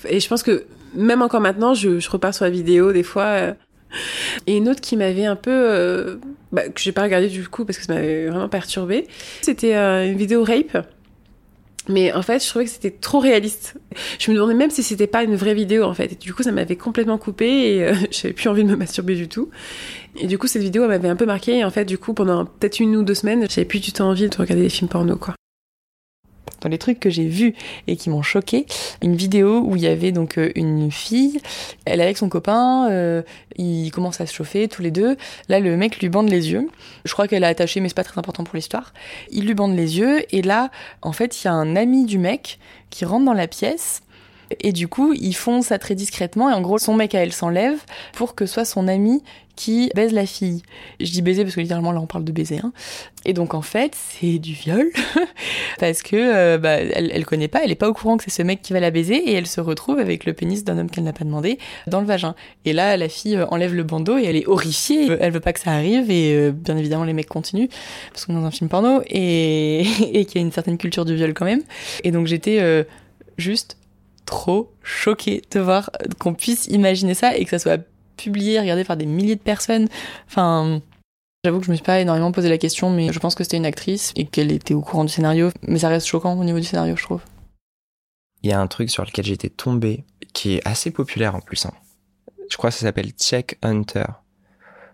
Et 0.08 0.20
je 0.20 0.28
pense 0.28 0.42
que 0.42 0.64
même 0.94 1.22
encore 1.22 1.40
maintenant, 1.40 1.74
je, 1.74 2.00
je 2.00 2.10
repars 2.10 2.34
sur 2.34 2.44
la 2.44 2.50
vidéo, 2.50 2.92
des 2.92 3.02
fois... 3.02 3.24
Euh... 3.24 3.52
Et 4.46 4.56
une 4.56 4.68
autre 4.68 4.80
qui 4.80 4.96
m'avait 4.96 5.26
un 5.26 5.36
peu, 5.36 5.50
euh, 5.50 6.16
bah, 6.52 6.68
que 6.68 6.80
j'ai 6.80 6.92
pas 6.92 7.02
regardé 7.02 7.28
du 7.28 7.46
coup 7.48 7.64
parce 7.64 7.76
que 7.76 7.84
ça 7.84 7.94
m'avait 7.94 8.28
vraiment 8.28 8.48
perturbé, 8.48 9.06
c'était 9.42 9.74
euh, 9.74 10.06
une 10.06 10.16
vidéo 10.16 10.44
rape. 10.44 10.86
Mais 11.90 12.12
en 12.12 12.22
fait, 12.22 12.42
je 12.42 12.48
trouvais 12.48 12.64
que 12.64 12.70
c'était 12.70 12.90
trop 12.90 13.18
réaliste. 13.18 13.74
Je 14.18 14.30
me 14.30 14.36
demandais 14.36 14.54
même 14.54 14.70
si 14.70 14.82
c'était 14.82 15.06
pas 15.06 15.22
une 15.22 15.36
vraie 15.36 15.54
vidéo 15.54 15.84
en 15.84 15.94
fait. 15.94 16.12
Et 16.12 16.16
du 16.16 16.32
coup, 16.34 16.42
ça 16.42 16.52
m'avait 16.52 16.76
complètement 16.76 17.18
coupé 17.18 17.46
et 17.46 17.84
euh, 17.84 17.94
j'avais 18.10 18.34
plus 18.34 18.48
envie 18.48 18.64
de 18.64 18.68
me 18.68 18.76
masturber 18.76 19.14
du 19.14 19.28
tout. 19.28 19.50
Et 20.16 20.26
du 20.26 20.38
coup, 20.38 20.46
cette 20.46 20.62
vidéo 20.62 20.86
m'avait 20.86 21.08
un 21.08 21.16
peu 21.16 21.26
marqué. 21.26 21.58
Et 21.58 21.64
en 21.64 21.70
fait, 21.70 21.84
du 21.84 21.98
coup, 21.98 22.14
pendant 22.14 22.44
peut-être 22.44 22.80
une 22.80 22.96
ou 22.96 23.02
deux 23.02 23.14
semaines, 23.14 23.46
j'avais 23.48 23.66
plus 23.66 23.80
du 23.80 23.92
tout 23.92 24.02
envie 24.02 24.28
de 24.28 24.36
regarder 24.36 24.62
des 24.62 24.68
films 24.68 24.88
porno 24.88 25.16
quoi 25.16 25.34
dans 26.60 26.68
les 26.68 26.78
trucs 26.78 27.00
que 27.00 27.10
j'ai 27.10 27.26
vus 27.26 27.54
et 27.86 27.96
qui 27.96 28.10
m'ont 28.10 28.22
choqué, 28.22 28.66
une 29.02 29.16
vidéo 29.16 29.62
où 29.64 29.76
il 29.76 29.82
y 29.82 29.86
avait 29.86 30.12
donc 30.12 30.38
une 30.54 30.90
fille, 30.90 31.40
elle 31.84 32.00
est 32.00 32.04
avec 32.04 32.18
son 32.18 32.28
copain, 32.28 32.88
euh, 32.90 33.22
ils 33.56 33.90
commencent 33.90 34.20
à 34.20 34.26
se 34.26 34.34
chauffer 34.34 34.68
tous 34.68 34.82
les 34.82 34.90
deux. 34.90 35.16
Là, 35.48 35.60
le 35.60 35.76
mec 35.76 36.00
lui 36.00 36.08
bande 36.08 36.28
les 36.28 36.50
yeux. 36.52 36.68
Je 37.04 37.12
crois 37.12 37.28
qu'elle 37.28 37.44
a 37.44 37.48
attaché, 37.48 37.80
mais 37.80 37.88
c'est 37.88 37.94
pas 37.94 38.04
très 38.04 38.18
important 38.18 38.44
pour 38.44 38.56
l'histoire. 38.56 38.92
Il 39.30 39.46
lui 39.46 39.54
bande 39.54 39.76
les 39.76 39.98
yeux 39.98 40.22
et 40.34 40.42
là, 40.42 40.70
en 41.02 41.12
fait, 41.12 41.42
il 41.42 41.46
y 41.46 41.48
a 41.48 41.52
un 41.52 41.76
ami 41.76 42.04
du 42.04 42.18
mec 42.18 42.58
qui 42.90 43.04
rentre 43.04 43.24
dans 43.24 43.34
la 43.34 43.46
pièce. 43.46 44.02
Et 44.60 44.72
du 44.72 44.88
coup, 44.88 45.14
ils 45.14 45.34
font 45.34 45.62
ça 45.62 45.78
très 45.78 45.94
discrètement. 45.94 46.50
Et 46.50 46.52
en 46.52 46.60
gros, 46.60 46.78
son 46.78 46.94
mec 46.94 47.14
à 47.14 47.22
elle 47.22 47.32
s'enlève 47.32 47.78
pour 48.14 48.34
que 48.34 48.46
soit 48.46 48.64
son 48.64 48.88
ami 48.88 49.22
qui 49.60 49.90
baise 49.94 50.12
la 50.12 50.24
fille. 50.24 50.62
Je 51.00 51.10
dis 51.10 51.20
baiser 51.20 51.42
parce 51.42 51.54
que 51.54 51.60
littéralement 51.60 51.92
là 51.92 52.00
on 52.00 52.06
parle 52.06 52.24
de 52.24 52.32
baiser. 52.32 52.60
Hein. 52.64 52.72
Et 53.26 53.34
donc 53.34 53.52
en 53.52 53.60
fait 53.60 53.94
c'est 53.94 54.38
du 54.38 54.54
viol 54.54 54.86
parce 55.78 56.00
que 56.00 56.16
euh, 56.16 56.56
bah, 56.56 56.76
elle, 56.76 57.26
connaît 57.26 57.46
pas, 57.46 57.60
elle 57.62 57.70
est 57.70 57.74
pas 57.74 57.90
au 57.90 57.92
courant 57.92 58.16
que 58.16 58.24
c'est 58.24 58.30
ce 58.30 58.42
mec 58.42 58.62
qui 58.62 58.72
va 58.72 58.80
la 58.80 58.90
baiser 58.90 59.16
et 59.16 59.34
elle 59.34 59.46
se 59.46 59.60
retrouve 59.60 59.98
avec 59.98 60.24
le 60.24 60.32
pénis 60.32 60.64
d'un 60.64 60.78
homme 60.78 60.88
qu'elle 60.88 61.04
n'a 61.04 61.12
pas 61.12 61.26
demandé 61.26 61.58
dans 61.86 62.00
le 62.00 62.06
vagin. 62.06 62.34
Et 62.64 62.72
là 62.72 62.96
la 62.96 63.10
fille 63.10 63.36
euh, 63.36 63.46
enlève 63.48 63.74
le 63.74 63.82
bandeau 63.82 64.16
et 64.16 64.24
elle 64.24 64.36
est 64.36 64.46
horrifiée. 64.46 65.08
Elle 65.20 65.32
veut 65.32 65.40
pas 65.40 65.52
que 65.52 65.60
ça 65.60 65.72
arrive 65.72 66.10
et 66.10 66.32
euh, 66.34 66.52
bien 66.52 66.78
évidemment 66.78 67.04
les 67.04 67.12
mecs 67.12 67.28
continuent 67.28 67.68
parce 68.12 68.24
qu'on 68.24 68.32
est 68.32 68.40
dans 68.40 68.46
un 68.46 68.50
film 68.50 68.70
porno 68.70 69.02
et, 69.08 69.80
et 70.14 70.24
qu'il 70.24 70.40
y 70.40 70.42
a 70.42 70.46
une 70.46 70.52
certaine 70.52 70.78
culture 70.78 71.04
du 71.04 71.14
viol 71.16 71.34
quand 71.34 71.44
même. 71.44 71.62
Et 72.02 72.12
donc 72.12 72.28
j'étais 72.28 72.60
euh, 72.60 72.84
juste 73.36 73.76
trop 74.30 74.72
choquée 74.82 75.42
de 75.50 75.60
voir 75.60 75.90
qu'on 76.18 76.34
puisse 76.34 76.66
imaginer 76.68 77.14
ça 77.14 77.36
et 77.36 77.44
que 77.44 77.50
ça 77.50 77.58
soit 77.58 77.82
publié, 78.16 78.60
regardé 78.60 78.84
par 78.84 78.96
des 78.96 79.04
milliers 79.04 79.34
de 79.34 79.40
personnes. 79.40 79.88
Enfin, 80.28 80.80
j'avoue 81.44 81.58
que 81.58 81.66
je 81.66 81.70
me 81.70 81.76
suis 81.76 81.84
pas 81.84 82.00
énormément 82.00 82.30
posé 82.30 82.48
la 82.48 82.56
question, 82.56 82.90
mais 82.90 83.12
je 83.12 83.18
pense 83.18 83.34
que 83.34 83.42
c'était 83.42 83.56
une 83.56 83.66
actrice 83.66 84.12
et 84.14 84.26
qu'elle 84.26 84.52
était 84.52 84.72
au 84.72 84.82
courant 84.82 85.04
du 85.04 85.12
scénario. 85.12 85.50
Mais 85.66 85.80
ça 85.80 85.88
reste 85.88 86.06
choquant 86.06 86.38
au 86.38 86.44
niveau 86.44 86.58
du 86.58 86.64
scénario, 86.64 86.96
je 86.96 87.02
trouve. 87.02 87.22
Il 88.42 88.50
y 88.50 88.52
a 88.52 88.60
un 88.60 88.68
truc 88.68 88.88
sur 88.88 89.04
lequel 89.04 89.24
j'étais 89.24 89.50
tombé, 89.50 90.04
qui 90.32 90.54
est 90.54 90.66
assez 90.66 90.92
populaire 90.92 91.34
en 91.34 91.40
plus. 91.40 91.66
Hein. 91.66 91.72
Je 92.48 92.56
crois 92.56 92.70
que 92.70 92.76
ça 92.76 92.82
s'appelle 92.82 93.10
Check 93.10 93.58
Hunter, 93.62 94.06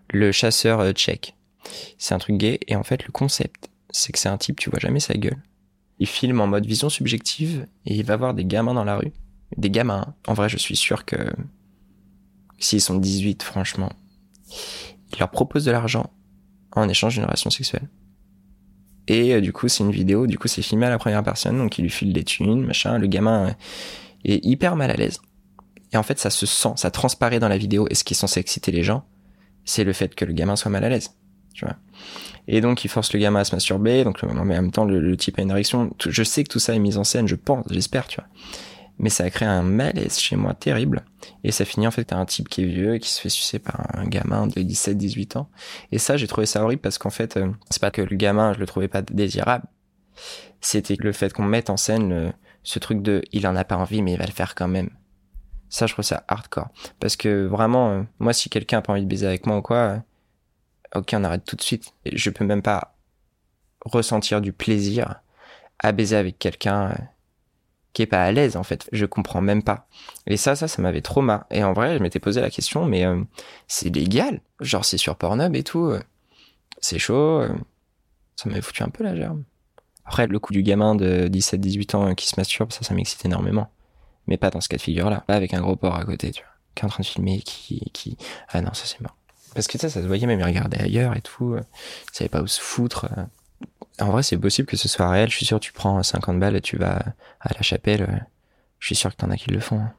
le 0.09 0.31
chasseur 0.31 0.79
euh, 0.79 0.91
tchèque. 0.91 1.35
C'est 1.97 2.15
un 2.15 2.19
truc 2.19 2.37
gay 2.37 2.59
et 2.67 2.75
en 2.75 2.83
fait 2.83 3.05
le 3.05 3.11
concept, 3.11 3.69
c'est 3.91 4.11
que 4.11 4.19
c'est 4.19 4.29
un 4.29 4.37
type, 4.37 4.59
tu 4.59 4.69
vois 4.69 4.79
jamais 4.79 4.99
sa 4.99 5.13
gueule. 5.13 5.37
Il 5.99 6.07
filme 6.07 6.41
en 6.41 6.47
mode 6.47 6.65
vision 6.65 6.89
subjective 6.89 7.67
et 7.85 7.95
il 7.95 8.03
va 8.03 8.15
voir 8.17 8.33
des 8.33 8.45
gamins 8.45 8.73
dans 8.73 8.83
la 8.83 8.97
rue. 8.97 9.11
Des 9.55 9.69
gamins. 9.69 10.13
En 10.27 10.33
vrai, 10.33 10.49
je 10.49 10.57
suis 10.57 10.75
sûr 10.75 11.05
que 11.05 11.15
s'ils 12.59 12.81
sont 12.81 12.97
18, 12.97 13.43
franchement, 13.43 13.91
il 15.13 15.19
leur 15.19 15.29
propose 15.29 15.65
de 15.65 15.71
l'argent 15.71 16.11
en 16.73 16.89
échange 16.89 17.15
d'une 17.15 17.23
relation 17.23 17.49
sexuelle. 17.49 17.87
Et 19.07 19.33
euh, 19.33 19.41
du 19.41 19.53
coup, 19.53 19.67
c'est 19.67 19.83
une 19.83 19.91
vidéo, 19.91 20.27
du 20.27 20.37
coup, 20.37 20.47
c'est 20.47 20.61
filmé 20.61 20.85
à 20.85 20.89
la 20.89 20.97
première 20.97 21.23
personne, 21.23 21.57
donc 21.57 21.77
il 21.77 21.83
lui 21.83 21.89
file 21.89 22.13
des 22.13 22.23
thunes, 22.23 22.65
machin. 22.65 22.97
Le 22.97 23.07
gamin 23.07 23.55
est 24.25 24.43
hyper 24.45 24.75
mal 24.75 24.91
à 24.91 24.95
l'aise. 24.95 25.21
Et 25.93 25.97
en 25.97 26.03
fait, 26.03 26.19
ça 26.19 26.29
se 26.29 26.45
sent, 26.45 26.73
ça 26.75 26.91
transparaît 26.91 27.39
dans 27.39 27.47
la 27.47 27.57
vidéo. 27.57 27.87
Et 27.89 27.95
ce 27.95 28.03
qui 28.03 28.13
est 28.13 28.17
censé 28.17 28.39
exciter 28.39 28.71
les 28.71 28.83
gens, 28.83 29.05
c'est 29.63 29.85
le 29.85 29.93
fait 29.93 30.13
que 30.13 30.25
le 30.25 30.33
gamin 30.33 30.55
soit 30.55 30.71
mal 30.71 30.83
à 30.83 30.89
l'aise. 30.89 31.11
Tu 31.53 31.65
vois. 31.65 31.75
Et 32.47 32.61
donc, 32.61 32.83
il 32.83 32.89
force 32.89 33.13
le 33.13 33.19
gamin 33.19 33.39
à 33.39 33.43
se 33.45 33.55
masturber. 33.55 34.03
Donc, 34.03 34.21
mais 34.23 34.37
en 34.37 34.45
même 34.45 34.71
temps, 34.71 34.85
le, 34.85 34.99
le 34.99 35.15
type 35.15 35.39
a 35.39 35.41
une 35.41 35.51
érection. 35.51 35.91
Je 36.05 36.23
sais 36.23 36.43
que 36.43 36.49
tout 36.49 36.59
ça 36.59 36.75
est 36.75 36.79
mis 36.79 36.97
en 36.97 37.03
scène, 37.03 37.27
je 37.27 37.35
pense, 37.35 37.65
j'espère, 37.69 38.07
tu 38.07 38.19
vois. 38.19 38.27
Mais 38.99 39.09
ça 39.09 39.25
a 39.25 39.29
créé 39.29 39.47
un 39.47 39.61
malaise 39.61 40.17
chez 40.17 40.35
moi 40.35 40.53
terrible. 40.53 41.05
Et 41.43 41.51
ça 41.51 41.65
finit 41.65 41.87
en 41.87 41.91
fait, 41.91 42.05
t'as 42.05 42.17
un 42.17 42.25
type 42.25 42.49
qui 42.49 42.63
est 42.63 42.65
vieux 42.65 42.97
qui 42.97 43.09
se 43.09 43.21
fait 43.21 43.29
sucer 43.29 43.59
par 43.59 43.95
un 43.95 44.05
gamin 44.05 44.47
de 44.47 44.61
17, 44.61 44.97
18 44.97 45.35
ans. 45.35 45.49
Et 45.91 45.99
ça, 45.99 46.17
j'ai 46.17 46.27
trouvé 46.27 46.47
ça 46.47 46.63
horrible 46.63 46.81
parce 46.81 46.97
qu'en 46.97 47.09
fait, 47.09 47.37
euh, 47.37 47.51
c'est 47.69 47.81
pas 47.81 47.91
que 47.91 48.01
le 48.01 48.15
gamin, 48.15 48.53
je 48.53 48.59
le 48.59 48.65
trouvais 48.65 48.87
pas 48.87 49.01
désirable. 49.01 49.65
C'était 50.61 50.95
le 50.99 51.11
fait 51.11 51.31
qu'on 51.31 51.43
mette 51.43 51.69
en 51.69 51.77
scène 51.77 52.33
ce 52.67 52.79
truc 52.79 53.01
de, 53.01 53.21
il 53.31 53.47
en 53.47 53.55
a 53.55 53.63
pas 53.63 53.77
envie, 53.77 54.01
mais 54.01 54.11
il 54.11 54.17
va 54.17 54.25
le 54.25 54.31
faire 54.31 54.53
quand 54.53 54.67
même. 54.67 54.89
Ça, 55.69 55.87
je 55.87 55.93
trouve 55.93 56.03
ça 56.03 56.25
hardcore. 56.27 56.67
Parce 56.99 57.15
que 57.15 57.45
vraiment, 57.45 57.91
euh, 57.91 58.03
moi, 58.19 58.33
si 58.33 58.49
quelqu'un 58.49 58.79
a 58.79 58.81
pas 58.81 58.91
envie 58.91 59.03
de 59.03 59.07
baiser 59.07 59.25
avec 59.25 59.45
moi 59.45 59.57
ou 59.57 59.61
quoi, 59.61 59.77
euh, 59.77 59.99
ok, 60.95 61.11
on 61.13 61.23
arrête 61.23 61.45
tout 61.45 61.55
de 61.55 61.61
suite. 61.61 61.93
Je 62.11 62.29
peux 62.29 62.43
même 62.45 62.61
pas 62.61 62.95
ressentir 63.85 64.41
du 64.41 64.51
plaisir 64.51 65.21
à 65.79 65.93
baiser 65.93 66.17
avec 66.17 66.39
quelqu'un 66.39 66.91
euh, 66.91 66.95
qui 67.97 68.03
est 68.03 68.07
pas 68.07 68.23
à 68.23 68.31
l'aise 68.31 68.55
en 68.55 68.63
fait. 68.63 68.87
Je 68.91 69.05
comprends 69.05 69.41
même 69.41 69.63
pas. 69.63 69.87
Et 70.27 70.37
ça, 70.37 70.55
ça, 70.55 70.67
ça 70.67 70.81
m'avait 70.81 71.01
trop 71.01 71.21
marre. 71.21 71.45
Et 71.51 71.63
en 71.63 71.73
vrai, 71.73 71.97
je 71.97 72.03
m'étais 72.03 72.19
posé 72.19 72.41
la 72.41 72.49
question, 72.49 72.85
mais 72.85 73.05
c'est 73.67 73.89
légal? 73.89 74.41
Genre, 74.59 74.85
c'est 74.85 74.97
sur 74.97 75.15
Pornhub 75.15 75.55
et 75.55 75.63
tout. 75.63 75.93
c'est 76.79 76.99
chaud. 76.99 77.43
ça 78.35 78.49
m'avait 78.49 78.61
foutu 78.61 78.83
un 78.83 78.89
peu 78.89 79.03
la 79.03 79.15
gerbe. 79.15 79.41
Après, 80.05 80.27
le 80.27 80.39
coup 80.39 80.53
du 80.53 80.63
gamin 80.63 80.95
de 80.95 81.27
17-18 81.27 81.95
ans 81.95 82.15
qui 82.15 82.27
se 82.27 82.35
masturbe, 82.37 82.71
ça, 82.71 82.83
ça 82.83 82.93
m'excite 82.93 83.25
énormément 83.25 83.69
mais 84.27 84.37
pas 84.37 84.49
dans 84.49 84.61
ce 84.61 84.69
cas 84.69 84.77
de 84.77 84.81
figure-là. 84.81 85.23
Pas 85.25 85.35
avec 85.35 85.53
un 85.53 85.61
gros 85.61 85.75
porc 85.75 85.95
à 85.95 86.05
côté, 86.05 86.31
tu 86.31 86.43
vois, 86.43 86.51
qui 86.75 86.83
est 86.83 86.85
en 86.85 86.89
train 86.89 87.01
de 87.01 87.07
filmer, 87.07 87.41
qui, 87.41 87.89
qui, 87.93 88.17
ah 88.49 88.61
non, 88.61 88.73
ça 88.73 88.83
c'est 88.85 89.01
mort. 89.01 89.15
Parce 89.55 89.67
que 89.67 89.77
ça, 89.77 89.89
ça 89.89 90.01
se 90.01 90.07
voyait 90.07 90.27
même, 90.27 90.39
il 90.39 90.45
regardait 90.45 90.81
ailleurs 90.81 91.15
et 91.15 91.21
tout, 91.21 91.53
euh, 91.53 91.61
il 92.11 92.17
savait 92.17 92.29
pas 92.29 92.41
où 92.41 92.47
se 92.47 92.61
foutre. 92.61 93.07
Euh. 93.63 94.05
En 94.05 94.11
vrai, 94.11 94.23
c'est 94.23 94.37
possible 94.37 94.67
que 94.67 94.77
ce 94.77 94.87
soit 94.87 95.09
réel, 95.09 95.29
je 95.29 95.35
suis 95.35 95.45
sûr, 95.45 95.59
tu 95.59 95.73
prends 95.73 96.01
50 96.01 96.39
balles 96.39 96.55
et 96.55 96.61
tu 96.61 96.77
vas 96.77 96.99
à 97.39 97.53
la 97.53 97.61
chapelle, 97.61 98.03
euh, 98.03 98.17
je 98.79 98.87
suis 98.87 98.95
sûr 98.95 99.11
que 99.11 99.15
t'en 99.17 99.31
as 99.31 99.37
qui 99.37 99.49
le 99.49 99.59
font. 99.59 99.79
Hein. 99.79 99.93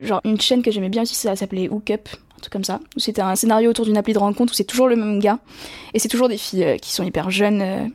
Genre, 0.00 0.20
une 0.24 0.40
chaîne 0.40 0.62
que 0.62 0.70
j'aimais 0.70 0.88
bien 0.88 1.02
aussi, 1.02 1.14
ça 1.14 1.36
s'appelait 1.36 1.68
Hookup, 1.68 2.08
un 2.36 2.40
truc 2.40 2.52
comme 2.52 2.64
ça, 2.64 2.80
c'était 2.96 3.22
un 3.22 3.34
scénario 3.34 3.70
autour 3.70 3.86
d'une 3.86 3.96
appli 3.96 4.12
de 4.12 4.18
rencontre 4.18 4.52
où 4.52 4.56
c'est 4.56 4.64
toujours 4.64 4.88
le 4.88 4.96
même 4.96 5.20
gars, 5.20 5.38
et 5.94 5.98
c'est 5.98 6.08
toujours 6.08 6.28
des 6.28 6.38
filles 6.38 6.78
qui 6.80 6.92
sont 6.92 7.02
hyper 7.02 7.30
jeunes, 7.30 7.92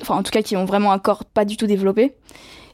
enfin 0.00 0.16
en 0.16 0.22
tout 0.22 0.30
cas 0.30 0.42
qui 0.42 0.56
ont 0.56 0.64
vraiment 0.64 0.92
un 0.92 0.98
corps 0.98 1.24
pas 1.24 1.44
du 1.44 1.56
tout 1.56 1.66
développé 1.66 2.14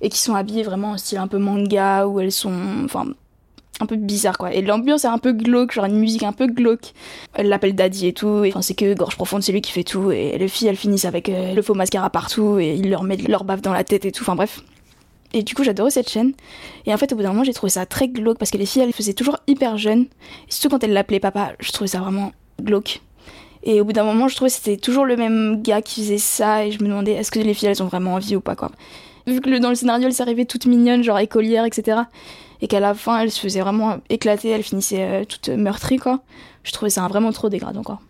et 0.01 0.09
qui 0.09 0.19
sont 0.19 0.35
habillées 0.35 0.63
vraiment 0.63 0.93
en 0.93 0.99
style 0.99 1.19
un 1.19 1.29
peu 1.29 1.39
manga 1.39 2.07
où 2.07 2.21
elles 2.21 2.33
sont 2.33 2.83
enfin 2.85 3.07
un 3.81 3.87
peu 3.87 3.97
bizarre 3.97 4.39
quoi. 4.39 4.53
Et 4.53 4.63
l'ambiance 4.63 5.05
est 5.05 5.09
un 5.09 5.19
peu 5.19 5.33
glauque 5.33 5.73
genre 5.73 5.85
une 5.85 5.99
musique 5.99 6.23
un 6.23 6.33
peu 6.33 6.47
glauque. 6.47 6.93
Elle 7.35 7.49
l'appelle 7.49 7.75
daddy 7.75 8.09
et 8.09 8.13
tout 8.13 8.45
et 8.45 8.49
enfin 8.49 8.63
c'est 8.63 8.75
que 8.75 8.95
gorge 8.95 9.17
profonde 9.17 9.43
c'est 9.43 9.53
lui 9.53 9.61
qui 9.61 9.73
fait 9.73 9.85
tout 9.85 10.11
et 10.11 10.37
les 10.39 10.49
filles 10.49 10.69
elles 10.69 10.77
finissent 10.77 11.05
avec 11.05 11.29
euh, 11.29 11.55
le 11.55 11.63
faux 11.63 11.75
mascara 11.75 12.11
partout 12.11 12.59
et 12.59 12.75
il 12.75 12.91
leur 12.91 13.03
met 13.03 13.17
leur 13.17 13.45
baffe 13.45 13.63
dans 13.63 13.73
la 13.73 13.85
tête 13.85 14.05
et 14.05 14.13
tout 14.13 14.23
enfin 14.23 14.35
bref. 14.35 14.63
Et 15.35 15.43
du 15.43 15.55
coup 15.55 15.63
j'adorais 15.63 15.91
cette 15.91 16.09
chaîne. 16.09 16.33
Et 16.87 16.95
en 16.95 16.97
fait 16.97 17.13
au 17.13 17.17
bout 17.17 17.23
d'un 17.23 17.31
moment 17.31 17.45
j'ai 17.45 17.55
trouvé 17.55 17.71
ça 17.71 17.87
très 17.87 18.09
glauque 18.09 18.39
parce 18.39 18.51
que 18.51 18.59
les 18.59 18.67
filles 18.67 18.83
elles 18.83 18.93
faisaient 18.93 19.15
toujours 19.15 19.39
hyper 19.47 19.77
jeunes 19.79 20.07
surtout 20.49 20.71
quand 20.71 20.85
elles 20.85 20.93
l'appelaient 20.93 21.21
papa 21.21 21.53
je 21.61 21.73
trouvais 21.73 21.89
ça 21.89 22.01
vraiment 22.01 22.33
glauque. 22.61 23.01
Et 23.65 23.81
au 23.81 23.85
bout 23.85 23.93
d'un 23.93 24.05
moment 24.05 24.29
je 24.29 24.37
trouvais 24.37 24.51
que 24.51 24.57
c'était 24.57 24.77
toujours 24.77 25.05
le 25.05 25.17
même 25.17 25.63
gars 25.63 25.83
qui 25.83 26.03
faisait 26.03 26.19
ça 26.19 26.65
et 26.65 26.73
je 26.73 26.83
me 26.83 26.89
demandais 26.89 27.13
est-ce 27.13 27.31
que 27.31 27.39
les 27.39 27.55
filles 27.55 27.69
elles 27.69 27.83
ont 27.83 27.87
vraiment 27.89 28.15
envie 28.15 28.37
ou 28.37 28.41
pas 28.41 28.57
quoi. 28.57 28.71
Vu 29.29 29.43
que 29.43 29.59
dans 29.59 29.69
le 29.69 29.75
scénario, 29.75 30.07
elle 30.07 30.15
s'arrivait 30.15 30.47
toute 30.47 30.65
mignonne, 30.65 31.05
genre 31.05 31.19
écolière, 31.19 31.67
etc. 31.67 31.99
Et 32.61 32.69
qu'à 32.69 32.81
la 32.81 32.95
fin, 32.95 33.21
elle 33.21 33.31
se 33.31 33.41
faisait 33.41 33.61
vraiment 33.61 33.99
éclater, 34.09 34.49
elle 34.49 34.63
finissait 34.63 35.03
euh, 35.03 35.25
toute 35.25 35.49
meurtrie, 35.49 35.99
quoi. 35.99 36.21
Je 36.65 36.73
trouvais 36.73 36.91
ça 36.91 37.07
vraiment 37.09 37.33
trop 37.33 37.49
dégradant, 37.49 37.83
quoi. 37.83 38.01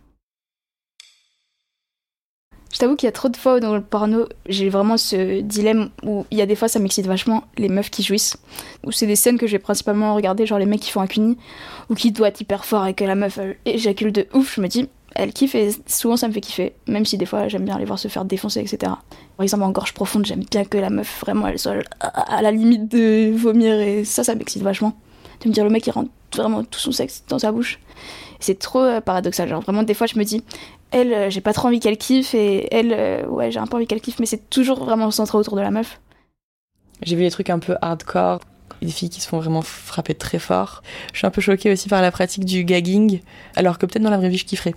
Je 2.73 2.79
t'avoue 2.79 2.97
qu'il 2.97 3.07
y 3.07 3.09
a 3.09 3.13
trop 3.13 3.31
de 3.31 3.37
fois 3.37 3.61
dans 3.61 3.75
le 3.75 3.83
porno, 3.83 4.27
j'ai 4.47 4.69
vraiment 4.69 4.99
ce 4.99 5.41
dilemme 5.41 5.89
où 6.03 6.27
il 6.31 6.37
y 6.37 6.43
a 6.43 6.47
des 6.47 6.55
fois 6.55 6.69
ça 6.69 6.79
m'excite 6.79 7.07
vachement 7.07 7.45
les 7.57 7.69
meufs 7.71 7.91
qui 7.91 8.03
jouissent. 8.03 8.37
Ou 8.85 8.93
c'est 8.93 9.07
des 9.07 9.17
scènes 9.17 9.39
que 9.39 9.47
j'ai 9.47 9.59
principalement 9.59 10.15
regardées, 10.15 10.45
genre 10.45 10.59
les 10.59 10.67
mecs 10.67 10.81
qui 10.81 10.91
font 10.91 11.01
un 11.01 11.07
cuni, 11.07 11.39
ou 11.89 11.95
qui 11.95 12.13
doivent 12.13 12.35
hyper 12.39 12.67
fort 12.67 12.87
et 12.87 12.93
que 12.93 13.05
la 13.05 13.15
meuf 13.15 13.39
éjacule 13.65 14.13
de 14.13 14.27
ouf. 14.35 14.57
Je 14.57 14.61
me 14.61 14.69
dis, 14.69 14.89
elle 15.15 15.33
kiffe 15.33 15.55
et 15.55 15.71
souvent 15.87 16.17
ça 16.17 16.29
me 16.29 16.33
fait 16.33 16.41
kiffer, 16.41 16.75
même 16.87 17.05
si 17.05 17.19
des 17.19 17.27
fois 17.27 17.49
j'aime 17.49 17.65
bien 17.65 17.77
aller 17.77 17.85
voir 17.85 17.99
se 17.99 18.09
faire 18.09 18.25
défoncer, 18.25 18.61
etc. 18.61 18.93
Par 19.37 19.43
exemple, 19.43 19.65
en 19.65 19.71
gorge 19.71 19.93
profonde, 19.93 20.27
j'aime 20.27 20.45
bien 20.51 20.65
que 20.65 20.79
la 20.79 20.91
meuf 20.91 21.21
vraiment 21.21 21.47
elle 21.49 21.59
soit 21.59 21.77
à 22.01 22.43
la 22.43 22.51
limite 22.51 22.89
de 22.89 23.33
vomir 23.35 23.81
et 23.81 24.05
ça, 24.05 24.25
ça 24.25 24.35
m'excite 24.35 24.63
vachement. 24.63 24.95
De 25.43 25.49
me 25.49 25.55
dire 25.55 25.65
le 25.65 25.71
mec 25.71 25.87
il 25.87 25.91
rentre 25.91 26.11
vraiment 26.35 26.65
tout 26.65 26.79
son 26.79 26.93
sexe 26.93 27.25
dans 27.29 27.39
sa 27.39 27.53
bouche. 27.53 27.79
C'est 28.41 28.59
trop 28.59 28.83
euh, 28.83 29.01
paradoxal, 29.01 29.49
genre 29.49 29.63
vraiment 29.63 29.83
des 29.83 29.95
fois 29.95 30.07
je 30.07 30.19
me 30.19 30.25
dis, 30.25 30.45
elle, 30.91 31.13
euh, 31.13 31.31
j'ai 31.31 31.41
pas 31.41 31.53
trop 31.53 31.69
envie 31.69 31.81
qu'elle 31.81 31.99
kiffe 31.99 32.35
et 32.35 32.73
elle, 32.75 32.93
euh, 32.93 33.27
ouais, 33.27 33.51
j'ai 33.51 33.59
un 33.59 33.67
peu 33.67 33.77
envie 33.77 33.87
qu'elle 33.87 34.01
kiffe, 34.01 34.21
mais 34.21 34.27
c'est 34.27 34.49
toujours 34.49 34.85
vraiment 34.85 35.11
centré 35.11 35.37
autour 35.39 35.57
de 35.57 35.61
la 35.61 35.71
meuf. 35.71 36.01
J'ai 37.03 37.17
vu 37.17 37.23
des 37.23 37.31
trucs 37.31 37.51
un 37.51 37.59
peu 37.59 37.77
hardcore, 37.81 38.41
des 38.83 38.91
filles 38.91 39.11
qui 39.11 39.21
se 39.21 39.29
font 39.29 39.39
vraiment 39.39 39.63
frapper 39.63 40.15
très 40.15 40.39
fort. 40.39 40.83
Je 41.13 41.19
suis 41.19 41.27
un 41.27 41.31
peu 41.31 41.41
choquée 41.41 41.73
aussi 41.73 41.89
par 41.89 42.03
la 42.03 42.11
pratique 42.11 42.45
du 42.45 42.65
gagging, 42.65 43.21
alors 43.57 43.79
que 43.79 43.87
peut-être 43.87 44.03
dans 44.03 44.11
la 44.11 44.19
vraie 44.19 44.29
vie 44.29 44.39
je 44.39 44.45
kifferais 44.45 44.75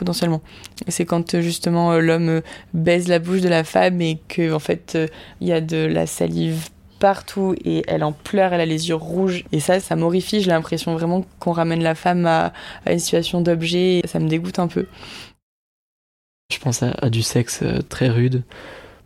potentiellement. 0.00 0.40
C'est 0.88 1.04
quand 1.04 1.34
euh, 1.34 1.42
justement 1.42 1.92
euh, 1.92 2.00
l'homme 2.00 2.28
euh, 2.28 2.40
baise 2.72 3.06
la 3.06 3.18
bouche 3.18 3.42
de 3.42 3.48
la 3.48 3.64
femme 3.64 4.00
et 4.00 4.18
que 4.28 4.52
en 4.52 4.58
fait 4.58 4.98
il 5.40 5.48
y 5.48 5.52
a 5.52 5.60
de 5.60 5.76
la 5.76 6.06
salive 6.06 6.70
partout 6.98 7.54
et 7.64 7.82
elle 7.86 8.02
en 8.02 8.12
pleure, 8.12 8.52
elle 8.52 8.60
a 8.60 8.66
les 8.66 8.88
yeux 8.88 8.94
rouges 8.94 9.44
et 9.52 9.60
ça, 9.60 9.78
ça 9.80 9.96
m'horrifie. 9.96 10.40
J'ai 10.40 10.50
l'impression 10.50 10.94
vraiment 10.94 11.24
qu'on 11.38 11.52
ramène 11.52 11.82
la 11.82 11.94
femme 11.94 12.26
à, 12.26 12.52
une 12.86 12.98
situation 12.98 13.40
d'objet. 13.40 14.02
Ça 14.06 14.20
me 14.20 14.28
dégoûte 14.28 14.58
un 14.58 14.68
peu. 14.68 14.86
Je 16.52 16.58
pense 16.58 16.82
à, 16.82 17.10
du 17.10 17.22
sexe 17.22 17.62
très 17.88 18.08
rude 18.08 18.42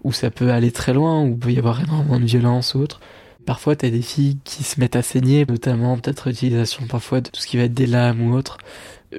où 0.03 0.13
ça 0.13 0.31
peut 0.31 0.51
aller 0.51 0.73
très 0.73 0.93
loin, 0.93 1.23
où 1.23 1.29
il 1.29 1.39
peut 1.39 1.53
y 1.53 1.59
avoir 1.59 1.81
énormément 1.81 2.19
de 2.19 2.25
violence 2.25 2.75
ou 2.75 2.81
autre. 2.81 3.01
Parfois, 3.47 3.77
t'as 3.77 3.91
des 3.91 4.03
filles 4.03 4.39
qui 4.45 4.65
se 4.65 4.81
mettent 4.81 4.97
à 4.97 5.03
saigner, 5.03 5.45
notamment 5.47 5.99
peut-être 5.99 6.29
l'utilisation 6.29 6.87
parfois 6.87 7.21
de 7.21 7.29
tout 7.29 7.41
ce 7.41 7.47
qui 7.47 7.59
va 7.59 7.65
être 7.65 7.75
des 7.75 7.87
lames 7.87 8.23
ou 8.23 8.35
autre. 8.35 8.57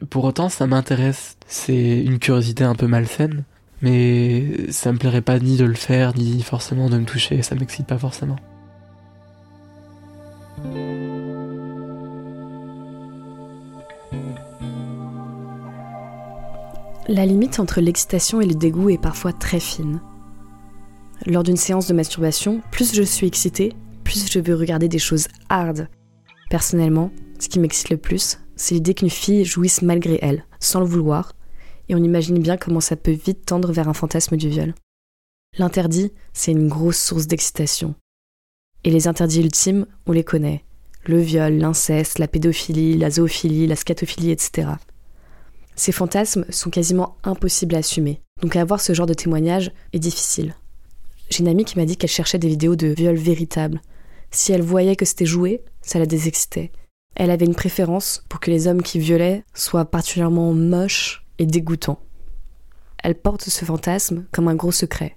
Pour 0.09 0.23
autant, 0.23 0.49
ça 0.49 0.65
m'intéresse. 0.65 1.37
C'est 1.47 2.01
une 2.01 2.17
curiosité 2.17 2.63
un 2.63 2.75
peu 2.75 2.87
malsaine, 2.87 3.43
mais 3.81 4.71
ça 4.71 4.91
me 4.91 4.97
plairait 4.97 5.21
pas 5.21 5.37
ni 5.39 5.57
de 5.57 5.65
le 5.65 5.75
faire, 5.75 6.17
ni 6.17 6.41
forcément 6.41 6.89
de 6.89 6.97
me 6.97 7.05
toucher. 7.05 7.41
Ça 7.43 7.55
m'excite 7.55 7.85
pas 7.85 7.99
forcément. 7.99 8.37
La 17.07 17.27
limite 17.27 17.59
entre 17.59 17.81
l'excitation 17.81 18.41
et 18.41 18.47
le 18.47 18.55
dégoût 18.55 18.89
est 18.89 19.01
parfois 19.01 19.31
très 19.31 19.59
fine. 19.59 19.99
Lors 21.27 21.43
d'une 21.43 21.57
séance 21.57 21.87
de 21.87 21.93
masturbation, 21.93 22.61
plus 22.71 22.95
je 22.95 23.03
suis 23.03 23.27
excitée, 23.27 23.73
plus 24.05 24.31
je 24.31 24.39
veux 24.39 24.55
regarder 24.55 24.87
des 24.87 24.99
choses 24.99 25.27
hard. 25.49 25.89
Personnellement, 26.49 27.11
ce 27.39 27.49
qui 27.49 27.59
m'excite 27.59 27.89
le 27.89 27.97
plus, 27.97 28.39
c'est 28.55 28.75
l'idée 28.75 28.93
qu'une 28.93 29.09
fille 29.09 29.43
jouisse 29.43 29.81
malgré 29.81 30.19
elle, 30.21 30.45
sans 30.61 30.79
le 30.79 30.85
vouloir, 30.85 31.33
et 31.89 31.95
on 31.95 32.03
imagine 32.03 32.39
bien 32.39 32.55
comment 32.55 32.79
ça 32.79 32.95
peut 32.95 33.11
vite 33.11 33.45
tendre 33.45 33.73
vers 33.73 33.89
un 33.89 33.93
fantasme 33.93 34.37
du 34.37 34.47
viol. 34.47 34.73
L'interdit, 35.57 36.11
c'est 36.33 36.51
une 36.51 36.69
grosse 36.69 36.97
source 36.97 37.27
d'excitation. 37.27 37.95
Et 38.83 38.91
les 38.91 39.07
interdits 39.07 39.41
ultimes, 39.41 39.85
on 40.05 40.11
les 40.11 40.23
connaît. 40.23 40.63
Le 41.05 41.19
viol, 41.19 41.53
l'inceste, 41.53 42.19
la 42.19 42.27
pédophilie, 42.27 42.97
la 42.97 43.09
zoophilie, 43.09 43.67
la 43.67 43.75
scatophilie, 43.75 44.31
etc. 44.31 44.69
Ces 45.75 45.91
fantasmes 45.91 46.45
sont 46.49 46.69
quasiment 46.69 47.17
impossibles 47.23 47.75
à 47.75 47.79
assumer, 47.79 48.21
donc 48.41 48.55
avoir 48.55 48.79
ce 48.79 48.93
genre 48.93 49.05
de 49.05 49.13
témoignage 49.13 49.71
est 49.93 49.99
difficile. 49.99 50.55
J'ai 51.29 51.39
une 51.39 51.47
amie 51.47 51.65
qui 51.65 51.77
m'a 51.77 51.85
dit 51.85 51.97
qu'elle 51.97 52.09
cherchait 52.09 52.37
des 52.37 52.47
vidéos 52.47 52.75
de 52.75 52.87
viol 52.87 53.15
véritables, 53.15 53.81
si 54.35 54.51
elle 54.51 54.61
voyait 54.61 54.95
que 54.95 55.05
c'était 55.05 55.25
joué, 55.25 55.63
ça 55.81 55.99
la 55.99 56.05
désexcitait. 56.05 56.71
Elle 57.15 57.31
avait 57.31 57.45
une 57.45 57.55
préférence 57.55 58.23
pour 58.27 58.39
que 58.39 58.51
les 58.51 58.67
hommes 58.67 58.81
qui 58.81 58.99
violaient 58.99 59.43
soient 59.53 59.85
particulièrement 59.85 60.53
moches 60.53 61.25
et 61.39 61.45
dégoûtants. 61.45 62.01
Elle 63.03 63.15
porte 63.15 63.43
ce 63.43 63.65
fantasme 63.65 64.25
comme 64.31 64.47
un 64.47 64.55
gros 64.55 64.71
secret. 64.71 65.15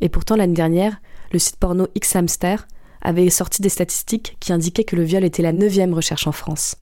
Et 0.00 0.08
pourtant, 0.08 0.36
l'année 0.36 0.54
dernière, 0.54 1.00
le 1.32 1.38
site 1.38 1.56
porno 1.56 1.88
X-Hamster 1.94 2.66
avait 3.02 3.28
sorti 3.28 3.60
des 3.60 3.68
statistiques 3.68 4.36
qui 4.40 4.52
indiquaient 4.52 4.84
que 4.84 4.96
le 4.96 5.02
viol 5.02 5.24
était 5.24 5.42
la 5.42 5.52
neuvième 5.52 5.92
recherche 5.92 6.26
en 6.26 6.32
France. 6.32 6.76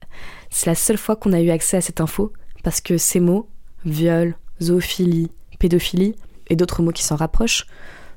C'est 0.49 0.67
la 0.67 0.75
seule 0.75 0.97
fois 0.97 1.15
qu'on 1.15 1.33
a 1.33 1.41
eu 1.41 1.49
accès 1.49 1.77
à 1.77 1.81
cette 1.81 1.99
info, 1.99 2.31
parce 2.63 2.79
que 2.79 2.97
ces 2.97 3.19
mots, 3.19 3.49
viol, 3.83 4.35
zoophilie, 4.61 5.31
pédophilie, 5.59 6.15
et 6.47 6.55
d'autres 6.55 6.81
mots 6.81 6.91
qui 6.91 7.03
s'en 7.03 7.15
rapprochent, 7.15 7.67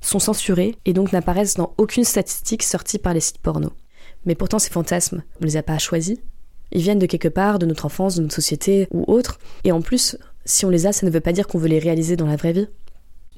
sont 0.06 0.18
censurés 0.18 0.76
et 0.84 0.92
donc 0.92 1.12
n'apparaissent 1.12 1.54
dans 1.54 1.74
aucune 1.78 2.04
statistique 2.04 2.62
sortie 2.62 2.98
par 2.98 3.14
les 3.14 3.20
sites 3.20 3.38
porno. 3.38 3.72
Mais 4.24 4.34
pourtant, 4.34 4.58
ces 4.58 4.70
fantasmes, 4.70 5.22
on 5.40 5.44
ne 5.44 5.46
les 5.46 5.56
a 5.56 5.62
pas 5.62 5.78
choisis. 5.78 6.18
Ils 6.72 6.82
viennent 6.82 6.98
de 6.98 7.06
quelque 7.06 7.28
part, 7.28 7.58
de 7.58 7.66
notre 7.66 7.86
enfance, 7.86 8.16
de 8.16 8.22
notre 8.22 8.34
société 8.34 8.88
ou 8.90 9.04
autre. 9.06 9.38
Et 9.64 9.72
en 9.72 9.80
plus, 9.80 10.16
si 10.44 10.64
on 10.64 10.70
les 10.70 10.86
a, 10.86 10.92
ça 10.92 11.06
ne 11.06 11.10
veut 11.10 11.20
pas 11.20 11.32
dire 11.32 11.46
qu'on 11.46 11.58
veut 11.58 11.68
les 11.68 11.78
réaliser 11.78 12.16
dans 12.16 12.26
la 12.26 12.36
vraie 12.36 12.52
vie. 12.52 12.68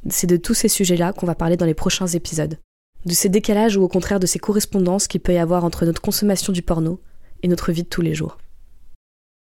C'est 0.09 0.27
de 0.27 0.37
tous 0.37 0.55
ces 0.55 0.69
sujets-là 0.69 1.13
qu'on 1.13 1.27
va 1.27 1.35
parler 1.35 1.57
dans 1.57 1.67
les 1.67 1.75
prochains 1.75 2.07
épisodes. 2.07 2.59
De 3.05 3.13
ces 3.13 3.29
décalages 3.29 3.77
ou 3.77 3.83
au 3.83 3.89
contraire 3.89 4.21
de 4.21 4.27
ces 4.27 4.39
correspondances 4.39 5.09
qu'il 5.09 5.21
peut 5.21 5.35
y 5.35 5.39
avoir 5.39 5.65
entre 5.65 5.85
notre 5.85 6.01
consommation 6.01 6.53
du 6.53 6.63
porno 6.63 7.01
et 7.43 7.49
notre 7.49 7.73
vie 7.73 7.83
de 7.83 7.89
tous 7.89 8.03
les 8.03 8.15
jours. 8.15 8.39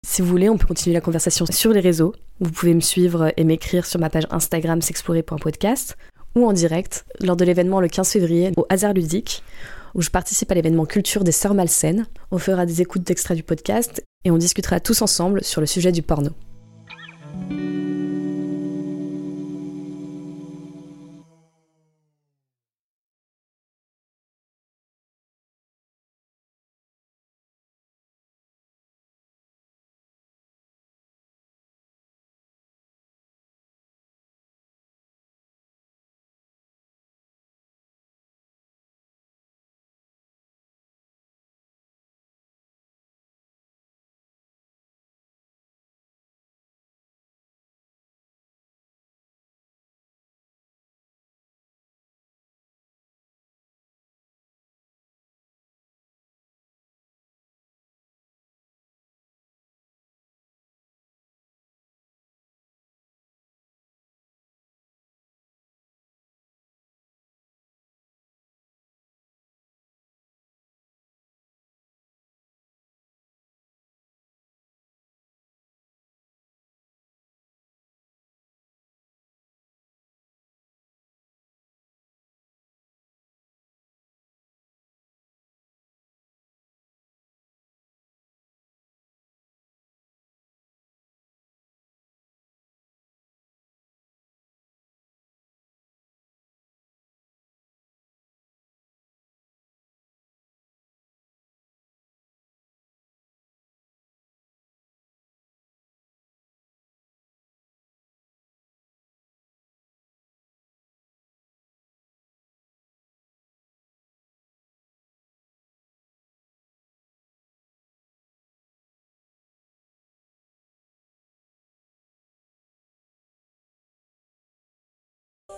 Si 0.06 0.22
vous 0.22 0.28
voulez, 0.28 0.50
on 0.50 0.58
peut 0.58 0.68
continuer 0.68 0.94
la 0.94 1.02
conversation 1.02 1.46
sur 1.46 1.72
les 1.72 1.80
réseaux. 1.80 2.14
Vous 2.40 2.52
pouvez 2.52 2.74
me 2.74 2.82
suivre 2.82 3.34
et 3.36 3.44
m'écrire 3.44 3.86
sur 3.86 4.00
ma 4.00 4.10
page 4.10 4.28
Instagram 4.32 4.82
s'explorer.podcast 4.82 5.98
ou 6.36 6.46
en 6.46 6.54
direct 6.54 7.06
lors 7.22 7.36
de 7.36 7.46
l'événement 7.46 7.80
le 7.80 7.88
15 7.88 8.10
février 8.10 8.52
au 8.58 8.66
Hasard 8.70 8.94
Ludique 8.94 9.44
où 9.96 10.02
je 10.02 10.10
participe 10.10 10.52
à 10.52 10.56
l'événement 10.56 10.86
culture 10.86 11.24
des 11.24 11.32
Sœurs 11.32 11.54
Malsaines. 11.56 12.06
On 12.32 12.38
fera 12.38 12.66
des 12.66 12.82
écoutes 12.82 13.04
d'extraits 13.04 13.36
du 13.36 13.44
podcast 13.44 14.04
et 14.24 14.32
on 14.32 14.38
discutera 14.38 14.80
tous 14.80 15.02
ensemble 15.02 15.44
sur 15.44 15.60
le 15.60 15.68
sujet 15.68 15.92
du 15.92 16.04
porno. 16.04 16.30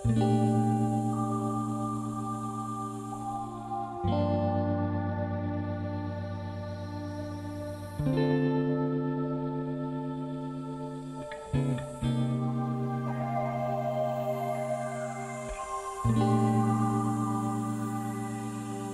thank 0.02 0.16
you 0.16 0.39